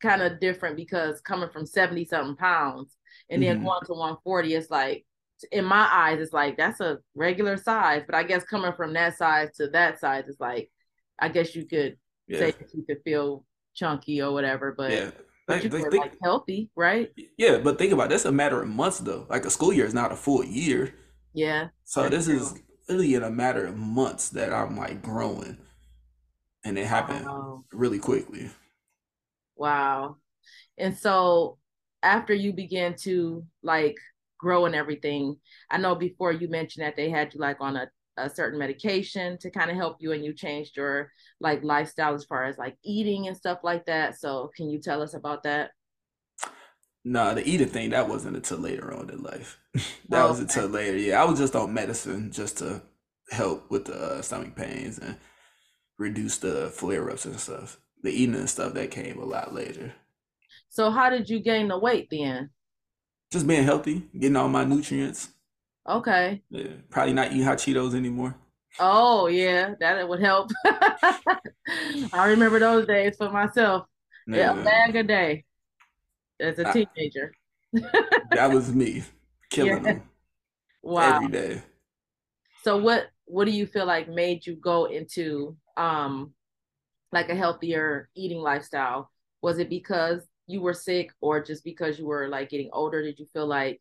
kind 0.00 0.22
of 0.22 0.40
different 0.40 0.76
because 0.76 1.20
coming 1.20 1.50
from 1.50 1.66
70 1.66 2.06
something 2.06 2.36
pounds 2.36 2.96
and 3.30 3.42
then 3.42 3.56
mm-hmm. 3.56 3.66
going 3.66 3.84
to 3.86 3.92
140, 3.92 4.54
it's 4.54 4.70
like, 4.70 5.04
in 5.52 5.64
my 5.64 5.88
eyes, 5.92 6.20
it's 6.20 6.32
like 6.32 6.56
that's 6.56 6.80
a 6.80 6.98
regular 7.14 7.56
size. 7.56 8.02
But 8.06 8.16
I 8.16 8.24
guess 8.24 8.44
coming 8.44 8.72
from 8.72 8.92
that 8.94 9.16
size 9.16 9.50
to 9.56 9.68
that 9.68 10.00
size 10.00 10.26
is 10.26 10.40
like, 10.40 10.70
I 11.18 11.28
guess 11.28 11.54
you 11.54 11.64
could 11.64 11.96
yeah. 12.26 12.38
say 12.38 12.54
you 12.74 12.84
could 12.84 13.02
feel 13.04 13.44
chunky 13.74 14.20
or 14.20 14.32
whatever, 14.32 14.74
but. 14.76 14.90
Yeah. 14.90 15.10
But 15.46 15.64
you 15.64 15.70
were 15.70 15.90
like 15.90 16.12
healthy, 16.22 16.68
right? 16.76 17.10
Yeah, 17.38 17.56
but 17.56 17.78
think 17.78 17.94
about 17.94 18.06
it, 18.06 18.10
that's 18.10 18.26
a 18.26 18.32
matter 18.32 18.60
of 18.60 18.68
months 18.68 18.98
though. 18.98 19.26
Like 19.30 19.46
a 19.46 19.50
school 19.50 19.72
year 19.72 19.86
is 19.86 19.94
not 19.94 20.12
a 20.12 20.16
full 20.16 20.44
year. 20.44 20.92
Yeah. 21.32 21.68
So 21.84 22.06
this 22.10 22.26
true. 22.26 22.36
is 22.36 22.60
really 22.86 23.14
in 23.14 23.22
a 23.22 23.30
matter 23.30 23.64
of 23.64 23.74
months 23.74 24.28
that 24.30 24.52
I'm 24.52 24.76
like 24.76 25.00
growing. 25.00 25.56
And 26.64 26.78
it 26.78 26.86
happened 26.86 27.24
wow. 27.24 27.64
really 27.72 27.98
quickly. 27.98 28.50
Wow. 29.56 30.16
And 30.76 30.94
so 30.94 31.56
after 32.02 32.34
you 32.34 32.52
begin 32.52 32.94
to 33.02 33.44
like 33.62 33.96
grow 34.38 34.66
and 34.66 34.74
everything, 34.74 35.36
I 35.70 35.78
know 35.78 35.94
before 35.94 36.32
you 36.32 36.48
mentioned 36.48 36.84
that 36.84 36.96
they 36.96 37.10
had 37.10 37.34
you 37.34 37.40
like 37.40 37.58
on 37.60 37.76
a, 37.76 37.90
a 38.16 38.30
certain 38.30 38.58
medication 38.58 39.38
to 39.38 39.50
kind 39.50 39.70
of 39.70 39.76
help 39.76 39.96
you 40.00 40.12
and 40.12 40.24
you 40.24 40.32
changed 40.32 40.76
your 40.76 41.10
like 41.40 41.62
lifestyle 41.62 42.14
as 42.14 42.24
far 42.24 42.44
as 42.44 42.58
like 42.58 42.76
eating 42.84 43.28
and 43.28 43.36
stuff 43.36 43.58
like 43.62 43.86
that. 43.86 44.18
So 44.18 44.50
can 44.56 44.68
you 44.70 44.80
tell 44.80 45.02
us 45.02 45.14
about 45.14 45.42
that? 45.44 45.70
No, 47.04 47.34
the 47.34 47.48
eating 47.48 47.68
thing 47.68 47.90
that 47.90 48.08
wasn't 48.08 48.36
until 48.36 48.58
later 48.58 48.92
on 48.92 49.08
in 49.10 49.22
life. 49.22 49.58
that 50.08 50.24
oh, 50.24 50.28
was 50.28 50.40
until 50.40 50.66
later. 50.66 50.98
Yeah, 50.98 51.22
I 51.22 51.24
was 51.24 51.38
just 51.38 51.56
on 51.56 51.72
medicine 51.72 52.30
just 52.32 52.58
to 52.58 52.82
help 53.30 53.70
with 53.70 53.86
the 53.86 53.94
uh, 53.94 54.22
stomach 54.22 54.54
pains 54.54 54.98
and 54.98 55.16
reduce 55.98 56.38
the 56.38 56.68
flare 56.68 57.10
ups 57.10 57.24
and 57.24 57.38
stuff. 57.38 57.78
The 58.02 58.10
eating 58.10 58.34
and 58.34 58.50
stuff 58.50 58.74
that 58.74 58.90
came 58.90 59.18
a 59.18 59.24
lot 59.24 59.54
later. 59.54 59.94
So 60.78 60.92
how 60.92 61.10
did 61.10 61.28
you 61.28 61.40
gain 61.40 61.66
the 61.66 61.76
weight 61.76 62.06
then? 62.08 62.50
Just 63.32 63.48
being 63.48 63.64
healthy, 63.64 64.04
getting 64.16 64.36
all 64.36 64.48
my 64.48 64.62
nutrients. 64.62 65.30
Okay. 65.88 66.40
Yeah, 66.50 66.68
probably 66.88 67.14
not 67.14 67.32
eating 67.32 67.42
hot 67.42 67.58
Cheetos 67.58 67.96
anymore. 67.96 68.36
Oh 68.78 69.26
yeah, 69.26 69.74
that 69.80 70.08
would 70.08 70.20
help. 70.20 70.52
I 72.12 72.28
remember 72.28 72.60
those 72.60 72.86
days 72.86 73.16
for 73.16 73.28
myself. 73.28 73.86
Yeah, 74.28 74.52
a 74.52 74.62
bag 74.62 74.94
a 74.94 75.02
day 75.02 75.44
as 76.38 76.60
a 76.60 76.72
teenager. 76.72 77.34
that 78.30 78.52
was 78.52 78.72
me 78.72 79.02
killing 79.50 79.84
yeah. 79.84 79.94
them. 79.94 80.02
Wow. 80.84 81.16
Every 81.16 81.28
day. 81.28 81.62
So 82.62 82.76
what 82.76 83.08
what 83.24 83.46
do 83.46 83.50
you 83.50 83.66
feel 83.66 83.84
like 83.84 84.08
made 84.08 84.46
you 84.46 84.54
go 84.54 84.84
into 84.84 85.56
um 85.76 86.34
like 87.10 87.30
a 87.30 87.34
healthier 87.34 88.10
eating 88.14 88.38
lifestyle? 88.38 89.10
Was 89.42 89.58
it 89.58 89.68
because 89.68 90.27
you 90.48 90.60
were 90.60 90.74
sick 90.74 91.12
or 91.20 91.42
just 91.42 91.62
because 91.62 91.98
you 91.98 92.06
were 92.06 92.28
like 92.28 92.50
getting 92.50 92.70
older? 92.72 93.02
Did 93.02 93.18
you 93.18 93.26
feel 93.32 93.46
like 93.46 93.80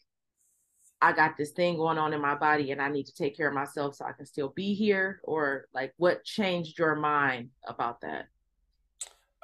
I 1.02 1.14
got 1.14 1.38
this 1.38 1.52
thing 1.52 1.78
going 1.78 1.98
on 1.98 2.14
in 2.14 2.22
my 2.22 2.36
body 2.36 2.72
and 2.72 2.82
I 2.82 2.90
need 2.90 3.06
to 3.08 3.14
take 3.14 3.36
care 3.36 3.48
of 3.48 3.54
myself 3.54 3.96
so 3.96 4.06
I 4.06 4.12
can 4.12 4.26
still 4.26 4.50
be 4.50 4.74
here? 4.74 5.22
Or 5.24 5.66
like 5.74 5.94
what 5.98 6.24
changed 6.24 6.78
your 6.78 6.96
mind 6.96 7.50
about 7.68 8.02
that? 8.02 8.28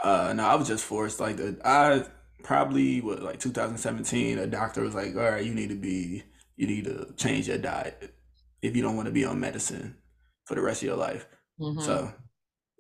Uh 0.04 0.34
no, 0.36 0.46
I 0.46 0.56
was 0.56 0.68
just 0.68 0.84
forced. 0.84 1.20
Like 1.20 1.40
I 1.66 2.04
probably 2.44 3.02
what 3.02 3.24
like 3.24 3.40
2017 3.40 4.38
a 4.38 4.46
doctor 4.46 4.82
was 4.82 4.94
like 4.94 5.16
all 5.16 5.22
right 5.22 5.46
you 5.46 5.54
need 5.54 5.70
to 5.70 5.76
be 5.76 6.22
you 6.58 6.68
need 6.68 6.84
to 6.84 7.08
change 7.16 7.48
your 7.48 7.58
diet 7.58 8.14
if 8.62 8.76
you 8.76 8.82
don't 8.82 8.98
want 8.98 9.06
to 9.06 9.14
be 9.14 9.24
on 9.24 9.40
medicine 9.40 9.96
for 10.44 10.56
the 10.56 10.62
rest 10.62 10.82
of 10.82 10.88
your 10.88 10.98
life 10.98 11.26
mm-hmm. 11.60 11.80
so 11.80 12.12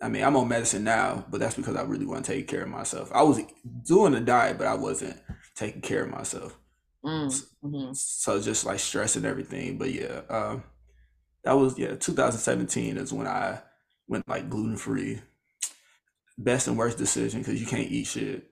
i 0.01 0.09
mean 0.09 0.23
i'm 0.23 0.35
on 0.35 0.47
medicine 0.47 0.83
now 0.83 1.25
but 1.29 1.39
that's 1.39 1.55
because 1.55 1.75
i 1.75 1.81
really 1.81 2.05
want 2.05 2.23
to 2.23 2.31
take 2.31 2.47
care 2.47 2.63
of 2.63 2.69
myself 2.69 3.11
i 3.13 3.21
was 3.21 3.39
doing 3.85 4.13
a 4.13 4.19
diet 4.19 4.57
but 4.57 4.67
i 4.67 4.73
wasn't 4.73 5.17
taking 5.55 5.81
care 5.81 6.03
of 6.03 6.09
myself 6.09 6.57
mm-hmm. 7.05 7.91
so 7.93 8.41
just 8.41 8.65
like 8.65 8.79
stress 8.79 9.15
and 9.15 9.25
everything 9.25 9.77
but 9.77 9.91
yeah 9.91 10.21
um, 10.29 10.63
that 11.43 11.53
was 11.53 11.77
yeah 11.77 11.95
2017 11.95 12.97
is 12.97 13.13
when 13.13 13.27
i 13.27 13.59
went 14.07 14.27
like 14.27 14.49
gluten 14.49 14.77
free 14.77 15.21
best 16.37 16.67
and 16.67 16.77
worst 16.77 16.97
decision 16.97 17.39
because 17.39 17.59
you 17.59 17.67
can't 17.67 17.91
eat 17.91 18.07
shit 18.07 18.49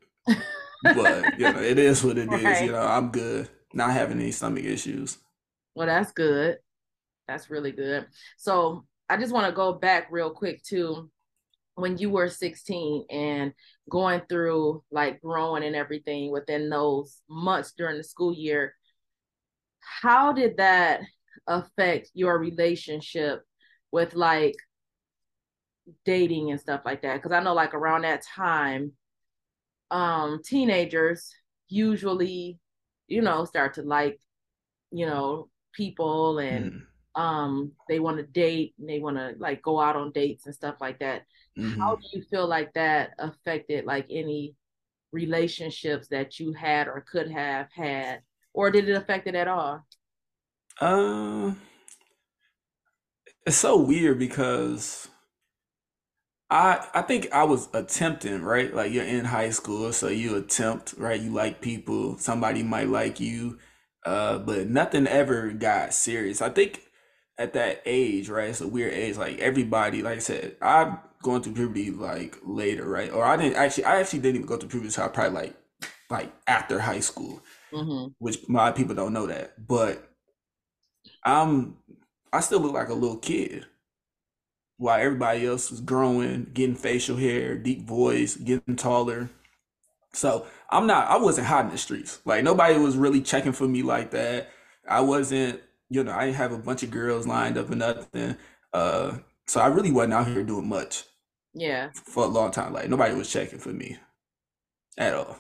but 0.84 1.40
you 1.40 1.52
know, 1.52 1.62
it 1.62 1.78
is 1.78 2.04
what 2.04 2.18
it 2.18 2.28
right. 2.30 2.44
is. 2.44 2.62
You 2.62 2.72
know, 2.72 2.82
I'm 2.82 3.10
good. 3.10 3.50
Not 3.74 3.92
having 3.92 4.20
any 4.20 4.32
stomach 4.32 4.64
issues. 4.64 5.18
Well, 5.76 5.88
that's 5.88 6.12
good. 6.12 6.58
That's 7.28 7.50
really 7.50 7.72
good. 7.72 8.08
So 8.38 8.86
I 9.10 9.18
just 9.18 9.34
want 9.34 9.48
to 9.48 9.54
go 9.54 9.74
back 9.74 10.08
real 10.12 10.32
quick 10.32 10.64
to 10.66 11.10
when 11.82 11.98
you 11.98 12.10
were 12.10 12.30
16 12.30 13.06
and 13.10 13.54
going 13.90 14.22
through 14.30 14.84
like 14.92 15.22
growing 15.22 15.64
and 15.64 15.76
everything 15.76 16.32
within 16.32 16.70
those 16.70 17.22
months 17.30 17.74
during 17.78 17.98
the 17.98 18.04
school 18.04 18.34
year. 18.34 18.76
How 19.80 20.32
did 20.32 20.58
that 20.58 21.02
affect 21.48 22.12
your 22.14 22.38
relationship 22.38 23.44
with 23.92 24.14
like 24.14 24.56
dating 26.06 26.52
and 26.52 26.60
stuff 26.60 26.82
like 26.86 27.02
that? 27.02 27.16
Because 27.16 27.32
I 27.32 27.42
know 27.42 27.54
like 27.54 27.74
around 27.74 28.04
that 28.04 28.24
time, 28.24 28.94
um, 29.90 30.42
teenagers 30.46 31.34
usually, 31.68 32.60
you 33.08 33.22
know, 33.22 33.46
start 33.46 33.74
to 33.74 33.82
like, 33.82 34.20
you 34.92 35.06
know, 35.06 35.50
people 35.74 36.40
and 36.40 36.72
mm. 37.18 37.22
um, 37.22 37.72
they 37.90 38.00
want 38.00 38.18
to 38.18 38.24
date 38.24 38.76
and 38.80 38.88
they 38.88 39.00
want 39.00 39.18
to 39.18 39.34
like 39.40 39.62
go 39.62 39.80
out 39.80 39.96
on 39.96 40.12
dates 40.12 40.46
and 40.46 40.56
stuff 40.56 40.76
like 40.80 41.00
that. 41.00 41.24
Mm-hmm. 41.58 41.80
How 41.80 41.96
do 41.96 42.04
you 42.14 42.24
feel 42.30 42.48
like 42.48 42.74
that 42.74 43.12
affected 43.20 43.86
like 43.86 44.06
any 44.10 44.56
relationships 45.12 46.08
that 46.08 46.40
you 46.40 46.54
had 46.54 46.88
or 46.88 47.06
could 47.12 47.30
have 47.30 47.68
had, 47.74 48.22
or 48.54 48.72
did 48.72 48.88
it 48.88 48.96
affect 48.96 49.28
it 49.28 49.36
at 49.36 49.48
all? 49.48 49.86
Uh, 50.80 51.54
it's 53.46 53.58
so 53.58 53.78
weird 53.78 54.20
because 54.20 55.10
I 56.50 56.86
I 56.94 57.02
think 57.02 57.32
I 57.32 57.44
was 57.44 57.70
attempting, 57.74 58.42
right? 58.42 58.74
Like 58.74 58.92
you're 58.92 59.04
in 59.04 59.26
high 59.26 59.50
school, 59.50 59.92
so 59.94 60.08
you 60.08 60.36
attempt, 60.36 60.94
right? 60.98 61.20
You 61.20 61.32
like 61.32 61.62
people, 61.62 62.18
somebody 62.18 62.64
might 62.64 62.90
like 62.90 63.20
you, 63.20 63.60
uh, 64.06 64.40
but 64.40 64.70
nothing 64.70 65.08
ever 65.08 65.52
got 65.52 65.94
serious. 65.94 66.42
I 66.42 66.50
think 66.50 66.84
at 67.38 67.54
that 67.54 67.82
age, 67.86 68.30
right? 68.30 68.50
It's 68.50 68.62
a 68.62 68.68
weird 68.68 68.94
age. 68.94 69.18
Like 69.18 69.40
everybody, 69.40 70.02
like 70.02 70.18
I 70.18 70.20
said, 70.20 70.56
I'm 70.62 71.00
going 71.22 71.42
through 71.42 71.54
puberty 71.54 71.92
like 71.92 72.38
later, 72.44 72.88
right? 72.88 73.12
Or 73.12 73.24
I 73.24 73.38
didn't 73.38 73.56
actually. 73.56 73.86
I 73.86 74.00
actually 74.00 74.20
didn't 74.20 74.38
even 74.38 74.48
go 74.48 74.58
through 74.58 74.70
puberty 74.70 74.88
until 74.88 75.06
I 75.06 75.08
probably 75.10 75.42
like 75.42 75.56
like 76.10 76.34
after 76.48 76.80
high 76.80 77.00
school, 77.00 77.42
mm-hmm. 77.72 78.12
which 78.20 78.38
a 78.48 78.52
lot 78.52 78.70
of 78.70 78.76
people 78.76 78.96
don't 78.96 79.14
know 79.14 79.28
that. 79.28 79.68
But 79.68 80.08
I'm 81.24 81.78
I 82.34 82.40
still 82.40 82.60
look 82.60 82.74
like 82.74 82.90
a 82.90 82.94
little 82.94 83.18
kid 83.18 83.66
while 84.78 85.00
everybody 85.00 85.46
else 85.46 85.70
was 85.70 85.80
growing, 85.80 86.50
getting 86.54 86.76
facial 86.76 87.18
hair, 87.18 87.56
deep 87.56 87.88
voice, 87.88 88.36
getting 88.36 88.76
taller. 88.76 89.30
So 90.14 90.48
I'm 90.72 90.88
not, 90.88 91.08
I 91.08 91.18
wasn't 91.18 91.48
hot 91.48 91.66
in 91.66 91.72
the 91.72 91.78
streets. 91.78 92.20
Like 92.26 92.44
nobody 92.44 92.80
was 92.80 92.98
really 92.98 93.22
checking 93.22 93.52
for 93.52 93.68
me 93.68 93.84
like 93.84 94.10
that. 94.12 94.50
I 94.90 95.02
wasn't, 95.02 95.62
you 95.90 96.04
know, 96.04 96.12
I 96.12 96.26
didn't 96.26 96.38
have 96.38 96.52
a 96.52 96.58
bunch 96.58 96.82
of 96.82 96.90
girls 96.90 97.28
lined 97.28 97.60
up 97.60 97.70
or 97.70 97.76
nothing. 97.76 98.38
Uh, 98.74 99.18
so 99.46 99.62
I 99.62 99.68
really 99.68 99.92
wasn't 99.92 100.14
out 100.14 100.28
here 100.28 100.44
doing 100.44 100.68
much. 100.68 101.04
Yeah. 101.54 101.90
For 101.94 102.24
a 102.24 102.28
long 102.28 102.52
time. 102.52 102.74
Like 102.74 102.90
nobody 102.90 103.16
was 103.16 103.32
checking 103.32 103.60
for 103.60 103.70
me 103.70 103.98
at 104.98 105.14
all. 105.14 105.38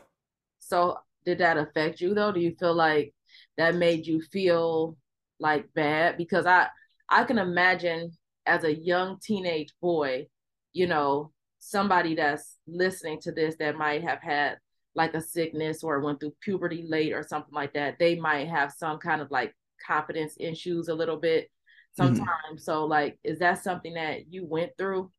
So 0.59 0.97
did 1.25 1.39
that 1.39 1.57
affect 1.57 2.01
you 2.01 2.13
though? 2.13 2.31
Do 2.31 2.39
you 2.39 2.55
feel 2.59 2.73
like 2.73 3.13
that 3.57 3.75
made 3.75 4.05
you 4.05 4.21
feel 4.21 4.97
like 5.39 5.73
bad? 5.73 6.17
Because 6.17 6.45
I 6.45 6.67
I 7.09 7.23
can 7.23 7.37
imagine 7.37 8.11
as 8.45 8.63
a 8.63 8.73
young 8.73 9.19
teenage 9.21 9.73
boy, 9.81 10.27
you 10.73 10.87
know, 10.87 11.31
somebody 11.59 12.15
that's 12.15 12.57
listening 12.67 13.19
to 13.21 13.31
this 13.31 13.55
that 13.59 13.77
might 13.77 14.03
have 14.03 14.21
had 14.21 14.57
like 14.95 15.13
a 15.13 15.21
sickness 15.21 15.83
or 15.83 15.99
went 16.01 16.19
through 16.19 16.33
puberty 16.41 16.85
late 16.87 17.13
or 17.13 17.23
something 17.23 17.53
like 17.53 17.73
that, 17.73 17.97
they 17.99 18.15
might 18.15 18.47
have 18.47 18.71
some 18.71 18.97
kind 18.97 19.21
of 19.21 19.31
like 19.31 19.55
confidence 19.85 20.35
issues 20.39 20.87
a 20.87 20.95
little 20.95 21.17
bit 21.17 21.49
sometimes. 21.95 22.27
Mm-hmm. 22.47 22.57
So 22.57 22.85
like 22.85 23.19
is 23.23 23.39
that 23.39 23.63
something 23.63 23.93
that 23.93 24.31
you 24.31 24.45
went 24.45 24.71
through? 24.77 25.11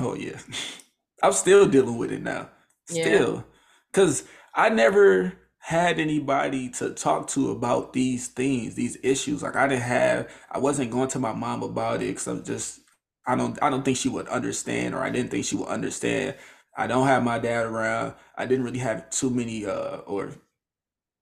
Oh 0.00 0.14
yeah. 0.14 0.38
I'm 1.22 1.32
still 1.32 1.66
dealing 1.66 1.96
with 1.98 2.12
it 2.12 2.22
now. 2.22 2.50
Still. 2.86 3.34
Yeah. 3.36 3.42
Cause 3.92 4.24
I 4.54 4.68
never 4.68 5.32
had 5.58 5.98
anybody 5.98 6.68
to 6.70 6.90
talk 6.90 7.28
to 7.28 7.50
about 7.50 7.92
these 7.92 8.28
things, 8.28 8.74
these 8.74 8.96
issues. 9.02 9.42
Like 9.42 9.56
I 9.56 9.66
didn't 9.66 9.82
have 9.82 10.30
I 10.50 10.58
wasn't 10.58 10.90
going 10.90 11.08
to 11.08 11.18
my 11.18 11.32
mom 11.32 11.62
about 11.62 12.02
it 12.02 12.08
because 12.08 12.26
I'm 12.26 12.44
just 12.44 12.80
I 13.26 13.36
don't 13.36 13.58
I 13.62 13.70
don't 13.70 13.84
think 13.84 13.96
she 13.96 14.08
would 14.08 14.28
understand 14.28 14.94
or 14.94 15.00
I 15.02 15.10
didn't 15.10 15.30
think 15.30 15.44
she 15.44 15.56
would 15.56 15.68
understand. 15.68 16.36
I 16.76 16.86
don't 16.86 17.06
have 17.06 17.24
my 17.24 17.38
dad 17.38 17.66
around. 17.66 18.14
I 18.36 18.46
didn't 18.46 18.64
really 18.64 18.78
have 18.78 19.08
too 19.10 19.30
many 19.30 19.66
uh 19.66 19.98
or 20.06 20.32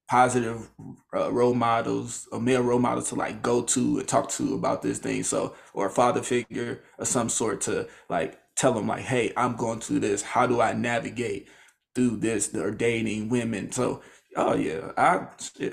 positive 0.08 0.70
uh, 1.16 1.32
role 1.32 1.54
models, 1.54 2.28
a 2.32 2.38
male 2.40 2.62
role 2.62 2.78
model 2.78 3.02
to 3.02 3.14
like 3.14 3.42
go 3.42 3.62
to 3.62 3.98
and 3.98 4.08
talk 4.08 4.28
to 4.30 4.54
about 4.54 4.82
this 4.82 4.98
thing. 4.98 5.22
So, 5.22 5.54
or 5.72 5.86
a 5.86 5.90
father 5.90 6.22
figure 6.22 6.82
of 6.98 7.08
some 7.08 7.28
sort 7.28 7.62
to 7.62 7.88
like 8.08 8.38
tell 8.56 8.72
them 8.72 8.86
like, 8.88 9.02
hey, 9.04 9.32
I'm 9.36 9.56
going 9.56 9.80
through 9.80 10.00
this. 10.00 10.22
How 10.22 10.46
do 10.46 10.60
I 10.60 10.72
navigate 10.72 11.48
through 11.94 12.18
this 12.18 12.54
or 12.54 12.70
dating 12.70 13.28
women? 13.28 13.72
So, 13.72 14.02
oh 14.36 14.54
yeah, 14.54 14.92
I 14.96 15.26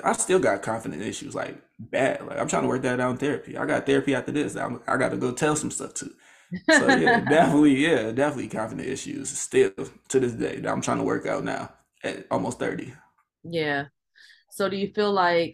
I 0.03 0.13
still 0.13 0.39
got 0.39 0.61
confident 0.61 1.01
issues 1.01 1.35
like 1.35 1.57
bad. 1.79 2.25
Like 2.25 2.39
I'm 2.39 2.47
trying 2.47 2.63
to 2.63 2.67
work 2.67 2.81
that 2.83 2.99
out 2.99 3.11
in 3.11 3.17
therapy. 3.17 3.57
I 3.57 3.65
got 3.65 3.85
therapy 3.85 4.15
after 4.15 4.31
this. 4.31 4.55
I'm, 4.55 4.81
I 4.87 4.97
got 4.97 5.09
to 5.09 5.17
go 5.17 5.31
tell 5.31 5.55
some 5.55 5.71
stuff 5.71 5.93
too. 5.93 6.13
So 6.69 6.87
yeah, 6.95 7.19
definitely, 7.29 7.77
yeah, 7.77 8.11
definitely 8.11 8.49
confident 8.49 8.87
issues 8.87 9.29
still 9.29 9.71
to 10.09 10.19
this 10.19 10.33
day 10.33 10.57
that 10.59 10.71
I'm 10.71 10.81
trying 10.81 10.97
to 10.97 11.03
work 11.03 11.25
out 11.25 11.43
now 11.43 11.71
at 12.03 12.25
almost 12.29 12.59
30. 12.59 12.93
Yeah. 13.43 13.85
So 14.51 14.69
do 14.69 14.75
you 14.77 14.91
feel 14.93 15.11
like 15.13 15.53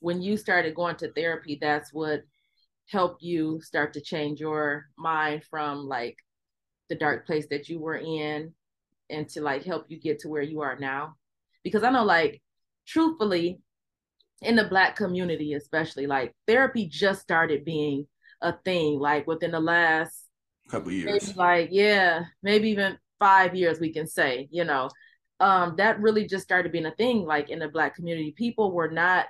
when 0.00 0.22
you 0.22 0.36
started 0.36 0.74
going 0.74 0.96
to 0.96 1.12
therapy, 1.12 1.58
that's 1.60 1.92
what 1.92 2.22
helped 2.88 3.22
you 3.22 3.60
start 3.60 3.92
to 3.94 4.00
change 4.00 4.40
your 4.40 4.86
mind 4.96 5.44
from 5.44 5.86
like 5.86 6.16
the 6.90 6.96
dark 6.96 7.26
place 7.26 7.46
that 7.48 7.70
you 7.70 7.80
were 7.80 7.96
in 7.96 8.52
and 9.08 9.26
to 9.30 9.40
like 9.40 9.64
help 9.64 9.86
you 9.88 9.98
get 9.98 10.18
to 10.20 10.28
where 10.28 10.42
you 10.42 10.60
are 10.60 10.78
now? 10.78 11.14
Because 11.64 11.82
I 11.82 11.90
know 11.90 12.04
like 12.04 12.42
truthfully, 12.86 13.60
in 14.42 14.56
the 14.56 14.64
black 14.64 14.96
community 14.96 15.54
especially, 15.54 16.06
like 16.06 16.34
therapy 16.46 16.86
just 16.86 17.22
started 17.22 17.64
being 17.64 18.06
a 18.42 18.54
thing 18.64 18.98
like 18.98 19.26
within 19.26 19.52
the 19.52 19.60
last 19.60 20.26
couple 20.70 20.92
years. 20.92 21.36
Like, 21.36 21.68
yeah, 21.72 22.24
maybe 22.42 22.70
even 22.70 22.98
five 23.18 23.54
years 23.54 23.80
we 23.80 23.92
can 23.92 24.06
say, 24.06 24.48
you 24.50 24.64
know. 24.64 24.88
Um, 25.40 25.74
that 25.78 26.00
really 26.00 26.26
just 26.26 26.44
started 26.44 26.70
being 26.70 26.84
a 26.84 26.94
thing 26.94 27.24
like 27.24 27.48
in 27.48 27.60
the 27.60 27.68
black 27.68 27.94
community. 27.94 28.32
People 28.32 28.72
were 28.72 28.90
not 28.90 29.26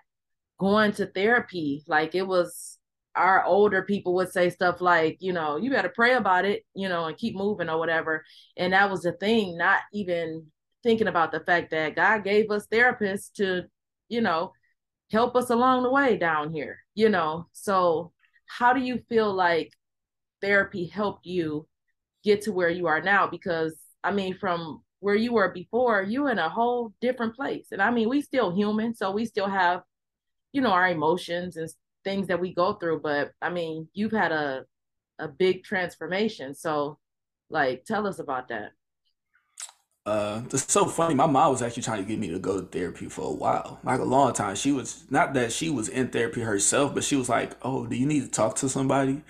going 0.58 0.92
to 0.92 1.06
therapy. 1.06 1.84
Like 1.86 2.16
it 2.16 2.26
was 2.26 2.78
our 3.20 3.44
older 3.44 3.82
people 3.82 4.14
would 4.14 4.32
say 4.32 4.50
stuff 4.50 4.80
like, 4.80 5.18
you 5.20 5.32
know, 5.32 5.56
you 5.56 5.70
better 5.70 5.92
pray 5.94 6.14
about 6.14 6.44
it, 6.44 6.64
you 6.74 6.88
know, 6.88 7.04
and 7.04 7.16
keep 7.18 7.36
moving 7.36 7.68
or 7.68 7.78
whatever. 7.78 8.24
And 8.56 8.72
that 8.72 8.90
was 8.90 9.02
the 9.02 9.12
thing, 9.12 9.58
not 9.58 9.80
even 9.92 10.46
thinking 10.82 11.08
about 11.08 11.30
the 11.30 11.40
fact 11.40 11.70
that 11.72 11.96
God 11.96 12.24
gave 12.24 12.50
us 12.50 12.66
therapists 12.66 13.32
to, 13.34 13.64
you 14.08 14.22
know, 14.22 14.52
help 15.12 15.36
us 15.36 15.50
along 15.50 15.82
the 15.82 15.90
way 15.90 16.16
down 16.16 16.52
here, 16.52 16.78
you 16.94 17.10
know. 17.10 17.48
So 17.52 18.12
how 18.46 18.72
do 18.72 18.80
you 18.80 19.02
feel 19.08 19.32
like 19.32 19.72
therapy 20.40 20.86
helped 20.86 21.26
you 21.26 21.68
get 22.24 22.42
to 22.42 22.52
where 22.52 22.70
you 22.70 22.86
are 22.86 23.02
now? 23.02 23.26
Because 23.26 23.78
I 24.02 24.12
mean, 24.12 24.34
from 24.38 24.82
where 25.00 25.14
you 25.14 25.32
were 25.32 25.52
before, 25.52 26.02
you're 26.02 26.30
in 26.30 26.38
a 26.38 26.48
whole 26.48 26.94
different 27.00 27.36
place. 27.36 27.68
And 27.72 27.82
I 27.82 27.90
mean, 27.90 28.08
we 28.08 28.22
still 28.22 28.54
human, 28.54 28.94
so 28.94 29.10
we 29.10 29.26
still 29.26 29.48
have, 29.48 29.82
you 30.52 30.62
know, 30.62 30.70
our 30.70 30.88
emotions 30.88 31.56
and 31.56 31.70
things 32.04 32.26
that 32.28 32.40
we 32.40 32.54
go 32.54 32.74
through. 32.74 33.00
But 33.00 33.32
I 33.42 33.50
mean, 33.50 33.88
you've 33.92 34.12
had 34.12 34.32
a 34.32 34.64
a 35.18 35.28
big 35.28 35.64
transformation. 35.64 36.54
So 36.54 36.98
like 37.50 37.84
tell 37.84 38.06
us 38.06 38.18
about 38.18 38.48
that. 38.48 38.72
Uh, 40.06 40.42
it's 40.50 40.72
so 40.72 40.86
funny. 40.86 41.14
My 41.14 41.26
mom 41.26 41.52
was 41.52 41.62
actually 41.62 41.82
trying 41.82 42.02
to 42.02 42.08
get 42.08 42.18
me 42.18 42.28
to 42.28 42.38
go 42.38 42.60
to 42.60 42.66
therapy 42.66 43.08
for 43.08 43.28
a 43.28 43.34
while, 43.34 43.78
like 43.84 44.00
a 44.00 44.04
long 44.04 44.32
time. 44.32 44.56
She 44.56 44.72
was 44.72 45.04
not 45.10 45.34
that 45.34 45.52
she 45.52 45.68
was 45.68 45.88
in 45.88 46.08
therapy 46.08 46.40
herself, 46.40 46.94
but 46.94 47.04
she 47.04 47.16
was 47.16 47.28
like, 47.28 47.52
"Oh, 47.62 47.86
do 47.86 47.96
you 47.96 48.06
need 48.06 48.22
to 48.22 48.30
talk 48.30 48.56
to 48.56 48.68
somebody?" 48.68 49.22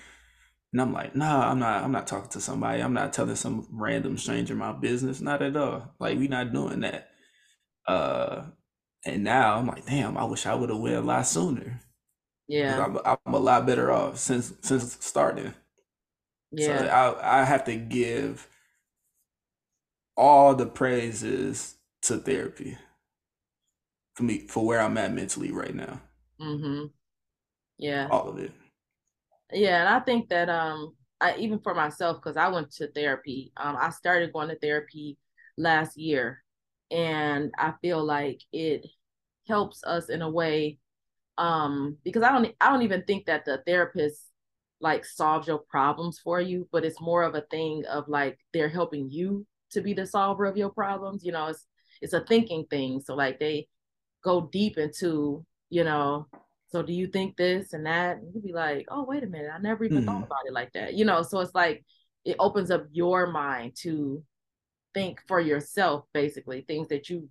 And 0.73 0.81
I'm 0.81 0.93
like, 0.93 1.17
"Nah, 1.17 1.51
I'm 1.51 1.59
not. 1.59 1.83
I'm 1.83 1.93
not 1.93 2.07
talking 2.07 2.31
to 2.31 2.41
somebody. 2.41 2.83
I'm 2.83 2.95
not 2.95 3.13
telling 3.13 3.37
some 3.37 3.67
random 3.73 4.17
stranger 4.17 4.55
my 4.55 4.73
business. 4.73 5.21
Not 5.21 5.43
at 5.43 5.57
all. 5.57 5.95
Like 5.99 6.19
we're 6.19 6.29
not 6.29 6.53
doing 6.53 6.81
that." 6.81 7.11
Uh, 7.87 8.45
and 9.05 9.25
now 9.25 9.57
I'm 9.57 9.67
like, 9.67 9.87
"Damn, 9.87 10.17
I 10.17 10.25
wish 10.25 10.47
I 10.47 10.55
would 10.55 10.71
have 10.71 10.79
went 10.79 10.97
a 10.97 11.01
lot 11.01 11.27
sooner." 11.27 11.81
Yeah, 12.51 12.85
I'm, 12.85 12.99
I'm 13.05 13.35
a 13.35 13.39
lot 13.39 13.67
better 13.67 13.91
off 13.93 14.19
since 14.19 14.53
since 14.63 14.97
starting. 15.01 15.55
Yeah, 16.53 16.83
so 16.83 16.87
I 16.87 17.41
I 17.41 17.45
have 17.45 17.65
to 17.65 17.77
give 17.77 18.49
all 20.17 20.55
the 20.55 20.67
praises 20.67 21.75
to 22.03 22.17
therapy 22.19 22.77
for 24.15 24.23
me 24.25 24.47
for 24.47 24.65
where 24.65 24.81
I'm 24.81 24.99
at 24.99 25.13
mentally 25.13 25.51
right 25.51 25.75
now. 25.75 26.01
Mm-hmm. 26.41 26.87
Yeah. 27.79 28.09
All 28.11 28.29
of 28.29 28.39
it. 28.39 28.53
Yeah, 29.53 29.81
and 29.81 29.89
I 29.89 30.01
think 30.01 30.29
that 30.29 30.49
um 30.49 30.95
I 31.21 31.37
even 31.37 31.59
for 31.61 31.75
myself, 31.75 32.17
because 32.19 32.37
I 32.37 32.49
went 32.49 32.71
to 32.73 32.89
therapy. 32.93 33.53
Um, 33.57 33.77
I 33.79 33.91
started 33.91 34.33
going 34.33 34.49
to 34.49 34.59
therapy 34.59 35.19
last 35.59 35.97
year, 35.99 36.43
and 36.91 37.53
I 37.59 37.75
feel 37.83 38.03
like 38.05 38.41
it 38.53 38.87
helps 39.49 39.85
us 39.85 40.09
in 40.09 40.23
a 40.23 40.31
way. 40.31 40.79
Um, 41.41 41.97
because 42.05 42.23
I 42.23 42.33
don't 42.33 42.55
I 42.61 42.69
don't 42.71 42.83
even 42.83 43.03
think 43.05 43.25
that 43.27 43.47
the 43.47 43.63
therapist 43.67 44.21
like 44.81 45.05
solves 45.05 45.49
your 45.49 45.59
problems 45.59 46.19
for 46.19 46.41
you, 46.41 46.69
but 46.71 46.85
it's 46.85 47.01
more 47.01 47.23
of 47.23 47.35
a 47.35 47.47
thing 47.51 47.85
of 47.87 48.09
like 48.09 48.39
they're 48.53 48.69
helping 48.69 49.11
you 49.11 49.47
to 49.71 49.81
be 49.81 49.95
the 49.95 50.07
solver 50.07 50.45
of 50.45 50.57
your 50.57 50.71
problems. 50.71 51.25
You 51.25 51.33
know, 51.33 51.47
it's 51.47 51.67
it's 52.03 52.13
a 52.13 52.21
thinking 52.21 52.67
thing. 52.69 53.01
So 53.01 53.15
like 53.15 53.41
they 53.41 53.69
go 54.23 54.49
deep 54.53 54.77
into, 54.77 55.45
you 55.71 55.85
know, 55.85 56.27
so 56.69 56.83
do 56.83 56.93
you 56.93 57.07
think 57.07 57.37
this 57.37 57.73
and 57.73 57.87
that? 57.87 58.19
And 58.19 58.35
you'd 58.35 58.45
be 58.45 58.53
like, 58.53 58.87
oh, 58.91 59.05
wait 59.05 59.25
a 59.25 59.27
minute, 59.27 59.51
I 59.53 59.59
never 59.59 59.85
even 59.85 60.03
mm. 60.03 60.07
thought 60.07 60.25
about 60.25 60.47
it 60.47 60.53
like 60.53 60.73
that. 60.75 60.95
You 60.95 61.05
know, 61.05 61.23
so 61.23 61.41
it's 61.41 61.55
like 61.55 61.85
it 62.25 62.37
opens 62.39 62.71
up 62.71 62.87
your 62.93 63.31
mind 63.31 63.77
to 63.83 64.23
think 64.93 65.21
for 65.27 65.41
yourself, 65.41 66.05
basically, 66.13 66.63
things 66.63 66.89
that 66.89 67.09
you 67.09 67.29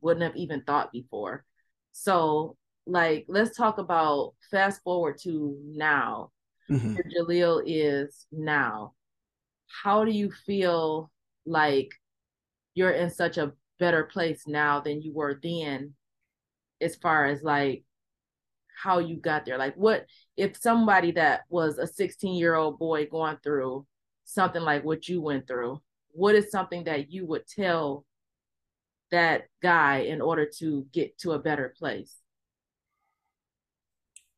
wouldn't 0.00 0.24
have 0.24 0.36
even 0.36 0.62
thought 0.62 0.92
before. 0.92 1.44
So, 1.92 2.56
like, 2.86 3.26
let's 3.28 3.56
talk 3.56 3.78
about 3.78 4.34
fast 4.50 4.82
forward 4.82 5.18
to 5.22 5.56
now. 5.64 6.30
Mm-hmm. 6.70 6.94
Where 6.94 7.04
Jaleel 7.04 7.62
is 7.66 8.26
now. 8.30 8.94
How 9.82 10.04
do 10.04 10.12
you 10.12 10.30
feel 10.30 11.10
like 11.46 11.90
you're 12.74 12.90
in 12.92 13.10
such 13.10 13.38
a 13.38 13.52
better 13.78 14.04
place 14.04 14.44
now 14.46 14.80
than 14.80 15.02
you 15.02 15.12
were 15.12 15.40
then 15.42 15.94
as 16.80 16.96
far 16.96 17.26
as 17.26 17.42
like 17.42 17.82
how 18.82 18.98
you 18.98 19.16
got 19.16 19.44
there 19.44 19.58
like 19.58 19.74
what 19.74 20.06
if 20.36 20.56
somebody 20.56 21.12
that 21.12 21.42
was 21.48 21.78
a 21.78 21.86
16 21.86 22.34
year 22.34 22.54
old 22.54 22.78
boy 22.78 23.06
going 23.06 23.36
through 23.42 23.86
something 24.24 24.62
like 24.62 24.84
what 24.84 25.08
you 25.08 25.20
went 25.20 25.46
through 25.46 25.80
what 26.12 26.34
is 26.34 26.50
something 26.50 26.84
that 26.84 27.10
you 27.10 27.26
would 27.26 27.46
tell 27.46 28.04
that 29.10 29.44
guy 29.62 29.98
in 29.98 30.20
order 30.20 30.48
to 30.58 30.86
get 30.92 31.18
to 31.18 31.32
a 31.32 31.38
better 31.38 31.74
place 31.76 32.16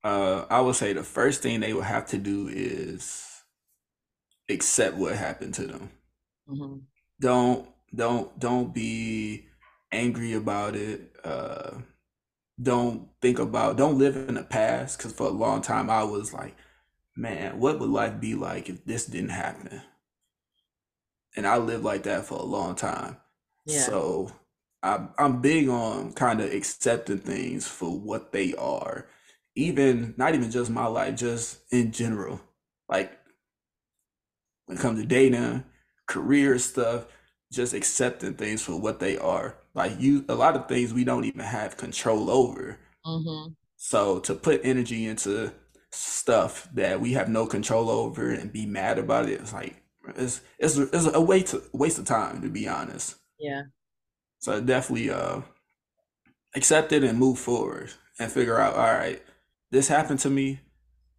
uh 0.04 0.44
i 0.50 0.60
would 0.60 0.76
say 0.76 0.92
the 0.92 1.02
first 1.02 1.42
thing 1.42 1.60
they 1.60 1.72
would 1.72 1.84
have 1.84 2.06
to 2.06 2.18
do 2.18 2.48
is 2.48 3.32
accept 4.52 4.96
what 4.96 5.14
happened 5.14 5.54
to 5.54 5.66
them. 5.66 5.90
Mm-hmm. 6.48 6.78
Don't 7.20 7.68
don't 7.94 8.38
don't 8.38 8.74
be 8.74 9.46
angry 9.90 10.32
about 10.34 10.76
it. 10.76 11.14
Uh 11.24 11.78
don't 12.60 13.08
think 13.20 13.38
about 13.38 13.76
don't 13.76 13.98
live 13.98 14.16
in 14.16 14.34
the 14.34 14.42
past 14.42 14.98
because 14.98 15.12
for 15.12 15.26
a 15.26 15.30
long 15.30 15.62
time 15.62 15.88
i 15.90 16.04
was 16.04 16.32
like 16.34 16.54
man 17.16 17.58
what 17.58 17.80
would 17.80 17.88
life 17.88 18.20
be 18.20 18.34
like 18.34 18.68
if 18.68 18.84
this 18.84 19.06
didn't 19.06 19.30
happen? 19.30 19.82
And 21.36 21.46
i 21.46 21.56
lived 21.56 21.84
like 21.84 22.02
that 22.04 22.26
for 22.26 22.38
a 22.38 22.44
long 22.44 22.74
time. 22.74 23.16
Yeah. 23.64 23.80
so 23.82 24.32
I, 24.82 25.06
i'm 25.18 25.40
big 25.40 25.68
on 25.68 26.12
kind 26.12 26.40
of 26.40 26.52
accepting 26.52 27.18
things 27.18 27.66
for 27.68 27.90
what 27.90 28.32
they 28.32 28.54
are 28.54 29.06
even 29.54 30.14
not 30.16 30.34
even 30.34 30.50
just 30.50 30.70
my 30.70 30.86
life 30.86 31.16
just 31.16 31.60
in 31.72 31.92
general 31.92 32.40
like 32.88 33.18
when 34.66 34.78
it 34.78 34.80
comes 34.80 35.00
to 35.00 35.06
dating 35.06 35.64
career 36.06 36.58
stuff, 36.58 37.06
just 37.52 37.74
accepting 37.74 38.34
things 38.34 38.62
for 38.62 38.78
what 38.78 39.00
they 39.00 39.16
are. 39.18 39.56
Like 39.74 40.00
you, 40.00 40.24
a 40.28 40.34
lot 40.34 40.56
of 40.56 40.68
things 40.68 40.92
we 40.92 41.04
don't 41.04 41.24
even 41.24 41.40
have 41.40 41.76
control 41.76 42.30
over. 42.30 42.78
Mm-hmm. 43.06 43.52
So 43.76 44.20
to 44.20 44.34
put 44.34 44.60
energy 44.64 45.06
into 45.06 45.52
stuff 45.90 46.68
that 46.74 47.00
we 47.00 47.12
have 47.12 47.28
no 47.28 47.46
control 47.46 47.90
over 47.90 48.30
and 48.30 48.52
be 48.52 48.66
mad 48.66 48.98
about 48.98 49.28
it, 49.28 49.40
it's 49.40 49.52
like 49.52 49.82
It's 50.16 50.40
it's 50.58 50.76
it's 50.76 51.06
a 51.06 51.20
waste 51.20 51.54
waste 51.72 51.98
of 51.98 52.04
time 52.04 52.42
to 52.42 52.48
be 52.48 52.68
honest. 52.68 53.16
Yeah. 53.38 53.62
So 54.40 54.60
definitely 54.60 55.10
uh 55.10 55.42
accept 56.54 56.92
it 56.92 57.04
and 57.04 57.18
move 57.18 57.38
forward 57.38 57.90
and 58.18 58.30
figure 58.30 58.58
out 58.60 58.74
all 58.74 58.92
right, 58.92 59.22
this 59.72 59.88
happened 59.88 60.20
to 60.20 60.30
me. 60.30 60.60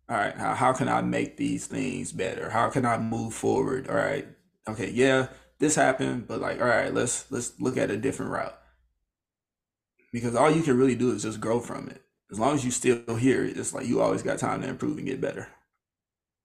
All 0.07 0.15
right, 0.15 0.35
how, 0.37 0.53
how 0.53 0.73
can 0.73 0.87
I 0.87 1.01
make 1.01 1.37
these 1.37 1.67
things 1.67 2.11
better? 2.11 2.49
How 2.51 2.69
can 2.69 2.85
I 2.85 2.97
move 2.97 3.33
forward? 3.33 3.89
All 3.89 3.95
right. 3.95 4.27
Okay, 4.67 4.91
yeah, 4.91 5.27
this 5.59 5.75
happened, 5.75 6.27
but 6.27 6.39
like 6.39 6.61
all 6.61 6.67
right, 6.67 6.93
let's 6.93 7.29
let's 7.31 7.59
look 7.59 7.77
at 7.77 7.91
a 7.91 7.97
different 7.97 8.31
route. 8.31 8.57
Because 10.13 10.35
all 10.35 10.51
you 10.51 10.61
can 10.61 10.77
really 10.77 10.95
do 10.95 11.11
is 11.11 11.23
just 11.23 11.41
grow 11.41 11.59
from 11.59 11.89
it. 11.89 12.01
As 12.31 12.39
long 12.39 12.53
as 12.55 12.63
you 12.63 12.71
still 12.71 13.15
here, 13.15 13.43
it's 13.43 13.73
like 13.73 13.87
you 13.87 14.01
always 14.01 14.21
got 14.21 14.37
time 14.39 14.61
to 14.61 14.67
improve 14.67 14.97
and 14.97 15.07
get 15.07 15.19
better. 15.19 15.47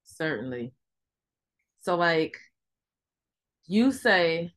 Certainly. 0.04 0.72
So 1.80 1.96
like 1.96 2.36
you 3.66 3.92
say 3.92 4.52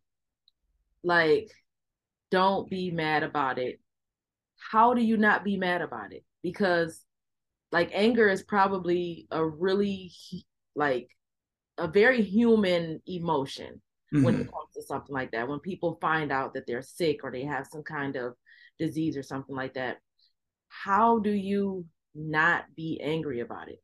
like 1.03 1.51
don't 2.31 2.69
be 2.69 2.91
mad 2.91 3.23
about 3.23 3.59
it. 3.59 3.79
How 4.71 4.93
do 4.93 5.03
you 5.03 5.17
not 5.17 5.43
be 5.43 5.57
mad 5.57 5.81
about 5.81 6.13
it? 6.13 6.23
Because 6.41 7.03
like 7.71 7.91
anger 7.93 8.29
is 8.29 8.43
probably 8.43 9.27
a 9.31 9.45
really 9.45 10.11
like 10.75 11.09
a 11.77 11.87
very 11.87 12.21
human 12.21 13.01
emotion 13.07 13.81
mm-hmm. 14.13 14.23
when 14.23 14.35
it 14.35 14.37
mm-hmm. 14.39 14.49
comes 14.49 14.73
to 14.75 14.83
something 14.83 15.13
like 15.13 15.31
that. 15.31 15.47
When 15.47 15.59
people 15.59 15.97
find 16.01 16.31
out 16.31 16.53
that 16.53 16.67
they're 16.67 16.81
sick 16.81 17.23
or 17.23 17.31
they 17.31 17.43
have 17.43 17.67
some 17.67 17.83
kind 17.83 18.15
of 18.15 18.33
disease 18.77 19.17
or 19.17 19.23
something 19.23 19.55
like 19.55 19.75
that, 19.75 19.97
how 20.67 21.19
do 21.19 21.31
you 21.31 21.85
not 22.13 22.65
be 22.75 22.99
angry 23.01 23.39
about 23.39 23.69
it? 23.69 23.81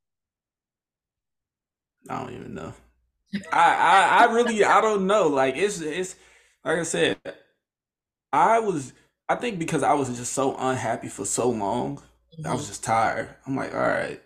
I 2.09 2.23
don't 2.23 2.33
even 2.33 2.53
know. 2.53 2.73
I, 3.51 3.73
I 3.73 4.25
I 4.25 4.33
really 4.33 4.63
I 4.63 4.79
don't 4.81 5.07
know. 5.07 5.27
Like 5.27 5.57
it's 5.57 5.81
it's 5.81 6.15
like 6.63 6.79
I 6.79 6.83
said, 6.83 7.17
I 8.31 8.59
was 8.59 8.93
I 9.27 9.35
think 9.35 9.59
because 9.59 9.83
I 9.83 9.93
was 9.93 10.15
just 10.17 10.33
so 10.33 10.55
unhappy 10.57 11.09
for 11.09 11.25
so 11.25 11.49
long, 11.49 12.01
mm-hmm. 12.37 12.47
I 12.47 12.53
was 12.53 12.63
mm-hmm. 12.63 12.69
just 12.69 12.83
tired. 12.83 13.29
I'm 13.45 13.55
like, 13.55 13.73
all 13.73 13.79
right. 13.79 14.21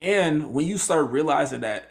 And 0.00 0.52
when 0.52 0.66
you 0.66 0.78
start 0.78 1.10
realizing 1.10 1.60
that 1.60 1.90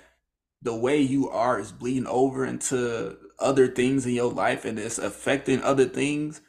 the 0.62 0.76
way 0.76 1.02
you 1.02 1.30
are 1.30 1.60
is 1.60 1.72
bleeding 1.72 2.08
over 2.08 2.46
into 2.46 3.18
other 3.40 3.68
things 3.68 4.06
in 4.06 4.14
your 4.14 4.32
life 4.32 4.66
and 4.66 4.78
it's 4.78 5.00
affecting 5.00 5.62
other 5.62 5.86
things, 5.86 6.42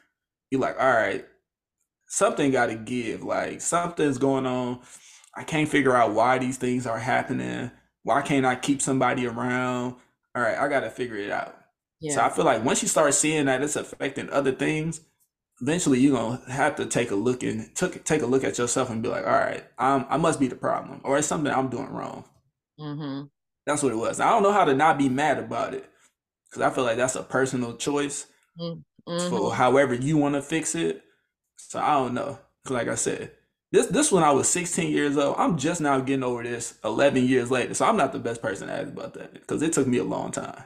you're 0.51 0.61
like, 0.61 0.79
all 0.79 0.93
right, 0.93 1.25
something 2.09 2.51
got 2.51 2.67
to 2.67 2.75
give. 2.75 3.23
Like 3.23 3.61
something's 3.61 4.19
going 4.19 4.47
on. 4.47 4.81
I 5.35 5.45
can't 5.45 5.69
figure 5.69 5.97
out 5.97 6.13
why 6.13 6.39
these 6.39 6.59
things 6.59 6.87
are 6.87 6.99
happening. 6.99 7.71
Why 8.03 8.21
can't 8.21 8.45
I 8.45 8.57
keep 8.57 8.83
somebody 8.83 9.27
around? 9.27 9.95
All 10.35 10.43
right, 10.43 10.59
I 10.59 10.69
got 10.69 10.81
to 10.81 10.91
figure 10.91 11.17
it 11.17 11.31
out. 11.31 11.57
Yeah. 12.01 12.17
So 12.17 12.21
I 12.23 12.29
feel 12.31 12.45
like 12.45 12.65
once 12.65 12.83
you 12.83 12.89
start 12.89 13.15
seeing 13.15 13.47
that 13.47 13.63
it's 13.63 13.77
affecting 13.77 14.29
other 14.31 14.53
things, 14.53 15.01
eventually 15.63 16.01
you're 16.01 16.17
gonna 16.17 16.43
have 16.51 16.77
to 16.77 16.87
take 16.87 17.13
a 17.13 17.15
look 17.15 17.43
and 17.45 17.75
took 17.75 18.05
take 18.05 18.23
a 18.23 18.27
look 18.27 18.45
at 18.45 18.59
yourself 18.59 18.91
and 18.91 19.03
be 19.03 19.09
like, 19.09 19.25
all 19.25 19.33
right, 19.33 19.65
I'm, 19.79 20.05
I 20.11 20.17
must 20.17 20.41
be 20.41 20.49
the 20.49 20.57
problem, 20.57 21.01
or 21.05 21.17
it's 21.17 21.29
something 21.29 21.53
I'm 21.53 21.71
doing 21.71 21.89
wrong. 21.89 22.25
Mm-hmm. 22.79 23.27
That's 23.65 23.83
what 23.83 23.93
it 23.93 23.97
was. 23.97 24.19
I 24.19 24.29
don't 24.31 24.43
know 24.43 24.53
how 24.53 24.65
to 24.65 24.75
not 24.75 24.99
be 24.99 25.09
mad 25.09 25.39
about 25.39 25.73
it 25.73 25.89
because 26.51 26.63
I 26.63 26.75
feel 26.75 26.85
like 26.85 26.97
that's 26.97 27.15
a 27.15 27.23
personal 27.23 27.77
choice 27.77 28.27
mm-hmm. 28.59 29.29
for 29.31 29.55
however 29.55 29.95
you 29.95 30.19
want 30.19 30.35
to 30.35 30.43
fix 30.43 30.75
it. 30.75 31.03
So 31.57 31.79
I 31.79 31.95
don't 31.95 32.15
know. 32.15 32.39
Cause 32.65 32.75
like 32.75 32.89
I 32.89 32.97
said, 32.97 33.31
this 33.71 33.87
this 33.87 34.11
when 34.11 34.25
I 34.25 34.33
was 34.33 34.49
16 34.49 34.91
years 34.91 35.17
old. 35.17 35.37
I'm 35.39 35.57
just 35.57 35.81
now 35.81 36.01
getting 36.01 36.25
over 36.25 36.43
this 36.43 36.77
11 36.85 37.25
years 37.25 37.51
later. 37.51 37.75
So 37.75 37.87
I'm 37.87 37.97
not 37.97 38.13
the 38.13 38.19
best 38.19 38.43
person 38.43 38.67
to 38.67 38.75
ask 38.75 38.89
about 38.89 39.15
that 39.15 39.33
because 39.33 39.63
it 39.63 39.73
took 39.73 39.87
me 39.87 39.99
a 39.99 40.05
long 40.05 40.33
time. 40.33 40.65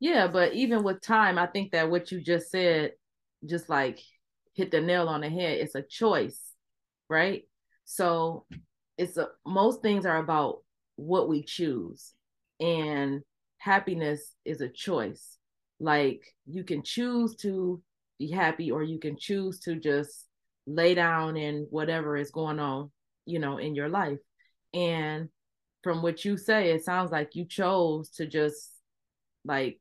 Yeah, 0.00 0.26
but 0.26 0.52
even 0.52 0.82
with 0.82 1.00
time, 1.00 1.38
I 1.38 1.46
think 1.46 1.72
that 1.72 1.88
what 1.90 2.10
you 2.10 2.20
just 2.20 2.50
said, 2.50 2.92
just 3.46 3.68
like 3.68 4.00
hit 4.54 4.70
the 4.70 4.80
nail 4.80 5.08
on 5.08 5.20
the 5.22 5.30
head. 5.30 5.58
It's 5.58 5.74
a 5.74 5.82
choice, 5.82 6.38
right? 7.08 7.42
So 7.84 8.46
it's 8.98 9.16
a 9.16 9.28
most 9.46 9.82
things 9.82 10.06
are 10.06 10.18
about 10.18 10.58
what 10.96 11.28
we 11.28 11.42
choose, 11.42 12.12
and 12.60 13.22
happiness 13.58 14.34
is 14.44 14.60
a 14.60 14.68
choice. 14.68 15.38
Like 15.80 16.22
you 16.46 16.64
can 16.64 16.82
choose 16.82 17.36
to 17.36 17.82
be 18.18 18.30
happy 18.30 18.70
or 18.70 18.82
you 18.82 18.98
can 18.98 19.16
choose 19.18 19.58
to 19.60 19.76
just 19.76 20.26
lay 20.66 20.94
down 20.94 21.36
in 21.36 21.66
whatever 21.70 22.16
is 22.16 22.30
going 22.30 22.60
on 22.60 22.90
you 23.26 23.38
know 23.38 23.58
in 23.58 23.74
your 23.74 23.88
life 23.88 24.18
and 24.74 25.28
from 25.82 26.02
what 26.02 26.24
you 26.24 26.36
say 26.36 26.70
it 26.70 26.84
sounds 26.84 27.10
like 27.10 27.34
you 27.34 27.44
chose 27.44 28.10
to 28.10 28.26
just 28.26 28.70
like 29.44 29.80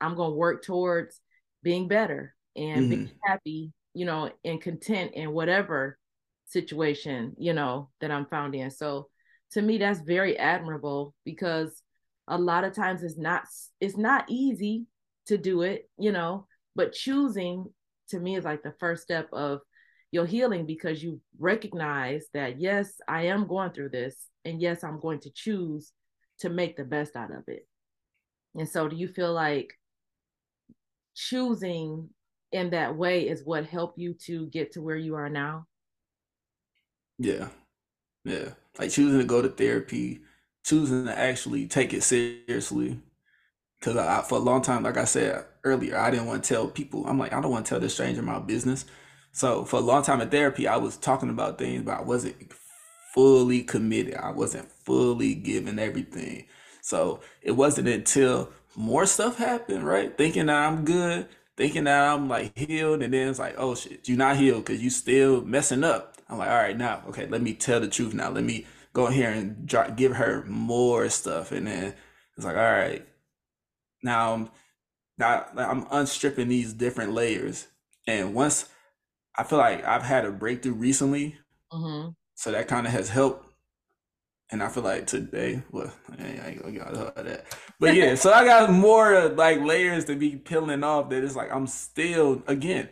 i'm 0.00 0.14
going 0.14 0.32
to 0.32 0.36
work 0.36 0.62
towards 0.62 1.20
being 1.62 1.88
better 1.88 2.33
and 2.56 2.82
mm-hmm. 2.82 2.90
being 2.90 3.10
happy 3.24 3.72
you 3.94 4.04
know 4.04 4.30
and 4.44 4.60
content 4.60 5.12
in 5.14 5.32
whatever 5.32 5.98
situation 6.46 7.34
you 7.38 7.52
know 7.52 7.88
that 8.00 8.10
i'm 8.10 8.26
found 8.26 8.54
in 8.54 8.70
so 8.70 9.08
to 9.52 9.62
me 9.62 9.78
that's 9.78 10.00
very 10.00 10.38
admirable 10.38 11.14
because 11.24 11.82
a 12.28 12.38
lot 12.38 12.64
of 12.64 12.74
times 12.74 13.02
it's 13.02 13.16
not 13.16 13.44
it's 13.80 13.96
not 13.96 14.24
easy 14.28 14.86
to 15.26 15.38
do 15.38 15.62
it 15.62 15.88
you 15.98 16.12
know 16.12 16.46
but 16.76 16.92
choosing 16.92 17.66
to 18.08 18.18
me 18.18 18.36
is 18.36 18.44
like 18.44 18.62
the 18.62 18.74
first 18.78 19.02
step 19.02 19.28
of 19.32 19.60
your 20.10 20.26
healing 20.26 20.66
because 20.66 21.02
you 21.02 21.20
recognize 21.38 22.26
that 22.34 22.60
yes 22.60 23.00
i 23.08 23.22
am 23.22 23.46
going 23.46 23.70
through 23.70 23.88
this 23.88 24.28
and 24.44 24.60
yes 24.60 24.84
i'm 24.84 25.00
going 25.00 25.18
to 25.18 25.30
choose 25.30 25.92
to 26.38 26.48
make 26.50 26.76
the 26.76 26.84
best 26.84 27.16
out 27.16 27.30
of 27.32 27.42
it 27.46 27.66
and 28.54 28.68
so 28.68 28.88
do 28.88 28.96
you 28.96 29.08
feel 29.08 29.32
like 29.32 29.72
choosing 31.14 32.08
in 32.52 32.70
that 32.70 32.96
way 32.96 33.28
is 33.28 33.42
what 33.44 33.66
helped 33.66 33.98
you 33.98 34.14
to 34.14 34.46
get 34.46 34.72
to 34.72 34.80
where 34.82 34.96
you 34.96 35.14
are 35.14 35.28
now 35.28 35.66
yeah 37.18 37.48
yeah 38.24 38.50
like 38.78 38.90
choosing 38.90 39.18
to 39.18 39.24
go 39.24 39.42
to 39.42 39.48
therapy 39.48 40.20
choosing 40.64 41.06
to 41.06 41.18
actually 41.18 41.66
take 41.66 41.92
it 41.92 42.02
seriously 42.02 42.98
because 43.84 43.98
I, 43.98 44.22
for 44.22 44.36
a 44.36 44.40
long 44.40 44.62
time, 44.62 44.82
like 44.82 44.96
I 44.96 45.04
said 45.04 45.44
earlier, 45.62 45.98
I 45.98 46.10
didn't 46.10 46.26
want 46.26 46.42
to 46.42 46.48
tell 46.48 46.68
people. 46.68 47.06
I'm 47.06 47.18
like, 47.18 47.34
I 47.34 47.40
don't 47.42 47.50
want 47.50 47.66
to 47.66 47.70
tell 47.70 47.80
this 47.80 47.92
stranger 47.92 48.22
my 48.22 48.38
business. 48.38 48.86
So 49.32 49.64
for 49.64 49.76
a 49.76 49.80
long 49.80 50.02
time 50.02 50.22
in 50.22 50.30
therapy, 50.30 50.66
I 50.66 50.78
was 50.78 50.96
talking 50.96 51.28
about 51.28 51.58
things, 51.58 51.82
but 51.84 51.98
I 51.98 52.02
wasn't 52.02 52.52
fully 53.12 53.62
committed. 53.62 54.14
I 54.14 54.30
wasn't 54.30 54.70
fully 54.70 55.34
giving 55.34 55.78
everything. 55.78 56.46
So 56.80 57.20
it 57.42 57.52
wasn't 57.52 57.88
until 57.88 58.50
more 58.74 59.04
stuff 59.04 59.36
happened, 59.36 59.84
right? 59.84 60.16
Thinking 60.16 60.46
that 60.46 60.66
I'm 60.66 60.84
good, 60.86 61.28
thinking 61.56 61.84
that 61.84 62.12
I'm 62.12 62.28
like 62.28 62.56
healed, 62.56 63.02
and 63.02 63.12
then 63.14 63.28
it's 63.28 63.38
like, 63.38 63.54
oh 63.58 63.74
shit, 63.74 64.08
you're 64.08 64.18
not 64.18 64.36
healed 64.36 64.64
because 64.64 64.82
you 64.82 64.90
still 64.90 65.42
messing 65.42 65.84
up. 65.84 66.16
I'm 66.28 66.38
like, 66.38 66.48
all 66.48 66.56
right, 66.56 66.76
now, 66.76 67.02
okay, 67.08 67.26
let 67.26 67.42
me 67.42 67.54
tell 67.54 67.80
the 67.80 67.88
truth 67.88 68.14
now. 68.14 68.30
Let 68.30 68.44
me 68.44 68.66
go 68.92 69.06
here 69.06 69.30
and 69.30 69.68
give 69.96 70.16
her 70.16 70.44
more 70.46 71.08
stuff, 71.08 71.52
and 71.52 71.66
then 71.66 71.94
it's 72.36 72.46
like, 72.46 72.56
all 72.56 72.62
right, 72.62 73.06
now, 74.02 74.50
now 75.18 75.46
I'm 75.56 75.84
unstripping 75.86 76.48
these 76.48 76.72
different 76.72 77.12
layers, 77.12 77.68
and 78.06 78.34
once 78.34 78.68
I 79.36 79.44
feel 79.44 79.58
like 79.58 79.84
I've 79.84 80.02
had 80.02 80.24
a 80.24 80.30
breakthrough 80.30 80.74
recently, 80.74 81.36
mm-hmm. 81.72 82.10
so 82.34 82.52
that 82.52 82.68
kind 82.68 82.86
of 82.86 82.92
has 82.92 83.10
helped. 83.10 83.46
And 84.50 84.62
I 84.62 84.68
feel 84.68 84.82
like 84.82 85.06
today, 85.06 85.62
well, 85.72 85.92
I 86.12 86.70
get 86.70 86.86
all 86.86 87.12
that, 87.16 87.46
but 87.80 87.94
yeah. 87.94 88.14
so 88.14 88.32
I 88.32 88.44
got 88.44 88.70
more 88.70 89.28
like 89.30 89.60
layers 89.60 90.04
to 90.04 90.16
be 90.16 90.36
peeling 90.36 90.84
off. 90.84 91.10
That 91.10 91.24
it's 91.24 91.34
like 91.34 91.52
I'm 91.52 91.66
still 91.66 92.42
again. 92.46 92.88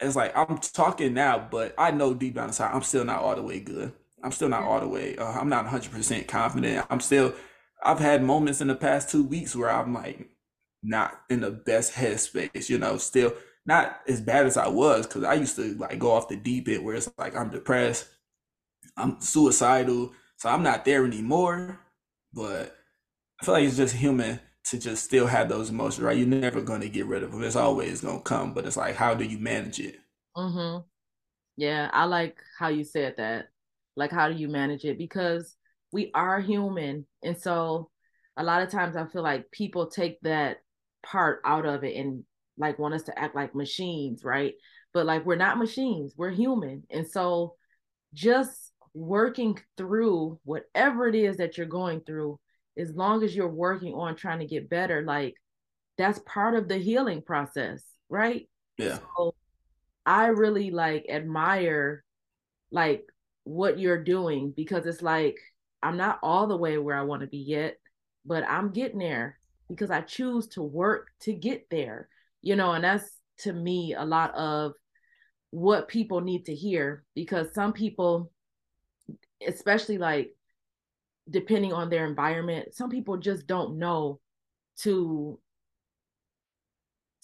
It's 0.00 0.16
like 0.16 0.36
I'm 0.36 0.58
talking 0.58 1.14
now, 1.14 1.46
but 1.50 1.74
I 1.78 1.90
know 1.92 2.12
deep 2.12 2.34
down 2.34 2.48
inside 2.48 2.72
I'm 2.74 2.82
still 2.82 3.04
not 3.04 3.22
all 3.22 3.36
the 3.36 3.42
way 3.42 3.60
good. 3.60 3.92
I'm 4.22 4.32
still 4.32 4.48
not 4.48 4.64
all 4.64 4.80
the 4.80 4.88
way. 4.88 5.16
Uh, 5.16 5.30
I'm 5.30 5.48
not 5.48 5.64
100 5.64 5.92
percent 5.92 6.28
confident. 6.28 6.86
I'm 6.90 7.00
still. 7.00 7.34
I've 7.82 8.00
had 8.00 8.22
moments 8.22 8.60
in 8.60 8.68
the 8.68 8.74
past 8.74 9.08
two 9.08 9.24
weeks 9.24 9.56
where 9.56 9.70
I'm 9.70 9.94
like, 9.94 10.28
not 10.82 11.20
in 11.28 11.40
the 11.40 11.50
best 11.50 11.92
headspace, 11.94 12.68
you 12.68 12.78
know, 12.78 12.96
still 12.96 13.32
not 13.66 14.00
as 14.08 14.20
bad 14.20 14.46
as 14.46 14.56
I 14.56 14.68
was 14.68 15.06
because 15.06 15.24
I 15.24 15.34
used 15.34 15.56
to 15.56 15.74
like 15.74 15.98
go 15.98 16.12
off 16.12 16.28
the 16.28 16.36
deep 16.36 16.68
end 16.68 16.84
where 16.84 16.94
it's 16.94 17.10
like 17.18 17.36
I'm 17.36 17.50
depressed, 17.50 18.08
I'm 18.96 19.20
suicidal, 19.20 20.12
so 20.40 20.48
I'm 20.48 20.62
not 20.62 20.84
there 20.84 21.04
anymore. 21.04 21.78
But 22.32 22.76
I 23.40 23.44
feel 23.44 23.54
like 23.54 23.64
it's 23.64 23.76
just 23.76 23.94
human 23.94 24.40
to 24.66 24.78
just 24.78 25.04
still 25.04 25.26
have 25.26 25.48
those 25.48 25.70
emotions, 25.70 26.04
right? 26.04 26.16
You're 26.16 26.26
never 26.26 26.60
going 26.60 26.80
to 26.82 26.88
get 26.88 27.06
rid 27.06 27.22
of 27.22 27.32
them. 27.32 27.42
It's 27.42 27.56
always 27.56 28.00
going 28.02 28.18
to 28.18 28.22
come, 28.22 28.54
but 28.54 28.66
it's 28.66 28.76
like, 28.76 28.94
how 28.94 29.14
do 29.14 29.24
you 29.24 29.38
manage 29.38 29.80
it? 29.80 29.98
Mm-hmm. 30.36 30.82
Yeah, 31.56 31.90
I 31.92 32.04
like 32.04 32.38
how 32.58 32.68
you 32.68 32.84
said 32.84 33.14
that. 33.16 33.48
Like, 33.96 34.12
how 34.12 34.28
do 34.28 34.34
you 34.34 34.48
manage 34.48 34.84
it? 34.84 34.96
Because 34.96 35.56
we 35.92 36.10
are 36.14 36.40
human. 36.40 37.06
And 37.22 37.36
so 37.36 37.90
a 38.36 38.44
lot 38.44 38.62
of 38.62 38.70
times 38.70 38.96
I 38.96 39.06
feel 39.06 39.22
like 39.22 39.50
people 39.50 39.88
take 39.88 40.20
that 40.22 40.58
part 41.02 41.40
out 41.44 41.66
of 41.66 41.82
it 41.84 41.96
and 41.96 42.24
like 42.56 42.78
want 42.78 42.94
us 42.94 43.02
to 43.04 43.18
act 43.18 43.34
like 43.34 43.54
machines, 43.54 44.24
right? 44.24 44.54
But 44.94 45.06
like 45.06 45.26
we're 45.26 45.36
not 45.36 45.58
machines, 45.58 46.14
we're 46.16 46.30
human. 46.30 46.84
And 46.90 47.06
so 47.06 47.56
just 48.14 48.69
working 48.94 49.58
through 49.76 50.38
whatever 50.44 51.06
it 51.06 51.14
is 51.14 51.36
that 51.36 51.56
you're 51.56 51.66
going 51.66 52.00
through 52.00 52.38
as 52.78 52.94
long 52.94 53.22
as 53.22 53.34
you're 53.34 53.48
working 53.48 53.94
on 53.94 54.16
trying 54.16 54.38
to 54.40 54.46
get 54.46 54.70
better, 54.70 55.02
like 55.02 55.34
that's 55.98 56.20
part 56.20 56.54
of 56.54 56.68
the 56.68 56.78
healing 56.78 57.22
process, 57.22 57.82
right? 58.08 58.48
Yeah. 58.78 58.98
So 59.16 59.34
I 60.06 60.26
really 60.26 60.70
like 60.70 61.06
admire 61.08 62.04
like 62.72 63.04
what 63.44 63.78
you're 63.78 64.02
doing 64.02 64.52
because 64.56 64.86
it's 64.86 65.02
like 65.02 65.36
I'm 65.82 65.96
not 65.96 66.18
all 66.22 66.46
the 66.46 66.56
way 66.56 66.78
where 66.78 66.96
I 66.96 67.02
want 67.02 67.22
to 67.22 67.26
be 67.26 67.38
yet, 67.38 67.76
but 68.24 68.44
I'm 68.48 68.70
getting 68.70 68.98
there 68.98 69.38
because 69.68 69.90
I 69.90 70.00
choose 70.00 70.48
to 70.48 70.62
work 70.62 71.08
to 71.22 71.32
get 71.32 71.68
there. 71.70 72.08
You 72.42 72.56
know, 72.56 72.72
and 72.72 72.84
that's 72.84 73.10
to 73.40 73.52
me 73.52 73.94
a 73.94 74.04
lot 74.04 74.34
of 74.34 74.72
what 75.50 75.88
people 75.88 76.20
need 76.20 76.46
to 76.46 76.54
hear 76.54 77.04
because 77.14 77.52
some 77.54 77.72
people 77.72 78.30
especially 79.46 79.98
like 79.98 80.34
depending 81.28 81.72
on 81.72 81.90
their 81.90 82.06
environment 82.06 82.74
some 82.74 82.90
people 82.90 83.16
just 83.16 83.46
don't 83.46 83.78
know 83.78 84.18
to 84.78 85.38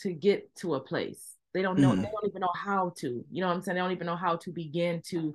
to 0.01 0.12
get 0.12 0.55
to 0.57 0.75
a 0.75 0.81
place. 0.81 1.35
They 1.55 1.62
don't 1.62 1.79
know 1.79 1.93
mm. 1.93 1.97
they 1.97 2.11
don't 2.11 2.29
even 2.29 2.41
know 2.41 2.53
how 2.55 2.93
to 2.99 3.25
you 3.31 3.41
know 3.41 3.49
what 3.49 3.57
i'm 3.57 3.62
saying? 3.62 3.77
They 3.77 3.81
don't 3.81 3.93
even 3.93 4.07
know 4.07 4.17
how 4.17 4.37
to 4.37 4.53
begin 4.53 5.03
to 5.09 5.35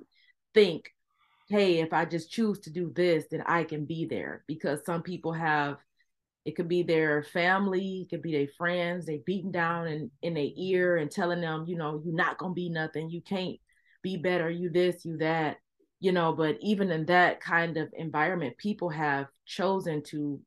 think 0.54 0.90
hey 1.48 1.80
if 1.80 1.92
i 1.92 2.04
just 2.04 2.30
choose 2.30 2.58
to 2.60 2.70
do 2.70 2.92
this 2.94 3.24
then 3.30 3.42
i 3.46 3.64
can 3.64 3.84
be 3.84 4.06
there. 4.06 4.44
Because 4.46 4.84
some 4.84 5.02
people 5.02 5.32
have 5.32 5.78
it 6.44 6.56
could 6.56 6.68
be 6.68 6.82
their 6.82 7.22
family, 7.22 8.02
it 8.02 8.10
could 8.10 8.22
be 8.22 8.32
their 8.32 8.48
friends, 8.58 9.06
they 9.06 9.22
beating 9.24 9.52
down 9.52 9.86
in, 9.86 10.10
in 10.22 10.34
their 10.34 10.48
ear 10.56 10.96
and 10.96 11.08
telling 11.08 11.40
them, 11.40 11.64
you 11.68 11.76
know, 11.76 12.02
you're 12.04 12.14
not 12.14 12.36
gonna 12.38 12.52
be 12.52 12.68
nothing, 12.68 13.10
you 13.10 13.20
can't 13.20 13.56
be 14.02 14.16
better, 14.16 14.50
you 14.50 14.68
this, 14.68 15.04
you 15.04 15.18
that, 15.18 15.58
you 16.02 16.10
know, 16.10 16.32
but 16.32 16.56
even 16.60 16.90
in 16.90 17.06
that 17.06 17.40
kind 17.40 17.76
of 17.76 17.88
environment, 17.96 18.58
people 18.58 18.88
have 18.88 19.28
chosen 19.46 20.02
to 20.02 20.40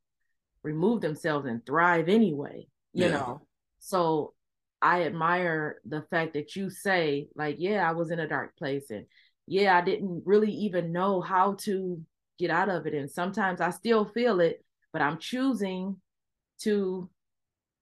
remove 0.64 0.99
themselves 0.99 1.47
and 1.47 1.66
thrive 1.66 2.10
anyway, 2.10 2.68
you 2.91 3.06
yeah. 3.06 3.12
know. 3.12 3.41
So 3.80 4.34
I 4.82 5.03
admire 5.03 5.80
the 5.86 6.01
fact 6.12 6.34
that 6.34 6.58
you 6.58 6.70
say, 6.70 7.30
like, 7.36 7.56
yeah, 7.58 7.89
I 7.89 7.93
was 7.93 8.12
in 8.12 8.20
a 8.20 8.28
dark 8.28 8.58
place 8.58 8.89
and 8.89 9.06
yeah, 9.47 9.78
I 9.78 9.82
didn't 9.82 10.24
really 10.26 10.51
even 10.51 10.91
know 10.91 11.22
how 11.22 11.53
to 11.60 12.01
get 12.38 12.51
out 12.51 12.68
of 12.68 12.86
it. 12.86 12.93
And 12.93 13.10
sometimes 13.10 13.62
I 13.62 13.70
still 13.70 14.03
feel 14.03 14.41
it, 14.41 14.62
but 14.91 15.01
I'm 15.01 15.20
choosing 15.20 15.95
to 16.64 17.10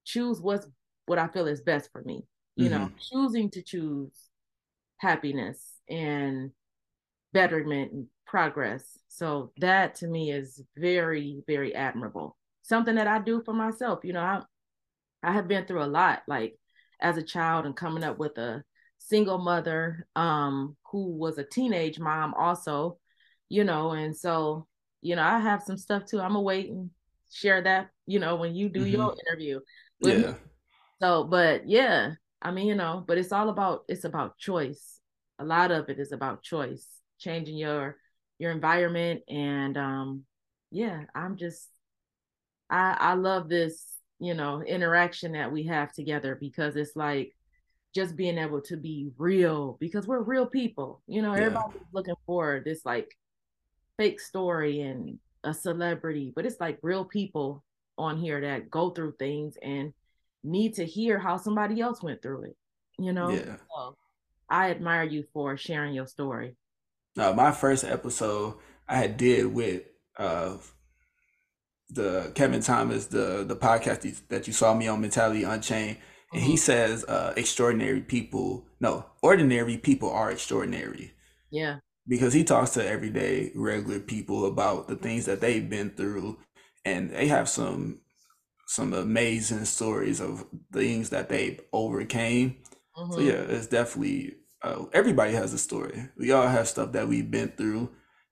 choose 0.06 0.40
what's 0.40 0.68
what 1.08 1.18
I 1.18 1.28
feel 1.28 1.48
is 1.48 1.62
best 1.62 1.92
for 1.92 2.04
me. 2.04 2.22
You 2.56 2.70
mm-hmm. 2.70 2.84
know, 2.84 2.92
choosing 3.00 3.50
to 3.50 3.64
choose 3.64 4.12
happiness 5.00 5.60
and 5.90 6.52
betterment 7.34 7.92
and 7.92 8.08
progress. 8.26 8.98
So 9.08 9.52
that 9.58 9.96
to 9.96 10.08
me 10.08 10.32
is 10.32 10.62
very, 10.78 11.44
very 11.48 11.76
admirable. 11.76 12.38
Something 12.62 12.96
that 12.96 13.08
I 13.08 13.20
do 13.20 13.42
for 13.44 13.54
myself. 13.54 14.00
You 14.04 14.14
know, 14.14 14.22
I 14.22 14.42
I 15.24 15.34
have 15.34 15.48
been 15.48 15.66
through 15.66 15.84
a 15.84 15.86
lot, 15.86 16.24
like 16.28 16.58
as 17.02 17.18
a 17.18 17.24
child 17.24 17.66
and 17.66 17.76
coming 17.76 18.04
up 18.04 18.18
with 18.18 18.38
a 18.38 18.64
single 18.98 19.38
mother 19.38 20.08
um 20.16 20.78
who 20.90 21.18
was 21.18 21.38
a 21.38 21.44
teenage 21.44 22.00
mom 22.00 22.34
also, 22.34 22.98
you 23.50 23.64
know, 23.64 23.92
and 23.92 24.16
so, 24.16 24.68
you 25.02 25.16
know, 25.16 25.24
I 25.24 25.40
have 25.40 25.64
some 25.64 25.78
stuff 25.78 26.06
too. 26.06 26.22
I'm 26.22 26.36
awaiting 26.36 26.92
share 27.34 27.62
that, 27.62 27.90
you 28.06 28.20
know, 28.20 28.36
when 28.36 28.56
you 28.56 28.70
do 28.70 28.82
mm-hmm. 28.82 28.90
your 28.92 29.16
interview. 29.28 29.60
yeah. 30.00 30.16
Me. 30.16 30.36
So, 31.02 31.26
but 31.26 31.68
yeah, 31.68 32.14
I 32.42 32.52
mean, 32.52 32.68
you 32.68 32.76
know, 32.76 33.04
but 33.06 33.18
it's 33.18 33.32
all 33.32 33.50
about 33.50 33.84
it's 33.90 34.06
about 34.06 34.38
choice. 34.38 35.00
A 35.40 35.46
lot 35.46 35.72
of 35.72 35.90
it 35.90 36.00
is 36.00 36.12
about 36.12 36.44
choice, 36.44 36.88
changing 37.24 37.58
your 37.58 37.98
your 38.40 38.52
environment 38.52 39.22
and 39.30 39.78
um 39.78 40.24
yeah, 40.72 41.04
I'm 41.16 41.38
just 41.38 41.70
I 42.70 42.98
I 43.00 43.14
love 43.14 43.48
this, 43.48 43.86
you 44.20 44.34
know, 44.34 44.62
interaction 44.64 45.34
that 45.34 45.52
we 45.52 45.64
have 45.68 45.94
together 45.94 46.38
because 46.40 46.76
it's 46.76 46.96
like 46.96 47.36
just 47.94 48.16
being 48.16 48.40
able 48.40 48.62
to 48.62 48.76
be 48.76 49.12
real 49.18 49.78
because 49.80 50.08
we're 50.08 50.24
real 50.24 50.48
people. 50.48 51.02
You 51.08 51.22
know, 51.22 51.36
yeah. 51.36 51.44
everybody's 51.44 51.82
looking 51.94 52.16
for 52.26 52.62
this 52.66 52.86
like 52.86 53.16
fake 53.98 54.20
story 54.20 54.82
and 54.82 55.20
a 55.44 55.54
celebrity, 55.54 56.34
but 56.36 56.46
it's 56.46 56.60
like 56.60 56.80
real 56.82 57.06
people 57.06 57.64
on 57.98 58.18
here 58.18 58.42
that 58.42 58.72
go 58.72 58.90
through 58.90 59.14
things 59.20 59.56
and 59.62 59.94
need 60.44 60.74
to 60.74 60.86
hear 60.86 61.20
how 61.20 61.38
somebody 61.38 61.80
else 61.80 62.02
went 62.02 62.22
through 62.22 62.46
it. 62.46 62.58
You 62.98 63.14
know? 63.14 63.30
Yeah. 63.30 63.58
So 63.70 63.96
I 64.50 64.72
admire 64.72 65.04
you 65.04 65.26
for 65.34 65.56
sharing 65.56 65.94
your 65.94 66.08
story. 66.08 66.56
Uh, 67.18 67.34
my 67.34 67.52
first 67.52 67.84
episode 67.84 68.56
I 68.88 68.98
had 68.98 69.18
did 69.18 69.54
with 69.54 69.84
uh 70.18 70.58
the 71.90 72.32
Kevin 72.34 72.62
Thomas, 72.62 73.08
the 73.08 73.44
the 73.48 73.56
podcast 73.56 74.28
that 74.30 74.48
you 74.48 74.54
saw 74.54 74.74
me 74.74 74.88
on 74.88 75.02
Mentality 75.02 75.44
Unchained, 75.44 75.98
and 76.32 76.42
mm-hmm. 76.42 76.52
he 76.52 76.58
says 76.58 77.04
uh 77.06 77.34
extraordinary 77.38 78.02
people, 78.02 78.66
no, 78.80 79.06
ordinary 79.22 79.78
people 79.78 80.10
are 80.10 80.32
extraordinary. 80.32 81.14
Yeah 81.52 81.78
because 82.08 82.34
he 82.34 82.44
talks 82.44 82.72
to 82.72 82.88
everyday 82.88 83.52
regular 83.56 84.00
people 84.00 84.46
about 84.46 84.88
the 84.88 84.96
things 84.96 85.26
that 85.26 85.42
they've 85.42 85.70
been 85.70 85.90
through 85.92 86.38
and 86.86 87.12
they 87.12 87.28
have 87.28 87.48
some 87.48 88.00
some 88.68 88.94
amazing 88.94 89.66
stories 89.66 90.20
of 90.20 90.46
things 90.72 91.10
that 91.10 91.30
they 91.30 91.60
overcame 91.72 92.58
mm-hmm. 92.98 93.14
so 93.14 93.20
yeah 93.20 93.34
it's 93.34 93.68
definitely 93.68 94.36
uh, 94.64 94.86
everybody 94.94 95.34
has 95.34 95.54
a 95.54 95.58
story 95.58 96.10
we 96.18 96.32
all 96.32 96.48
have 96.48 96.68
stuff 96.68 96.92
that 96.92 97.08
we've 97.08 97.32
been 97.32 97.50
through 97.50 97.90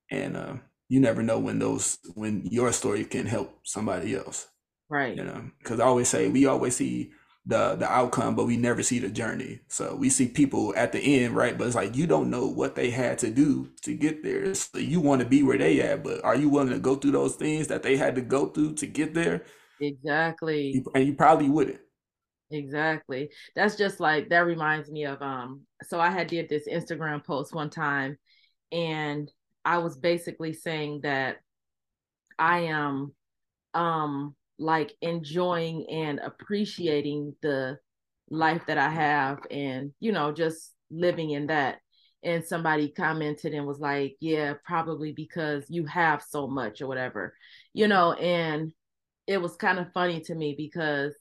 and 0.09 0.35
uh, 0.37 0.53
you 0.89 0.99
never 0.99 1.23
know 1.23 1.39
when 1.39 1.59
those 1.59 1.97
when 2.15 2.45
your 2.45 2.71
story 2.71 3.05
can 3.05 3.25
help 3.25 3.59
somebody 3.63 4.15
else 4.15 4.47
right 4.89 5.15
you 5.17 5.23
know 5.23 5.49
because 5.59 5.79
i 5.79 5.85
always 5.85 6.07
say 6.07 6.29
we 6.29 6.45
always 6.45 6.75
see 6.75 7.11
the 7.45 7.75
the 7.75 7.89
outcome, 7.89 8.35
but 8.35 8.45
we 8.45 8.57
never 8.57 8.83
see 8.83 8.99
the 8.99 9.09
journey. 9.09 9.61
So 9.67 9.95
we 9.95 10.09
see 10.09 10.27
people 10.27 10.73
at 10.75 10.91
the 10.91 10.99
end, 10.99 11.35
right? 11.35 11.57
But 11.57 11.67
it's 11.67 11.75
like 11.75 11.95
you 11.95 12.05
don't 12.07 12.29
know 12.29 12.47
what 12.47 12.75
they 12.75 12.91
had 12.91 13.17
to 13.19 13.31
do 13.31 13.69
to 13.81 13.95
get 13.95 14.23
there. 14.23 14.53
So 14.53 14.77
you 14.77 14.99
want 14.99 15.21
to 15.21 15.27
be 15.27 15.41
where 15.43 15.57
they 15.57 15.81
at, 15.81 16.03
but 16.03 16.23
are 16.23 16.35
you 16.35 16.49
willing 16.49 16.69
to 16.69 16.79
go 16.79 16.95
through 16.95 17.11
those 17.11 17.35
things 17.35 17.67
that 17.67 17.83
they 17.83 17.97
had 17.97 18.15
to 18.15 18.21
go 18.21 18.47
through 18.47 18.75
to 18.75 18.85
get 18.87 19.13
there? 19.13 19.43
Exactly. 19.79 20.71
You, 20.75 20.85
and 20.93 21.05
you 21.05 21.13
probably 21.15 21.49
wouldn't. 21.49 21.79
Exactly. 22.51 23.29
That's 23.55 23.77
just 23.77 23.99
like 23.99 24.29
that 24.29 24.45
reminds 24.45 24.91
me 24.91 25.05
of 25.05 25.21
um 25.21 25.61
so 25.83 25.99
I 25.99 26.09
had 26.09 26.27
did 26.27 26.49
this 26.49 26.67
Instagram 26.67 27.23
post 27.23 27.53
one 27.53 27.69
time 27.69 28.17
and 28.71 29.31
I 29.65 29.77
was 29.79 29.97
basically 29.97 30.53
saying 30.53 31.01
that 31.03 31.37
I 32.39 32.59
am 32.61 33.13
um 33.73 34.35
like 34.59 34.93
enjoying 35.01 35.87
and 35.89 36.19
appreciating 36.19 37.35
the 37.41 37.79
life 38.29 38.63
that 38.67 38.77
I 38.77 38.89
have 38.89 39.39
and, 39.51 39.93
you 39.99 40.11
know, 40.11 40.31
just 40.31 40.73
living 40.91 41.31
in 41.31 41.47
that. 41.47 41.79
And 42.23 42.45
somebody 42.45 42.89
commented 42.89 43.53
and 43.53 43.67
was 43.67 43.79
like, 43.79 44.17
yeah, 44.21 44.53
probably 44.65 45.13
because 45.13 45.65
you 45.69 45.85
have 45.87 46.23
so 46.23 46.47
much 46.47 46.81
or 46.81 46.87
whatever, 46.87 47.35
you 47.73 47.87
know, 47.87 48.13
and 48.13 48.73
it 49.27 49.41
was 49.41 49.55
kind 49.55 49.79
of 49.79 49.91
funny 49.93 50.21
to 50.21 50.35
me 50.35 50.55
because 50.57 51.15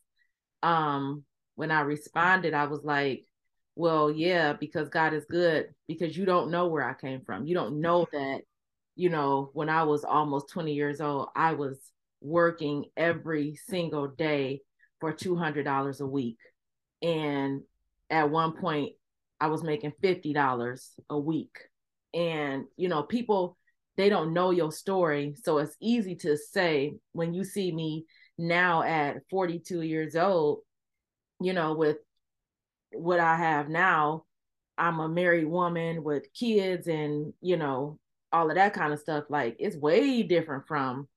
um 0.62 1.24
when 1.56 1.70
I 1.70 1.82
responded, 1.82 2.54
I 2.54 2.64
was 2.66 2.82
like, 2.84 3.26
well, 3.76 4.10
yeah, 4.10 4.54
because 4.54 4.88
God 4.88 5.12
is 5.12 5.24
good, 5.26 5.68
because 5.88 6.16
you 6.16 6.24
don't 6.24 6.50
know 6.50 6.68
where 6.68 6.88
I 6.88 6.94
came 6.94 7.22
from. 7.22 7.46
You 7.46 7.54
don't 7.54 7.80
know 7.80 8.06
that, 8.12 8.40
you 8.96 9.10
know, 9.10 9.50
when 9.52 9.68
I 9.68 9.84
was 9.84 10.04
almost 10.04 10.48
20 10.50 10.72
years 10.72 11.00
old, 11.00 11.28
I 11.36 11.52
was 11.52 11.78
working 12.20 12.86
every 12.96 13.56
single 13.68 14.08
day 14.08 14.60
for 15.00 15.12
$200 15.12 16.00
a 16.00 16.06
week. 16.06 16.38
And 17.02 17.62
at 18.10 18.30
one 18.30 18.52
point, 18.52 18.92
I 19.40 19.46
was 19.46 19.62
making 19.62 19.92
$50 20.02 20.90
a 21.08 21.18
week. 21.18 21.56
And, 22.12 22.64
you 22.76 22.88
know, 22.88 23.02
people, 23.02 23.56
they 23.96 24.08
don't 24.08 24.34
know 24.34 24.50
your 24.50 24.72
story. 24.72 25.34
So 25.42 25.58
it's 25.58 25.76
easy 25.80 26.16
to 26.16 26.36
say 26.36 26.94
when 27.12 27.32
you 27.32 27.44
see 27.44 27.72
me 27.72 28.04
now 28.40 28.82
at 28.82 29.22
42 29.30 29.82
years 29.82 30.16
old, 30.16 30.60
you 31.40 31.52
know, 31.52 31.74
with 31.74 31.98
what 32.92 33.20
I 33.20 33.36
have 33.36 33.68
now, 33.68 34.24
I'm 34.78 34.98
a 35.00 35.08
married 35.08 35.46
woman 35.46 36.02
with 36.02 36.32
kids 36.32 36.86
and, 36.86 37.32
you 37.40 37.56
know, 37.56 37.98
all 38.32 38.48
of 38.48 38.56
that 38.56 38.74
kind 38.74 38.92
of 38.92 39.00
stuff. 39.00 39.24
Like 39.28 39.56
it's 39.58 39.76
way 39.76 40.22
different 40.22 40.66
from 40.66 41.08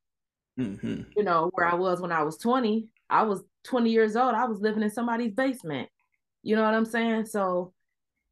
Mm-hmm. 0.60 1.02
You 1.16 1.24
know, 1.24 1.50
where 1.54 1.66
I 1.66 1.76
was 1.76 2.00
when 2.00 2.12
I 2.12 2.24
was 2.24 2.38
20, 2.38 2.88
I 3.10 3.24
was 3.24 3.42
20 3.66 3.90
years 3.90 4.16
old, 4.16 4.36
I 4.36 4.46
was 4.46 4.60
living 4.60 4.84
in 4.84 4.92
somebody's 4.92 5.34
basement. 5.34 5.90
You 6.44 6.56
know 6.56 6.64
what 6.64 6.74
I'm 6.74 6.86
saying? 6.86 7.26
So 7.26 7.74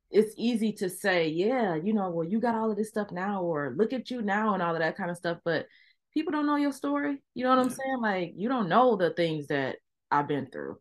it's 0.09 0.33
easy 0.37 0.73
to 0.73 0.89
say, 0.89 1.29
yeah, 1.29 1.75
you 1.75 1.93
know, 1.93 2.09
well, 2.09 2.27
you 2.27 2.39
got 2.39 2.55
all 2.55 2.69
of 2.69 2.77
this 2.77 2.89
stuff 2.89 3.11
now, 3.11 3.41
or 3.41 3.73
look 3.77 3.93
at 3.93 4.11
you 4.11 4.21
now, 4.21 4.53
and 4.53 4.61
all 4.61 4.73
of 4.73 4.79
that 4.79 4.97
kind 4.97 5.09
of 5.09 5.17
stuff. 5.17 5.37
But 5.43 5.65
people 6.13 6.31
don't 6.31 6.45
know 6.45 6.57
your 6.57 6.71
story. 6.73 7.21
You 7.33 7.43
know 7.43 7.51
what 7.51 7.59
I'm 7.59 7.69
saying? 7.69 8.01
Like, 8.01 8.33
you 8.35 8.49
don't 8.49 8.69
know 8.69 8.95
the 8.95 9.11
things 9.11 9.47
that 9.47 9.77
I've 10.09 10.27
been 10.27 10.47
through. 10.51 10.77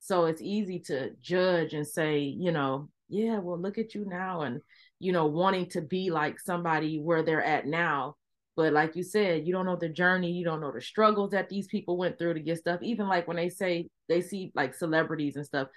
So 0.00 0.26
it's 0.26 0.42
easy 0.42 0.80
to 0.86 1.10
judge 1.20 1.74
and 1.74 1.86
say, 1.86 2.20
you 2.20 2.52
know, 2.52 2.88
yeah, 3.08 3.38
well, 3.38 3.58
look 3.60 3.78
at 3.78 3.94
you 3.94 4.04
now, 4.06 4.42
and, 4.42 4.60
you 4.98 5.12
know, 5.12 5.26
wanting 5.26 5.66
to 5.70 5.82
be 5.82 6.10
like 6.10 6.40
somebody 6.40 6.98
where 6.98 7.22
they're 7.22 7.44
at 7.44 7.66
now 7.66 8.16
But 8.56 8.72
like 8.72 8.96
you 8.96 9.02
said, 9.02 9.46
you 9.46 9.52
don't 9.52 9.66
know 9.66 9.76
the 9.76 9.88
journey, 9.88 10.30
you 10.30 10.44
don't 10.44 10.60
know 10.60 10.72
the 10.72 10.80
struggles 10.80 11.30
that 11.30 11.48
these 11.48 11.66
people 11.66 11.96
went 11.96 12.18
through 12.18 12.34
to 12.34 12.40
get 12.40 12.58
stuff. 12.58 12.80
Even 12.82 13.08
like 13.08 13.26
when 13.26 13.36
they 13.36 13.48
say 13.48 13.88
they 14.08 14.20
see 14.20 14.52
like 14.54 14.74
celebrities 14.74 15.36
and 15.36 15.46
stuff, 15.46 15.68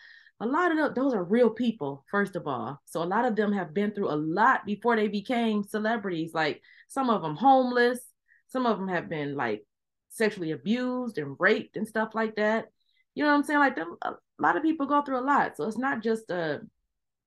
a 0.41 0.45
lot 0.45 0.77
of 0.77 0.95
those 0.95 1.13
are 1.13 1.23
real 1.23 1.49
people, 1.49 2.03
first 2.11 2.35
of 2.35 2.47
all. 2.47 2.81
So 2.85 3.01
a 3.01 3.05
lot 3.05 3.23
of 3.23 3.37
them 3.37 3.53
have 3.53 3.73
been 3.73 3.91
through 3.91 4.11
a 4.11 4.15
lot 4.19 4.65
before 4.65 4.97
they 4.97 5.07
became 5.07 5.63
celebrities. 5.63 6.31
Like 6.33 6.61
some 6.89 7.09
of 7.09 7.21
them 7.21 7.37
homeless, 7.37 7.99
some 8.47 8.65
of 8.65 8.77
them 8.77 8.87
have 8.87 9.09
been 9.09 9.35
like 9.35 9.65
sexually 10.09 10.51
abused 10.51 11.17
and 11.17 11.35
raped 11.39 11.77
and 11.77 11.87
stuff 11.87 12.09
like 12.13 12.35
that. 12.35 12.67
You 13.13 13.23
know 13.23 13.29
what 13.31 13.37
I'm 13.37 13.43
saying? 13.43 13.59
Like 13.59 13.75
them, 13.75 13.95
a 14.01 14.13
lot 14.39 14.57
of 14.57 14.63
people 14.63 14.85
go 14.85 15.01
through 15.01 15.19
a 15.19 15.21
lot. 15.21 15.57
So 15.57 15.65
it's 15.65 15.77
not 15.77 16.01
just 16.01 16.29
a, 16.29 16.61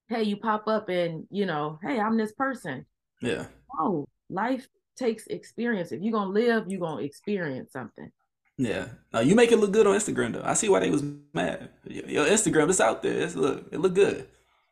hey, 0.08 0.22
you 0.22 0.36
pop 0.36 0.68
up 0.68 0.88
and 0.88 1.26
you 1.30 1.46
know, 1.46 1.78
hey, 1.82 2.00
I'm 2.00 2.16
this 2.16 2.32
person. 2.32 2.86
Yeah. 3.20 3.46
Oh, 3.78 4.06
life 4.30 4.68
takes 4.96 5.26
experience. 5.26 5.92
If 5.92 6.02
you're 6.02 6.12
gonna 6.12 6.30
live, 6.30 6.64
you're 6.68 6.80
gonna 6.80 7.02
experience 7.02 7.72
something. 7.72 8.10
Yeah, 8.56 8.88
no, 9.12 9.20
you 9.20 9.36
make 9.36 9.52
it 9.52 9.58
look 9.58 9.70
good 9.72 9.86
on 9.86 9.94
Instagram 9.94 10.32
though. 10.32 10.42
I 10.44 10.54
see 10.54 10.68
why 10.68 10.80
they 10.80 10.90
was 10.90 11.04
mad. 11.32 11.70
Your 11.84 12.26
Instagram 12.26 12.68
is 12.68 12.80
out 12.80 13.02
there. 13.02 13.20
It's 13.20 13.36
look, 13.36 13.68
it 13.70 13.78
look 13.78 13.94
good. 13.94 14.28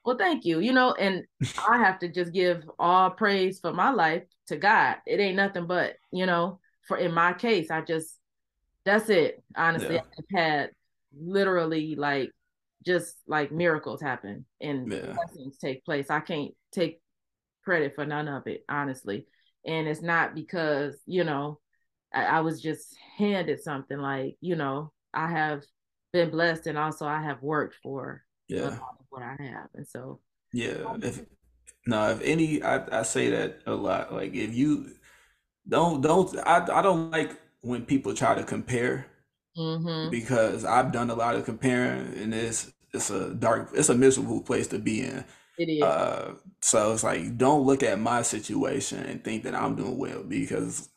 Well, 0.06 0.16
thank 0.16 0.44
you. 0.44 0.60
You 0.60 0.72
know, 0.72 0.92
and 0.92 1.24
I 1.68 1.78
have 1.78 1.98
to 1.98 2.08
just 2.08 2.32
give 2.32 2.62
all 2.78 3.10
praise 3.10 3.58
for 3.58 3.72
my 3.72 3.90
life 3.90 4.22
to 4.46 4.56
God. 4.56 4.96
It 5.04 5.18
ain't 5.18 5.36
nothing 5.36 5.66
but, 5.66 5.96
you 6.12 6.24
know, 6.24 6.60
for 6.86 6.96
in 6.96 7.12
my 7.12 7.32
case, 7.32 7.70
I 7.70 7.80
just 7.80 8.16
that's 8.84 9.10
it. 9.10 9.42
Honestly, 9.56 9.96
yeah. 9.96 10.02
I've 10.16 10.38
had 10.38 10.70
literally 11.20 11.96
like 11.96 12.30
just 12.86 13.16
like 13.26 13.50
miracles 13.50 14.00
happen 14.00 14.44
and 14.60 14.92
yeah. 14.92 15.12
blessings 15.12 15.58
take 15.58 15.84
place. 15.84 16.08
I 16.08 16.20
can't 16.20 16.52
take 16.70 17.00
credit 17.64 17.96
for 17.96 18.06
none 18.06 18.28
of 18.28 18.46
it, 18.46 18.64
honestly. 18.68 19.26
And 19.66 19.88
it's 19.88 20.02
not 20.02 20.36
because, 20.36 20.96
you 21.06 21.24
know, 21.24 21.58
I, 22.14 22.26
I 22.26 22.40
was 22.40 22.62
just 22.62 22.96
handed 23.18 23.60
something 23.60 23.98
like, 23.98 24.36
you 24.40 24.54
know, 24.54 24.92
I 25.12 25.28
have 25.32 25.64
been 26.12 26.30
blessed 26.30 26.68
and 26.68 26.78
also 26.78 27.06
I 27.06 27.22
have 27.24 27.42
worked 27.42 27.74
for 27.82 28.22
yeah 28.48 28.78
what 29.16 29.24
I 29.24 29.42
have. 29.42 29.68
And 29.74 29.86
so 29.88 30.20
yeah, 30.52 30.96
if 31.02 31.24
no, 31.86 32.10
if 32.10 32.20
any 32.22 32.62
I, 32.62 33.00
I 33.00 33.02
say 33.02 33.30
that 33.30 33.60
a 33.66 33.74
lot. 33.74 34.12
Like 34.12 34.34
if 34.34 34.54
you 34.54 34.90
don't 35.68 36.00
don't 36.00 36.36
I 36.46 36.66
I 36.72 36.82
don't 36.82 37.10
like 37.10 37.38
when 37.62 37.84
people 37.84 38.14
try 38.14 38.34
to 38.34 38.44
compare 38.44 39.06
mm-hmm. 39.56 40.10
because 40.10 40.64
I've 40.64 40.92
done 40.92 41.10
a 41.10 41.14
lot 41.14 41.34
of 41.34 41.44
comparing 41.44 42.14
and 42.14 42.34
it's 42.34 42.72
it's 42.92 43.10
a 43.10 43.34
dark 43.34 43.70
it's 43.74 43.88
a 43.88 43.94
miserable 43.94 44.42
place 44.42 44.66
to 44.68 44.78
be 44.78 45.00
in. 45.00 45.24
It 45.58 45.70
is. 45.70 45.82
Uh, 45.82 46.34
so 46.60 46.92
it's 46.92 47.02
like 47.02 47.38
don't 47.38 47.66
look 47.66 47.82
at 47.82 47.98
my 47.98 48.22
situation 48.22 48.98
and 49.04 49.24
think 49.24 49.44
that 49.44 49.54
I'm 49.54 49.74
doing 49.74 49.96
well 49.96 50.22
because 50.22 50.90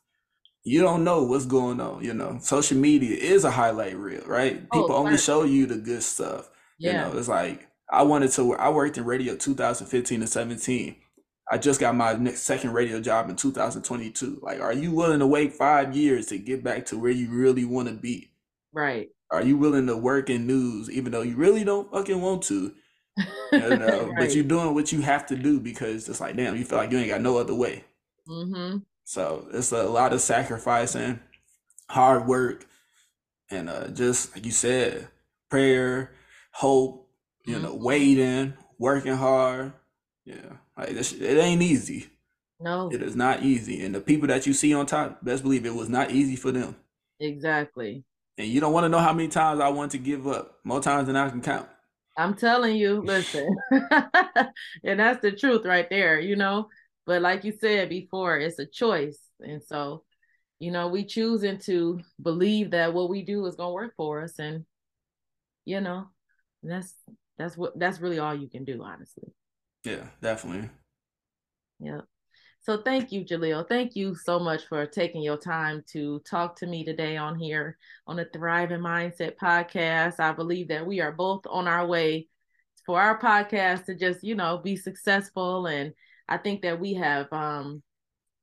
you 0.65 0.81
don't 0.81 1.05
know 1.05 1.23
what's 1.23 1.45
going 1.45 1.79
on. 1.79 2.03
You 2.03 2.13
know, 2.13 2.37
social 2.41 2.77
media 2.77 3.15
is 3.15 3.45
a 3.45 3.51
highlight 3.51 3.95
reel, 3.95 4.23
right? 4.25 4.61
Oh, 4.71 4.81
People 4.81 4.95
only 4.95 5.17
show 5.17 5.43
you 5.43 5.65
the 5.65 5.77
good 5.77 6.03
stuff. 6.03 6.49
Yeah. 6.77 7.07
You 7.07 7.13
know, 7.13 7.17
it's 7.17 7.29
like 7.29 7.69
I 7.91 8.03
wanted 8.03 8.31
to. 8.31 8.55
I 8.55 8.69
worked 8.69 8.97
in 8.97 9.05
radio 9.05 9.35
2015 9.35 10.21
to 10.21 10.27
17. 10.27 10.95
I 11.51 11.57
just 11.57 11.79
got 11.79 11.95
my 11.95 12.13
next 12.13 12.41
second 12.41 12.73
radio 12.73 13.01
job 13.01 13.29
in 13.29 13.35
2022. 13.35 14.39
Like, 14.41 14.61
are 14.61 14.73
you 14.73 14.91
willing 14.91 15.19
to 15.19 15.27
wait 15.27 15.53
five 15.53 15.95
years 15.95 16.27
to 16.27 16.37
get 16.37 16.63
back 16.63 16.85
to 16.87 16.99
where 16.99 17.11
you 17.11 17.29
really 17.29 17.65
want 17.65 17.87
to 17.87 17.95
be? 17.95 18.31
Right. 18.71 19.09
Are 19.31 19.41
you 19.41 19.57
willing 19.57 19.87
to 19.87 19.97
work 19.97 20.29
in 20.29 20.45
news 20.45 20.89
even 20.91 21.11
though 21.11 21.21
you 21.21 21.35
really 21.35 21.63
don't 21.63 21.91
fucking 21.91 22.21
want 22.21 22.43
to? 22.43 22.73
You 23.51 23.77
know, 23.77 24.05
right. 24.05 24.15
but 24.15 24.35
you're 24.35 24.43
doing 24.43 24.75
what 24.75 24.91
you 24.91 25.01
have 25.01 25.25
to 25.25 25.35
do 25.35 25.59
because 25.59 26.07
it's 26.07 26.21
like, 26.21 26.37
damn, 26.37 26.55
you 26.55 26.63
feel 26.63 26.77
like 26.77 26.91
you 26.91 26.99
ain't 26.99 27.09
got 27.09 27.19
no 27.19 27.37
other 27.37 27.55
way. 27.55 27.83
Mm-hmm. 28.29 28.77
So 29.05 29.47
it's 29.51 29.71
a 29.71 29.83
lot 29.85 30.13
of 30.13 30.21
sacrificing, 30.21 31.19
hard 31.89 32.27
work, 32.27 32.67
and 33.49 33.67
uh, 33.67 33.87
just 33.87 34.35
like 34.35 34.45
you 34.45 34.51
said, 34.51 35.07
prayer, 35.49 36.11
hope, 36.51 37.08
you 37.45 37.55
mm-hmm. 37.55 37.63
know, 37.63 37.75
waiting, 37.75 38.53
working 38.77 39.15
hard. 39.15 39.73
Yeah, 40.25 40.57
like 40.77 40.89
this, 40.89 41.13
it 41.13 41.37
ain't 41.37 41.61
easy. 41.61 42.07
No, 42.59 42.89
it 42.91 43.01
is 43.01 43.15
not 43.15 43.43
easy. 43.43 43.83
And 43.83 43.95
the 43.95 44.01
people 44.01 44.27
that 44.27 44.45
you 44.45 44.53
see 44.53 44.73
on 44.73 44.85
top, 44.85 45.23
best 45.23 45.43
believe 45.43 45.65
it 45.65 45.73
was 45.73 45.89
not 45.89 46.11
easy 46.11 46.35
for 46.35 46.51
them. 46.51 46.75
Exactly. 47.19 48.03
And 48.37 48.47
you 48.47 48.61
don't 48.61 48.73
want 48.73 48.85
to 48.85 48.89
know 48.89 48.99
how 48.99 49.13
many 49.13 49.27
times 49.27 49.59
I 49.59 49.69
want 49.69 49.91
to 49.91 49.97
give 49.97 50.27
up. 50.27 50.59
More 50.63 50.81
times 50.81 51.07
than 51.07 51.15
I 51.15 51.29
can 51.29 51.41
count. 51.41 51.67
I'm 52.17 52.33
telling 52.33 52.75
you, 52.75 53.01
listen. 53.01 53.55
and 53.71 54.99
that's 54.99 55.21
the 55.21 55.31
truth 55.31 55.65
right 55.65 55.89
there, 55.89 56.19
you 56.19 56.35
know. 56.35 56.67
But 57.05 57.21
like 57.21 57.43
you 57.43 57.53
said 57.59 57.89
before, 57.89 58.37
it's 58.37 58.59
a 58.59 58.65
choice. 58.65 59.19
And 59.39 59.63
so, 59.63 60.03
you 60.59 60.71
know, 60.71 60.89
we 60.89 61.05
choosing 61.05 61.59
to 61.59 62.01
believe 62.21 62.71
that 62.71 62.93
what 62.93 63.09
we 63.09 63.23
do 63.23 63.45
is 63.45 63.55
gonna 63.55 63.73
work 63.73 63.93
for 63.95 64.21
us. 64.21 64.37
And, 64.37 64.65
you 65.65 65.79
know, 65.81 66.07
that's 66.61 66.93
that's 67.39 67.57
what 67.57 67.79
that's 67.79 67.99
really 67.99 68.19
all 68.19 68.35
you 68.35 68.47
can 68.47 68.65
do, 68.65 68.83
honestly. 68.83 69.33
Yeah, 69.83 70.05
definitely. 70.21 70.69
Yeah. 71.79 72.01
So 72.61 72.81
thank 72.81 73.13
you, 73.13 73.23
Jaleel. 73.23 73.67
Thank 73.67 73.95
you 73.95 74.13
so 74.13 74.37
much 74.37 74.67
for 74.67 74.85
taking 74.85 75.21
your 75.21 75.37
time 75.37 75.83
to 75.93 76.19
talk 76.29 76.57
to 76.57 76.67
me 76.67 76.83
today 76.83 77.15
on 77.15 77.39
here 77.39 77.77
on 78.05 78.17
the 78.17 78.25
Thriving 78.25 78.81
Mindset 78.81 79.37
podcast. 79.37 80.19
I 80.19 80.33
believe 80.33 80.67
that 80.67 80.85
we 80.85 80.99
are 80.99 81.13
both 81.13 81.47
on 81.49 81.67
our 81.67 81.87
way 81.87 82.27
for 82.85 83.01
our 83.01 83.17
podcast 83.17 83.85
to 83.85 83.95
just, 83.95 84.23
you 84.23 84.35
know, 84.35 84.57
be 84.57 84.75
successful 84.75 85.67
and 85.67 85.93
I 86.27 86.37
think 86.37 86.61
that 86.61 86.79
we 86.79 86.93
have 86.95 87.31
um, 87.31 87.81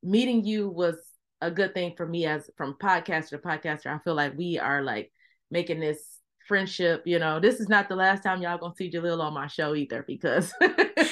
meeting 0.03 0.45
you 0.45 0.69
was 0.69 0.97
a 1.41 1.51
good 1.51 1.75
thing 1.75 1.95
for 1.97 2.07
me 2.07 2.27
as 2.27 2.51
from 2.57 2.75
podcaster 2.75 3.31
to 3.31 3.39
podcaster. 3.39 3.95
I 3.95 3.99
feel 3.99 4.15
like 4.15 4.37
we 4.37 4.59
are 4.59 4.83
like 4.83 5.13
making 5.51 5.81
this 5.81 6.16
friendship. 6.47 7.03
You 7.07 7.19
know, 7.19 7.41
this 7.41 7.61
is 7.61 7.69
not 7.69 7.89
the 7.89 7.97
last 7.97 8.23
time 8.23 8.43
y'all 8.43 8.59
gonna 8.59 8.75
see 8.77 8.91
Jaleel 8.91 9.21
on 9.21 9.35
my 9.35 9.47
show 9.47 9.75
either 9.75 10.05
because 10.07 10.53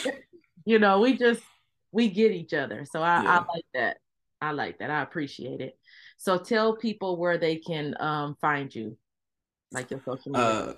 you 0.64 0.78
know 0.78 1.00
we 1.00 1.16
just 1.16 1.42
we 1.92 2.08
get 2.08 2.32
each 2.32 2.54
other. 2.54 2.84
So 2.84 3.02
I, 3.02 3.22
yeah. 3.22 3.30
I 3.30 3.52
like 3.54 3.66
that. 3.74 3.96
I 4.40 4.50
like 4.50 4.78
that. 4.78 4.90
I 4.90 5.02
appreciate 5.02 5.60
it. 5.60 5.78
So 6.16 6.38
tell 6.38 6.76
people 6.76 7.16
where 7.16 7.38
they 7.38 7.56
can 7.56 7.94
um, 8.00 8.36
find 8.40 8.74
you, 8.74 8.96
like 9.72 9.90
your 9.90 10.00
social 10.04 10.32
media. 10.32 10.46
Uh, 10.46 10.74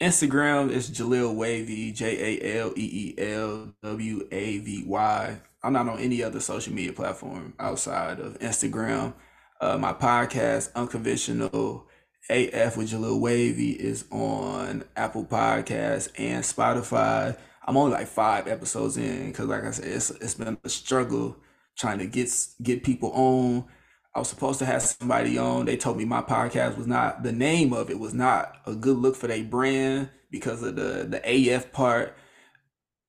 Instagram 0.00 0.70
is 0.70 0.90
Jaleel 0.90 1.34
Wavy, 1.34 1.90
J 1.90 2.38
A 2.38 2.60
L 2.60 2.72
E 2.76 3.14
E 3.16 3.22
L 3.32 3.74
W 3.82 4.28
A 4.30 4.58
V 4.58 4.84
Y. 4.86 5.40
I'm 5.62 5.72
not 5.72 5.88
on 5.88 5.98
any 5.98 6.22
other 6.22 6.38
social 6.38 6.72
media 6.72 6.92
platform 6.92 7.54
outside 7.58 8.20
of 8.20 8.38
Instagram. 8.38 9.14
Uh, 9.60 9.78
my 9.78 9.92
podcast, 9.92 10.72
Unconventional 10.74 11.88
AF 12.30 12.76
with 12.76 12.90
Jaleel 12.90 13.20
Wavy, 13.20 13.72
is 13.72 14.04
on 14.10 14.84
Apple 14.96 15.24
Podcasts 15.24 16.10
and 16.18 16.44
Spotify. 16.44 17.36
I'm 17.64 17.76
only 17.76 17.92
like 17.92 18.08
five 18.08 18.48
episodes 18.48 18.96
in 18.96 19.28
because, 19.28 19.46
like 19.48 19.64
I 19.64 19.70
said, 19.72 19.86
it's 19.86 20.10
it's 20.10 20.34
been 20.34 20.58
a 20.64 20.68
struggle 20.68 21.36
trying 21.76 21.98
to 21.98 22.06
get 22.06 22.30
get 22.62 22.84
people 22.84 23.12
on 23.12 23.66
I 24.14 24.18
was 24.18 24.28
supposed 24.28 24.60
to 24.60 24.64
have 24.64 24.80
somebody 24.82 25.36
on. 25.36 25.66
They 25.66 25.76
told 25.76 25.98
me 25.98 26.06
my 26.06 26.22
podcast 26.22 26.78
was 26.78 26.86
not 26.86 27.22
the 27.22 27.32
name 27.32 27.74
of 27.74 27.90
it 27.90 27.98
was 27.98 28.14
not 28.14 28.56
a 28.64 28.74
good 28.74 28.96
look 28.96 29.14
for 29.14 29.26
their 29.26 29.44
brand 29.44 30.08
because 30.30 30.62
of 30.62 30.76
the 30.76 31.06
the 31.08 31.54
AF 31.54 31.70
part. 31.70 32.16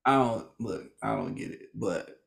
I 0.06 0.16
don't 0.16 0.48
look, 0.60 0.84
I 1.02 1.16
don't 1.16 1.36
get 1.36 1.52
it, 1.52 1.70
but 1.74 2.20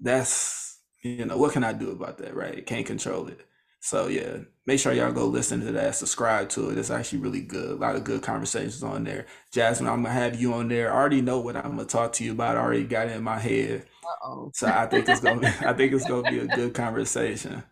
that's 0.00 0.80
you 1.02 1.24
know 1.24 1.38
what 1.38 1.52
can 1.54 1.64
I 1.64 1.72
do 1.72 1.90
about 1.92 2.18
that, 2.18 2.34
right? 2.36 2.64
Can't 2.66 2.84
control 2.86 3.28
it. 3.28 3.40
So 3.80 4.08
yeah, 4.08 4.38
make 4.66 4.78
sure 4.78 4.92
y'all 4.92 5.10
go 5.10 5.26
listen 5.26 5.60
to 5.64 5.72
that, 5.72 5.94
subscribe 5.94 6.50
to 6.50 6.70
it. 6.70 6.78
It's 6.78 6.90
actually 6.90 7.20
really 7.20 7.40
good. 7.40 7.70
A 7.70 7.74
lot 7.74 7.96
of 7.96 8.04
good 8.04 8.22
conversations 8.22 8.82
on 8.82 9.04
there. 9.04 9.26
Jasmine, 9.52 9.88
I'm 9.88 10.02
gonna 10.02 10.14
have 10.14 10.40
you 10.40 10.52
on 10.52 10.68
there. 10.68 10.92
I 10.92 10.96
already 10.96 11.22
know 11.22 11.40
what 11.40 11.56
I'm 11.56 11.76
gonna 11.76 11.86
talk 11.86 12.12
to 12.14 12.24
you 12.24 12.32
about. 12.32 12.56
I 12.56 12.60
already 12.60 12.84
got 12.84 13.08
it 13.08 13.16
in 13.16 13.22
my 13.22 13.38
head. 13.38 13.86
Uh-oh. 14.04 14.50
So 14.54 14.66
I 14.66 14.86
think 14.86 15.08
it's 15.08 15.20
gonna 15.20 15.40
be, 15.40 15.46
I 15.66 15.72
think 15.72 15.92
it's 15.92 16.06
gonna 16.06 16.30
be 16.30 16.40
a 16.40 16.46
good 16.46 16.74
conversation. 16.74 17.62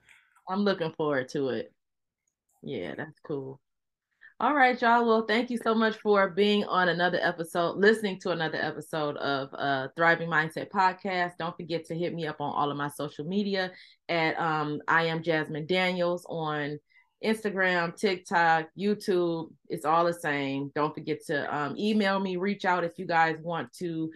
I'm 0.49 0.61
looking 0.61 0.93
forward 0.93 1.29
to 1.31 1.51
it. 1.51 1.73
Yeah, 2.63 2.95
that's 2.97 3.21
cool. 3.21 3.61
All 4.41 4.55
right, 4.55 4.81
y'all. 4.81 5.05
Well, 5.05 5.27
thank 5.27 5.51
you 5.51 5.59
so 5.59 5.75
much 5.75 5.97
for 5.97 6.31
being 6.31 6.63
on 6.67 6.89
another 6.89 7.19
episode, 7.21 7.77
listening 7.77 8.21
to 8.21 8.31
another 8.31 8.59
episode 8.59 9.17
of 9.17 9.49
uh 9.53 9.89
Thriving 9.97 10.29
Mindset 10.29 10.71
Podcast. 10.71 11.33
Don't 11.41 11.57
forget 11.57 11.85
to 11.87 11.97
hit 11.97 12.15
me 12.15 12.25
up 12.25 12.41
on 12.41 12.55
all 12.55 12.71
of 12.71 12.77
my 12.77 12.87
social 12.87 13.25
media 13.25 13.73
at 14.09 14.39
um 14.39 14.81
I 14.87 15.07
am 15.07 15.25
Jasmine 15.25 15.67
Daniels 15.67 16.25
on 16.29 16.79
Instagram, 17.25 17.97
TikTok, 17.97 18.69
YouTube. 18.79 19.51
It's 19.69 19.85
all 19.85 20.05
the 20.05 20.15
same. 20.15 20.71
Don't 20.73 20.95
forget 20.95 21.19
to 21.27 21.53
um, 21.53 21.77
email 21.77 22.21
me, 22.21 22.37
reach 22.37 22.65
out 22.65 22.85
if 22.85 22.93
you 22.97 23.07
guys 23.07 23.39
want 23.43 23.73
to 23.79 24.09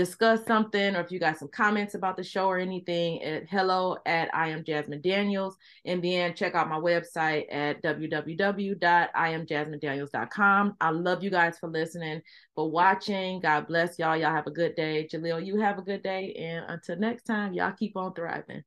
discuss 0.00 0.44
something 0.46 0.96
or 0.96 1.02
if 1.02 1.12
you 1.12 1.18
got 1.18 1.36
some 1.36 1.48
comments 1.48 1.94
about 1.94 2.16
the 2.16 2.24
show 2.24 2.46
or 2.46 2.56
anything 2.56 3.22
at 3.22 3.46
hello 3.50 3.98
at 4.06 4.34
I 4.34 4.48
am 4.48 4.64
Jasmine 4.64 5.02
Daniels. 5.02 5.58
And 5.84 6.02
then 6.02 6.34
check 6.34 6.54
out 6.54 6.70
my 6.70 6.78
website 6.78 7.44
at 7.52 7.82
www.iamjasminedaniels.com. 7.82 10.76
I 10.80 10.90
love 10.90 11.22
you 11.22 11.28
guys 11.28 11.58
for 11.58 11.68
listening, 11.68 12.22
for 12.54 12.70
watching. 12.70 13.40
God 13.40 13.66
bless 13.66 13.98
y'all. 13.98 14.16
Y'all 14.16 14.34
have 14.34 14.46
a 14.46 14.50
good 14.50 14.74
day. 14.74 15.06
Jaleel, 15.12 15.44
you 15.44 15.60
have 15.60 15.78
a 15.78 15.82
good 15.82 16.02
day. 16.02 16.32
And 16.32 16.64
until 16.68 16.96
next 16.96 17.24
time, 17.24 17.52
y'all 17.52 17.72
keep 17.72 17.94
on 17.94 18.14
thriving. 18.14 18.62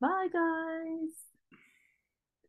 Bye, 0.00 0.26
guys. 0.32 1.25